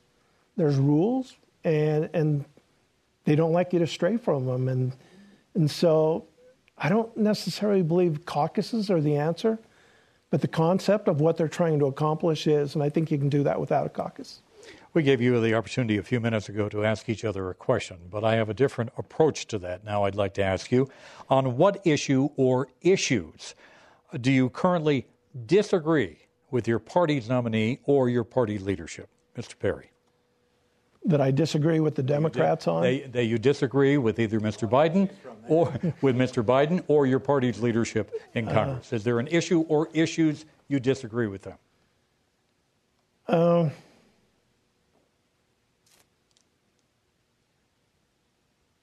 There's 0.56 0.76
rules, 0.76 1.36
and 1.64 2.08
and 2.14 2.44
they 3.24 3.34
don't 3.34 3.52
like 3.52 3.72
you 3.72 3.78
to 3.80 3.86
stray 3.86 4.16
from 4.16 4.46
them, 4.46 4.68
and 4.68 4.92
and 5.54 5.70
so 5.70 6.24
I 6.80 6.88
don't 6.88 7.14
necessarily 7.14 7.82
believe 7.82 8.24
caucuses 8.24 8.90
are 8.90 9.02
the 9.02 9.16
answer, 9.16 9.58
but 10.30 10.40
the 10.40 10.48
concept 10.48 11.08
of 11.08 11.20
what 11.20 11.36
they're 11.36 11.46
trying 11.46 11.78
to 11.80 11.86
accomplish 11.86 12.46
is, 12.46 12.74
and 12.74 12.82
I 12.82 12.88
think 12.88 13.10
you 13.10 13.18
can 13.18 13.28
do 13.28 13.42
that 13.42 13.60
without 13.60 13.84
a 13.84 13.90
caucus. 13.90 14.40
We 14.94 15.02
gave 15.02 15.20
you 15.20 15.40
the 15.40 15.54
opportunity 15.54 15.98
a 15.98 16.02
few 16.02 16.20
minutes 16.20 16.48
ago 16.48 16.68
to 16.70 16.84
ask 16.84 17.08
each 17.08 17.24
other 17.24 17.50
a 17.50 17.54
question, 17.54 17.98
but 18.10 18.24
I 18.24 18.34
have 18.34 18.48
a 18.48 18.54
different 18.54 18.90
approach 18.96 19.46
to 19.48 19.58
that 19.58 19.84
now 19.84 20.04
I'd 20.04 20.14
like 20.14 20.34
to 20.34 20.42
ask 20.42 20.72
you. 20.72 20.88
On 21.28 21.56
what 21.56 21.86
issue 21.86 22.30
or 22.36 22.68
issues 22.80 23.54
do 24.20 24.32
you 24.32 24.48
currently 24.48 25.06
disagree 25.46 26.18
with 26.50 26.66
your 26.66 26.80
party's 26.80 27.28
nominee 27.28 27.78
or 27.84 28.08
your 28.08 28.24
party 28.24 28.58
leadership? 28.58 29.08
Mr. 29.36 29.56
Parry. 29.58 29.90
That 31.04 31.20
I 31.20 31.30
disagree 31.30 31.80
with 31.80 31.94
the 31.94 32.02
Democrats 32.02 32.66
on. 32.68 32.82
That, 32.82 33.24
you 33.24 33.38
disagree 33.38 33.96
with 33.96 34.18
either 34.18 34.38
Mr. 34.40 34.68
Biden 34.68 35.10
or 35.48 35.72
with 36.02 36.16
Mr. 36.16 36.44
Biden 36.44 36.84
or 36.88 37.06
your 37.06 37.18
party's 37.20 37.60
leadership 37.60 38.12
in 38.34 38.48
Uh, 38.48 38.52
Congress. 38.52 38.92
Is 38.92 39.04
there 39.04 39.18
an 39.18 39.26
issue 39.28 39.62
or 39.68 39.88
issues 39.94 40.44
you 40.68 40.78
disagree 40.78 41.26
with 41.26 41.42
them? 41.42 41.56
Um, 43.28 43.70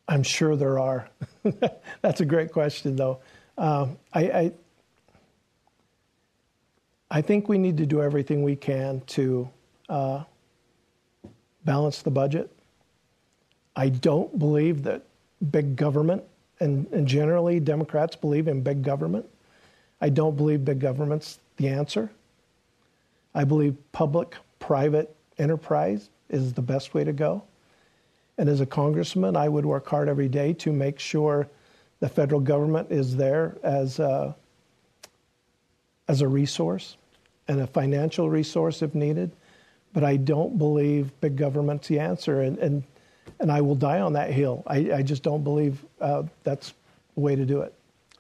I'm 0.08 0.24
sure 0.24 0.56
there 0.56 0.80
are. 0.80 1.10
That's 2.02 2.22
a 2.22 2.26
great 2.26 2.52
question, 2.52 2.96
though. 2.96 3.20
Um, 3.58 3.98
I, 4.14 4.22
I 4.22 4.52
I 7.10 7.22
think 7.22 7.48
we 7.50 7.58
need 7.58 7.78
to 7.78 7.86
do 7.86 8.02
everything 8.02 8.44
we 8.44 8.56
can 8.56 9.02
to 9.08 9.50
uh, 9.90 10.24
balance 11.68 12.02
the 12.02 12.10
budget. 12.10 12.50
I 13.76 13.90
don't 13.90 14.40
believe 14.40 14.84
that 14.84 15.04
big 15.52 15.76
government, 15.76 16.24
and, 16.62 16.88
and 16.94 17.06
generally 17.06 17.60
Democrats 17.60 18.16
believe 18.16 18.48
in 18.48 18.62
big 18.62 18.84
government. 18.84 19.26
I 20.00 20.08
don't 20.10 20.38
believe 20.38 20.64
big 20.64 20.80
government's 20.80 21.40
the 21.58 21.68
answer. 21.68 22.10
I 23.36 23.44
believe 23.44 23.76
public 23.92 24.36
private 24.60 25.14
enterprise 25.38 26.10
is 26.30 26.54
the 26.54 26.62
best 26.62 26.94
way 26.94 27.04
to 27.04 27.12
go. 27.12 27.44
And 28.38 28.48
as 28.48 28.62
a 28.62 28.66
congressman, 28.66 29.36
I 29.36 29.50
would 29.50 29.66
work 29.66 29.88
hard 29.90 30.08
every 30.08 30.30
day 30.30 30.54
to 30.54 30.72
make 30.72 31.00
sure 31.00 31.50
the 32.00 32.08
federal 32.08 32.40
government 32.40 32.92
is 32.92 33.18
there 33.18 33.58
as 33.62 34.00
a, 34.00 34.34
as 36.08 36.22
a 36.22 36.28
resource 36.30 36.96
and 37.50 37.60
a 37.60 37.68
financial 37.68 38.30
resource 38.30 38.82
if 38.82 38.96
needed. 38.96 39.32
But 39.98 40.04
I 40.04 40.18
don't 40.18 40.60
believe 40.60 41.10
big 41.22 41.36
government's 41.36 41.88
the 41.88 41.98
answer. 41.98 42.42
And, 42.42 42.60
and, 42.60 42.84
and 43.40 43.52
I 43.52 43.62
will 43.62 43.74
die 43.74 44.00
on 44.00 44.14
that 44.14 44.30
hill. 44.30 44.62
I, 44.68 44.92
I 44.94 45.02
just 45.02 45.24
don't 45.24 45.44
believe 45.44 45.84
uh, 46.00 46.22
that's 46.44 46.76
the 47.16 47.22
way 47.22 47.36
to 47.36 47.44
do 47.44 47.62
it. 47.62 47.74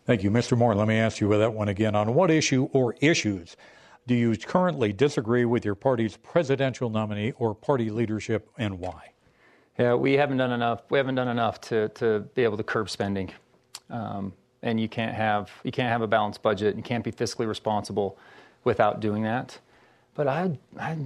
Thank 0.07 0.23
you. 0.23 0.31
Mr. 0.31 0.57
Moore, 0.57 0.73
let 0.73 0.87
me 0.87 0.95
ask 0.95 1.21
you 1.21 1.29
that 1.37 1.53
one 1.53 1.67
again. 1.67 1.93
On 1.93 2.15
what 2.15 2.31
issue 2.31 2.67
or 2.73 2.95
issues 2.99 3.57
do 4.07 4.15
you 4.15 4.35
currently 4.35 4.91
disagree 4.91 5.45
with 5.45 5.63
your 5.63 5.75
party's 5.75 6.17
presidential 6.17 6.89
nominee 6.89 7.33
or 7.37 7.53
party 7.53 7.91
leadership 7.91 8.49
and 8.57 8.79
why? 8.79 9.11
Yeah, 9.77 9.93
we 9.93 10.13
haven't 10.13 10.37
done 10.37 10.53
enough. 10.53 10.81
We 10.89 10.97
haven't 10.97 11.13
done 11.13 11.27
enough 11.27 11.61
to, 11.61 11.89
to 11.89 12.21
be 12.33 12.43
able 12.43 12.57
to 12.57 12.63
curb 12.63 12.89
spending, 12.89 13.31
um, 13.91 14.33
and 14.63 14.79
you 14.79 14.89
can't 14.89 15.13
have 15.13 15.51
you 15.63 15.71
can't 15.71 15.89
have 15.89 16.01
a 16.01 16.07
balanced 16.07 16.41
budget. 16.41 16.75
You 16.75 16.81
can't 16.81 17.03
be 17.03 17.11
fiscally 17.11 17.47
responsible 17.47 18.17
without 18.63 18.99
doing 18.99 19.21
that. 19.21 19.59
But 20.15 20.27
I 20.27 20.57
I, 20.79 20.97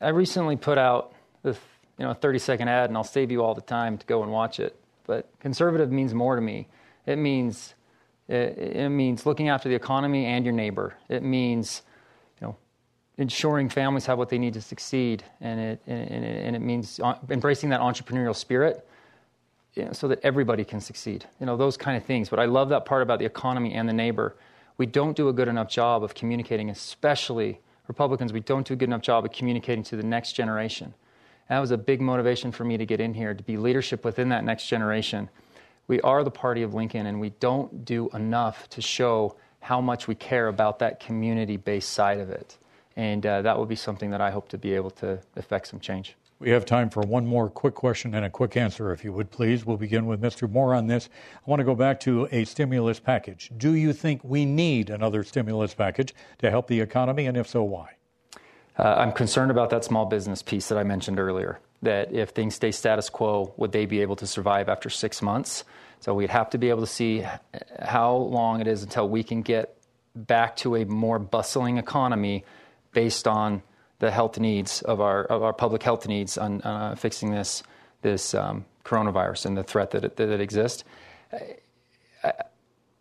I 0.00 0.08
recently 0.08 0.56
put 0.56 0.78
out 0.78 1.12
this 1.42 1.58
you 1.98 2.04
know 2.04 2.12
a 2.12 2.14
30 2.14 2.38
second 2.38 2.68
ad, 2.68 2.88
and 2.88 2.96
I'll 2.96 3.04
save 3.04 3.30
you 3.30 3.42
all 3.42 3.54
the 3.54 3.60
time 3.60 3.98
to 3.98 4.06
go 4.06 4.22
and 4.22 4.32
watch 4.32 4.58
it. 4.58 4.74
But 5.06 5.28
conservative 5.40 5.92
means 5.92 6.14
more 6.14 6.36
to 6.36 6.42
me. 6.42 6.68
It 7.06 7.16
means 7.16 7.74
it, 8.28 8.56
it 8.56 8.88
means 8.88 9.26
looking 9.26 9.48
after 9.48 9.68
the 9.68 9.74
economy 9.74 10.24
and 10.24 10.44
your 10.44 10.54
neighbor. 10.54 10.94
It 11.08 11.22
means 11.22 11.82
you 12.40 12.46
know 12.46 12.56
ensuring 13.18 13.68
families 13.68 14.06
have 14.06 14.16
what 14.16 14.30
they 14.30 14.38
need 14.38 14.54
to 14.54 14.62
succeed, 14.62 15.22
and 15.40 15.60
it 15.60 15.82
and 15.86 16.24
it, 16.24 16.46
and 16.46 16.56
it 16.56 16.60
means 16.60 16.98
uh, 17.00 17.16
embracing 17.28 17.68
that 17.70 17.80
entrepreneurial 17.80 18.34
spirit, 18.34 18.88
you 19.74 19.84
know, 19.84 19.92
so 19.92 20.08
that 20.08 20.20
everybody 20.22 20.64
can 20.64 20.80
succeed. 20.80 21.26
You 21.40 21.46
know 21.46 21.58
those 21.58 21.76
kind 21.76 21.98
of 21.98 22.04
things. 22.04 22.30
But 22.30 22.38
I 22.38 22.46
love 22.46 22.70
that 22.70 22.86
part 22.86 23.02
about 23.02 23.18
the 23.18 23.26
economy 23.26 23.74
and 23.74 23.86
the 23.86 23.92
neighbor. 23.92 24.36
We 24.78 24.86
don't 24.86 25.14
do 25.14 25.28
a 25.28 25.32
good 25.34 25.48
enough 25.48 25.68
job 25.68 26.02
of 26.02 26.14
communicating, 26.14 26.70
especially 26.70 27.60
Republicans. 27.90 28.32
We 28.32 28.38
don't 28.38 28.64
do 28.64 28.74
a 28.74 28.76
good 28.76 28.88
enough 28.88 29.02
job 29.02 29.24
of 29.24 29.32
communicating 29.32 29.82
to 29.84 29.96
the 29.96 30.04
next 30.04 30.34
generation. 30.34 30.94
That 31.48 31.58
was 31.58 31.72
a 31.72 31.76
big 31.76 32.00
motivation 32.00 32.52
for 32.52 32.64
me 32.64 32.76
to 32.76 32.86
get 32.86 33.00
in 33.00 33.14
here 33.14 33.34
to 33.34 33.42
be 33.42 33.56
leadership 33.56 34.04
within 34.04 34.28
that 34.28 34.44
next 34.44 34.68
generation. 34.68 35.28
We 35.88 36.00
are 36.02 36.22
the 36.22 36.30
party 36.30 36.62
of 36.62 36.72
Lincoln, 36.72 37.06
and 37.06 37.20
we 37.20 37.30
don't 37.40 37.84
do 37.84 38.08
enough 38.14 38.68
to 38.68 38.80
show 38.80 39.34
how 39.58 39.80
much 39.80 40.06
we 40.06 40.14
care 40.14 40.46
about 40.46 40.78
that 40.78 41.00
community 41.00 41.56
based 41.56 41.90
side 41.90 42.20
of 42.20 42.30
it. 42.30 42.56
And 42.94 43.26
uh, 43.26 43.42
that 43.42 43.58
will 43.58 43.66
be 43.66 43.74
something 43.74 44.10
that 44.10 44.20
I 44.20 44.30
hope 44.30 44.48
to 44.50 44.58
be 44.58 44.72
able 44.74 44.92
to 45.02 45.18
effect 45.34 45.66
some 45.66 45.80
change. 45.80 46.14
We 46.40 46.48
have 46.50 46.64
time 46.64 46.88
for 46.88 47.02
one 47.02 47.26
more 47.26 47.50
quick 47.50 47.74
question 47.74 48.14
and 48.14 48.24
a 48.24 48.30
quick 48.30 48.56
answer, 48.56 48.92
if 48.92 49.04
you 49.04 49.12
would 49.12 49.30
please. 49.30 49.66
We'll 49.66 49.76
begin 49.76 50.06
with 50.06 50.22
Mr. 50.22 50.50
Moore 50.50 50.74
on 50.74 50.86
this. 50.86 51.10
I 51.34 51.50
want 51.50 51.60
to 51.60 51.64
go 51.64 51.74
back 51.74 52.00
to 52.00 52.28
a 52.32 52.46
stimulus 52.46 52.98
package. 52.98 53.50
Do 53.58 53.74
you 53.74 53.92
think 53.92 54.24
we 54.24 54.46
need 54.46 54.88
another 54.88 55.22
stimulus 55.22 55.74
package 55.74 56.14
to 56.38 56.50
help 56.50 56.66
the 56.66 56.80
economy, 56.80 57.26
and 57.26 57.36
if 57.36 57.46
so, 57.46 57.62
why? 57.62 57.90
Uh, 58.78 58.84
I'm 58.84 59.12
concerned 59.12 59.50
about 59.50 59.68
that 59.68 59.84
small 59.84 60.06
business 60.06 60.42
piece 60.42 60.68
that 60.68 60.78
I 60.78 60.82
mentioned 60.82 61.20
earlier. 61.20 61.60
That 61.82 62.10
if 62.10 62.30
things 62.30 62.54
stay 62.54 62.70
status 62.70 63.10
quo, 63.10 63.52
would 63.58 63.72
they 63.72 63.84
be 63.84 64.00
able 64.00 64.16
to 64.16 64.26
survive 64.26 64.70
after 64.70 64.88
six 64.88 65.20
months? 65.20 65.64
So 66.00 66.14
we'd 66.14 66.30
have 66.30 66.48
to 66.50 66.58
be 66.58 66.70
able 66.70 66.80
to 66.80 66.86
see 66.86 67.22
how 67.78 68.14
long 68.14 68.62
it 68.62 68.66
is 68.66 68.82
until 68.82 69.06
we 69.06 69.22
can 69.22 69.42
get 69.42 69.76
back 70.16 70.56
to 70.56 70.76
a 70.76 70.86
more 70.86 71.18
bustling 71.18 71.76
economy 71.76 72.46
based 72.92 73.28
on 73.28 73.62
the 74.00 74.10
health 74.10 74.38
needs 74.38 74.82
of 74.82 75.00
our 75.00 75.24
of 75.24 75.42
our 75.42 75.52
public 75.52 75.82
health 75.82 76.08
needs 76.08 76.36
on 76.36 76.60
uh, 76.62 76.96
fixing 76.96 77.30
this 77.30 77.62
this 78.02 78.34
um, 78.34 78.64
coronavirus 78.84 79.46
and 79.46 79.56
the 79.56 79.62
threat 79.62 79.92
that 79.92 80.04
it, 80.04 80.16
that 80.16 80.28
it 80.28 80.40
exists. 80.40 80.84
I, 82.24 82.32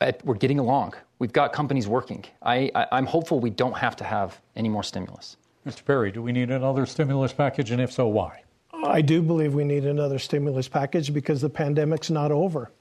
I, 0.02 0.14
we're 0.24 0.36
getting 0.36 0.60
along. 0.60 0.94
We've 1.18 1.34
got 1.34 1.52
companies 1.52 1.88
working. 1.88 2.24
I, 2.42 2.72
I'm 2.92 3.06
hopeful 3.06 3.40
we 3.40 3.50
don't 3.50 3.78
have 3.78 3.96
to 3.98 4.04
have 4.04 4.40
any 4.56 4.70
more 4.70 4.84
stimulus. 4.84 5.36
Mr. 5.68 5.84
Parry, 5.84 6.12
do 6.12 6.22
we 6.22 6.32
need 6.32 6.52
another 6.52 6.86
stimulus 6.86 7.34
package, 7.34 7.72
and 7.72 7.82
if 7.82 7.92
so, 7.92 8.08
why? 8.08 8.44
I 8.86 9.02
do 9.02 9.22
believe 9.22 9.54
we 9.54 9.66
need 9.66 9.86
another 9.86 10.20
stimulus 10.20 10.70
package 10.70 11.14
because 11.14 11.42
the 11.42 11.50
pandemic's 11.50 12.10
not 12.10 12.32
over, 12.32 12.72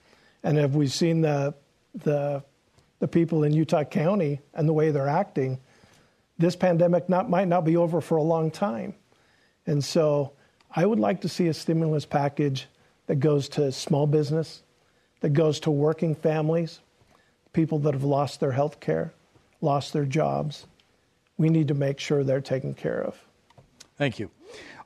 and 0.45 0.59
if 0.59 0.73
we've 0.73 0.93
seen 0.93 1.23
the 1.23 1.55
the 1.95 2.45
the 3.01 3.09
people 3.09 3.45
in 3.45 3.53
Utah 3.53 3.85
County 3.85 4.41
and 4.55 4.69
the 4.69 4.73
way 4.73 4.91
they're 4.91 5.09
acting, 5.09 5.61
this 6.39 6.57
pandemic 6.57 7.09
not, 7.09 7.29
might 7.29 7.49
not 7.49 7.65
be 7.65 7.77
over 7.77 8.01
for 8.01 8.17
a 8.17 8.23
long 8.23 8.51
time. 8.51 8.95
And 9.67 9.85
so 9.85 10.33
I 10.75 10.87
would 10.87 10.99
like 10.99 11.21
to 11.23 11.29
see 11.29 11.49
a 11.49 11.55
stimulus 11.55 12.07
package 12.07 12.69
that 13.07 13.17
goes 13.17 13.49
to 13.51 13.73
small 13.73 14.07
business, 14.07 14.63
that 15.21 15.33
goes 15.33 15.61
to 15.61 15.71
working 15.71 16.15
families, 16.15 16.81
people 17.53 17.79
that 17.81 17.95
have 17.95 18.05
lost 18.05 18.41
their 18.41 18.53
health 18.53 18.81
care, 18.81 19.13
lost 19.61 19.93
their 19.93 20.05
jobs. 20.05 20.67
We 21.37 21.49
need 21.49 21.69
to 21.69 21.75
make 21.75 21.99
sure 21.99 22.23
they're 22.23 22.41
taken 22.41 22.75
care 22.75 23.03
of. 23.03 23.19
Thank 23.97 24.19
you. 24.19 24.31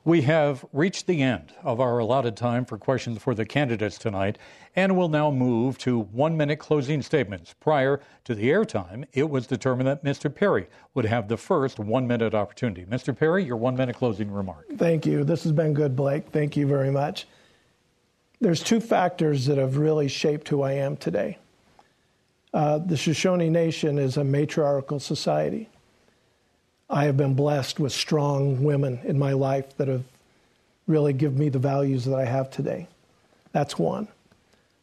We 0.05 0.23
have 0.23 0.65
reached 0.73 1.07
the 1.07 1.21
end 1.21 1.53
of 1.63 1.79
our 1.79 1.97
allotted 1.97 2.35
time 2.35 2.65
for 2.65 2.77
questions 2.77 3.19
for 3.19 3.33
the 3.33 3.45
candidates 3.45 3.97
tonight, 3.97 4.37
and 4.75 4.97
will 4.97 5.07
now 5.07 5.31
move 5.31 5.77
to 5.79 5.99
one 5.99 6.35
minute 6.35 6.59
closing 6.59 7.01
statements. 7.01 7.55
Prior 7.57 8.01
to 8.25 8.35
the 8.35 8.49
airtime, 8.49 9.05
it 9.13 9.29
was 9.29 9.47
determined 9.47 9.87
that 9.87 10.03
Mr. 10.03 10.33
Parry 10.33 10.67
would 10.93 11.05
have 11.05 11.29
the 11.29 11.37
first 11.37 11.79
one 11.79 12.05
minute 12.05 12.35
opportunity. 12.35 12.83
Mr. 12.83 13.17
Parry, 13.17 13.45
your 13.45 13.55
one 13.55 13.77
minute 13.77 13.95
closing 13.95 14.29
remark. 14.29 14.65
Thank 14.77 15.05
you. 15.05 15.23
This 15.23 15.43
has 15.43 15.53
been 15.53 15.73
good, 15.73 15.95
Blake. 15.95 16.27
Thank 16.31 16.57
you 16.57 16.67
very 16.67 16.91
much. 16.91 17.25
There's 18.41 18.61
two 18.61 18.81
factors 18.81 19.45
that 19.45 19.57
have 19.57 19.77
really 19.77 20.09
shaped 20.09 20.49
who 20.49 20.63
I 20.63 20.73
am 20.73 20.97
today. 20.97 21.37
Uh, 22.53 22.77
the 22.77 22.97
Shoshone 22.97 23.49
Nation 23.49 23.97
is 23.97 24.17
a 24.17 24.23
matriarchal 24.23 24.99
society. 24.99 25.69
I 26.93 27.05
have 27.05 27.17
been 27.17 27.33
blessed 27.33 27.79
with 27.79 27.91
strong 27.91 28.63
women 28.63 28.99
in 29.03 29.17
my 29.17 29.33
life 29.33 29.75
that 29.77 29.87
have 29.87 30.03
really 30.85 31.11
given 31.11 31.39
me 31.39 31.49
the 31.49 31.57
values 31.57 32.05
that 32.05 32.13
I 32.13 32.25
have 32.25 32.51
today. 32.51 32.87
That's 33.51 33.79
one. 33.79 34.07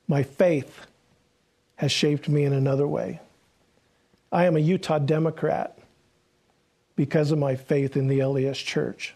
My 0.08 0.24
faith 0.24 0.86
has 1.76 1.92
shaped 1.92 2.28
me 2.28 2.42
in 2.42 2.52
another 2.52 2.88
way. 2.88 3.20
I 4.32 4.46
am 4.46 4.56
a 4.56 4.58
Utah 4.60 4.98
Democrat 4.98 5.78
because 6.96 7.30
of 7.30 7.38
my 7.38 7.54
faith 7.54 7.96
in 7.96 8.08
the 8.08 8.18
LDS 8.18 8.56
Church, 8.56 9.14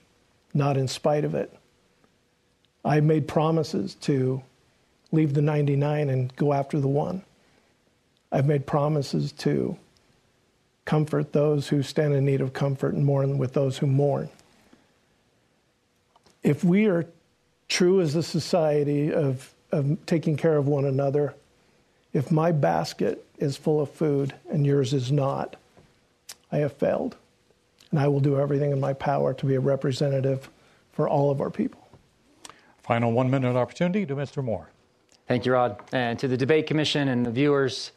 not 0.54 0.76
in 0.76 0.86
spite 0.86 1.24
of 1.24 1.34
it. 1.34 1.52
I 2.84 3.00
made 3.00 3.26
promises 3.26 3.96
to 4.02 4.40
leave 5.10 5.34
the 5.34 5.42
99 5.42 6.10
and 6.10 6.36
go 6.36 6.52
after 6.52 6.78
the 6.78 6.86
one. 6.86 7.22
I've 8.30 8.46
made 8.46 8.66
promises 8.66 9.32
to 9.32 9.76
comfort 10.84 11.32
those 11.32 11.68
who 11.68 11.82
stand 11.82 12.14
in 12.14 12.24
need 12.24 12.40
of 12.40 12.52
comfort 12.52 12.94
and 12.94 13.04
mourn 13.04 13.38
with 13.38 13.52
those 13.52 13.78
who 13.78 13.86
mourn. 13.86 14.28
If 16.42 16.62
we 16.62 16.86
are 16.86 17.06
true 17.68 18.00
as 18.00 18.14
a 18.14 18.22
society 18.22 19.12
of, 19.12 19.52
of 19.72 20.04
taking 20.06 20.36
care 20.36 20.56
of 20.56 20.68
one 20.68 20.84
another, 20.84 21.34
if 22.12 22.30
my 22.30 22.52
basket 22.52 23.26
is 23.38 23.56
full 23.56 23.80
of 23.80 23.90
food 23.90 24.34
and 24.50 24.66
yours 24.66 24.92
is 24.92 25.10
not, 25.10 25.56
I 26.52 26.58
have 26.58 26.74
failed. 26.74 27.16
And 27.90 27.98
I 27.98 28.08
will 28.08 28.20
do 28.20 28.38
everything 28.38 28.72
in 28.72 28.80
my 28.80 28.92
power 28.92 29.34
to 29.34 29.46
be 29.46 29.54
a 29.54 29.60
representative 29.60 30.50
for 30.92 31.08
all 31.08 31.30
of 31.30 31.40
our 31.40 31.50
people. 31.50 31.80
Final 32.82 33.12
one 33.12 33.30
minute 33.30 33.56
opportunity 33.56 34.04
to 34.04 34.14
Mr. 34.14 34.44
Moore. 34.44 34.68
Thank 35.26 35.46
you, 35.46 35.52
Rod. 35.52 35.80
And 35.92 36.18
to 36.18 36.28
the 36.28 36.36
Debate 36.36 36.66
Commission 36.66 37.08
and 37.08 37.24
the 37.24 37.30
viewers, 37.30 37.92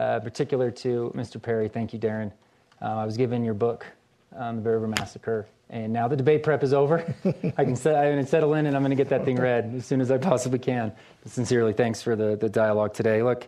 uh, 0.00 0.18
particular 0.18 0.70
to 0.70 1.12
Mr. 1.14 1.40
Parry, 1.40 1.68
thank 1.68 1.92
you, 1.92 1.98
Darren. 1.98 2.32
Uh, 2.80 2.86
I 2.86 3.04
was 3.04 3.18
given 3.18 3.44
your 3.44 3.52
book, 3.52 3.86
um, 4.34 4.56
The 4.56 4.62
Bear 4.62 4.72
River 4.72 4.88
Massacre, 4.88 5.46
And 5.68 5.92
now 5.92 6.08
the 6.08 6.16
debate 6.16 6.42
prep 6.42 6.62
is 6.62 6.72
over. 6.72 7.14
I 7.58 7.64
can 7.64 7.76
set, 7.76 7.96
I 7.96 8.24
settle 8.24 8.54
in 8.54 8.64
and 8.64 8.74
I'm 8.74 8.80
going 8.80 8.90
to 8.90 8.96
get 8.96 9.10
that 9.10 9.26
thing 9.26 9.36
read 9.36 9.74
as 9.76 9.84
soon 9.84 10.00
as 10.00 10.10
I 10.10 10.16
possibly 10.16 10.58
can. 10.58 10.90
But 11.22 11.32
sincerely, 11.32 11.74
thanks 11.74 12.00
for 12.00 12.16
the, 12.16 12.34
the 12.34 12.48
dialogue 12.48 12.94
today. 12.94 13.22
Look, 13.22 13.46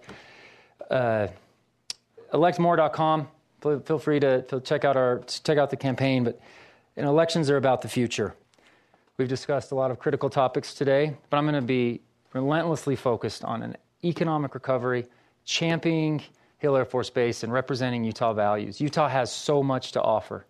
uh, 0.90 1.28
electmore.com. 2.34 3.28
Feel 3.62 3.98
free 3.98 4.20
to, 4.20 4.42
to 4.42 4.61
check 4.61 4.84
out 4.84 4.96
our 4.96 5.20
check 5.20 5.57
out 5.57 5.70
the 5.70 5.76
campaign. 5.76 6.24
But 6.24 6.38
elections 6.96 7.48
are 7.48 7.57
about 7.57 7.80
the 7.80 7.88
future. 7.88 8.34
We've 9.16 9.28
discussed 9.28 9.72
a 9.72 9.74
lot 9.74 9.90
of 9.90 9.98
critical 9.98 10.28
topics 10.28 10.74
today, 10.74 11.16
but 11.30 11.38
I'm 11.38 11.44
going 11.44 11.55
to 11.55 11.62
be 11.62 12.00
relentlessly 12.34 12.96
focused 12.96 13.44
on 13.44 13.62
an 13.62 13.76
economic 14.05 14.55
recovery, 14.55 15.07
championing 15.44 16.22
Hill 16.62 16.76
Air 16.76 16.84
Force 16.84 17.10
Base, 17.10 17.42
and 17.42 17.52
representing 17.52 18.04
Utah 18.04 18.32
values. 18.32 18.80
Utah 18.80 19.08
has 19.08 19.32
so 19.32 19.64
much 19.64 19.90
to 19.92 20.00
offer. 20.00 20.46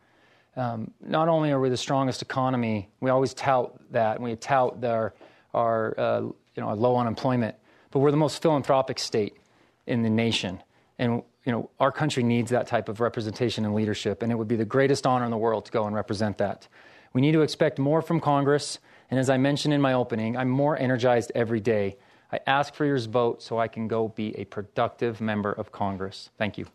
Um, 0.56 0.90
not 1.00 1.28
only 1.28 1.50
are 1.52 1.58
we 1.58 1.70
the 1.70 1.76
strongest 1.78 2.20
economy, 2.20 2.90
we 3.00 3.08
always 3.08 3.32
tout 3.32 3.72
that, 3.92 4.16
and 4.16 4.24
we 4.24 4.36
tout 4.36 4.84
our, 4.84 5.14
our 5.54 5.98
uh, 5.98 6.20
you 6.20 6.34
know, 6.58 6.68
our 6.68 6.76
low 6.76 6.98
unemployment, 6.98 7.56
but 7.90 8.00
we're 8.00 8.10
the 8.10 8.18
most 8.18 8.42
philanthropic 8.42 8.98
state 8.98 9.38
in 9.86 10.02
the 10.02 10.10
nation. 10.10 10.62
And 10.98 11.22
you 11.46 11.52
know, 11.52 11.70
our 11.80 11.90
country 11.90 12.22
needs 12.22 12.50
that 12.50 12.66
type 12.66 12.90
of 12.90 13.00
representation 13.00 13.64
and 13.64 13.74
leadership, 13.74 14.22
and 14.22 14.30
it 14.30 14.34
would 14.34 14.48
be 14.48 14.56
the 14.56 14.66
greatest 14.66 15.06
honor 15.06 15.24
in 15.24 15.30
the 15.30 15.38
world 15.38 15.64
to 15.64 15.72
go 15.72 15.86
and 15.86 15.96
represent 15.96 16.36
that. 16.36 16.68
We 17.14 17.22
need 17.22 17.32
to 17.32 17.40
expect 17.40 17.78
more 17.78 18.02
from 18.02 18.20
Congress, 18.20 18.78
and 19.10 19.18
as 19.18 19.30
I 19.30 19.38
mentioned 19.38 19.72
in 19.72 19.80
my 19.80 19.94
opening, 19.94 20.36
I'm 20.36 20.50
more 20.50 20.78
energized 20.78 21.32
every 21.34 21.60
day. 21.60 21.96
I 22.32 22.40
ask 22.46 22.74
for 22.74 22.86
your 22.86 22.98
vote 22.98 23.42
so 23.42 23.58
I 23.58 23.68
can 23.68 23.88
go 23.88 24.08
be 24.08 24.34
a 24.38 24.44
productive 24.46 25.20
member 25.20 25.52
of 25.52 25.70
Congress. 25.70 26.30
Thank 26.38 26.56
you. 26.56 26.66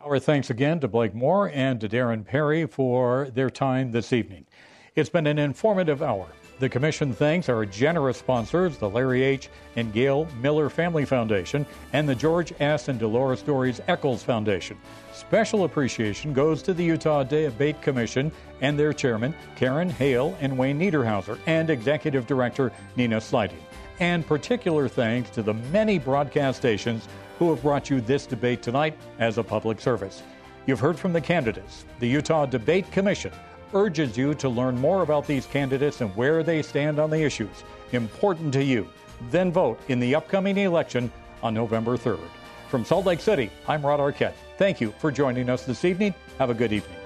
Our 0.00 0.18
thanks 0.18 0.50
again 0.50 0.80
to 0.80 0.88
Blake 0.88 1.14
Moore 1.14 1.50
and 1.52 1.80
to 1.80 1.88
Darren 1.88 2.24
Parry 2.24 2.66
for 2.66 3.28
their 3.34 3.50
time 3.50 3.90
this 3.90 4.12
evening. 4.12 4.46
It's 4.94 5.08
been 5.08 5.26
an 5.26 5.38
informative 5.38 6.02
hour. 6.02 6.28
The 6.60 6.68
Commission 6.68 7.12
thanks 7.12 7.48
our 7.48 7.66
generous 7.66 8.18
sponsors, 8.18 8.78
the 8.78 8.88
Larry 8.88 9.24
H. 9.24 9.48
and 9.74 9.92
Gail 9.92 10.28
Miller 10.40 10.70
Family 10.70 11.04
Foundation 11.04 11.66
and 11.92 12.08
the 12.08 12.14
George 12.14 12.52
S. 12.60 12.86
and 12.86 12.96
Dolores 12.96 13.42
Doré 13.42 13.80
Eccles 13.88 14.22
Foundation. 14.22 14.78
Special 15.12 15.64
appreciation 15.64 16.32
goes 16.32 16.62
to 16.62 16.72
the 16.72 16.84
Utah 16.84 17.24
Debate 17.24 17.82
Commission 17.82 18.30
and 18.60 18.78
their 18.78 18.92
chairman, 18.92 19.34
Karen 19.56 19.90
Hale 19.90 20.36
and 20.40 20.56
Wayne 20.56 20.78
Niederhauser, 20.78 21.40
and 21.46 21.70
executive 21.70 22.26
director, 22.28 22.70
Nina 22.94 23.20
Slighting. 23.20 23.58
And 24.00 24.26
particular 24.26 24.88
thanks 24.88 25.30
to 25.30 25.42
the 25.42 25.54
many 25.54 25.98
broadcast 25.98 26.58
stations 26.58 27.08
who 27.38 27.50
have 27.50 27.62
brought 27.62 27.90
you 27.90 28.00
this 28.00 28.26
debate 28.26 28.62
tonight 28.62 28.96
as 29.18 29.38
a 29.38 29.42
public 29.42 29.80
service. 29.80 30.22
You've 30.66 30.80
heard 30.80 30.98
from 30.98 31.12
the 31.12 31.20
candidates. 31.20 31.84
The 32.00 32.08
Utah 32.08 32.46
Debate 32.46 32.90
Commission 32.90 33.32
urges 33.72 34.16
you 34.16 34.34
to 34.34 34.48
learn 34.48 34.78
more 34.80 35.02
about 35.02 35.26
these 35.26 35.46
candidates 35.46 36.00
and 36.00 36.14
where 36.16 36.42
they 36.42 36.62
stand 36.62 36.98
on 36.98 37.10
the 37.10 37.22
issues 37.22 37.64
important 37.92 38.52
to 38.54 38.62
you. 38.62 38.88
Then 39.30 39.52
vote 39.52 39.78
in 39.88 40.00
the 40.00 40.14
upcoming 40.14 40.58
election 40.58 41.10
on 41.42 41.54
November 41.54 41.96
3rd. 41.96 42.28
From 42.68 42.84
Salt 42.84 43.06
Lake 43.06 43.20
City, 43.20 43.50
I'm 43.68 43.84
Rod 43.84 44.00
Arquette. 44.00 44.34
Thank 44.58 44.80
you 44.80 44.92
for 44.98 45.10
joining 45.10 45.48
us 45.48 45.64
this 45.64 45.84
evening. 45.84 46.14
Have 46.38 46.50
a 46.50 46.54
good 46.54 46.72
evening. 46.72 46.98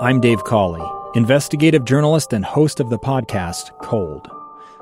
I'm 0.00 0.20
Dave 0.20 0.42
Cawley, 0.44 0.84
investigative 1.14 1.84
journalist 1.84 2.32
and 2.32 2.44
host 2.44 2.80
of 2.80 2.90
the 2.90 2.98
podcast 2.98 3.70
Cold. 3.82 4.39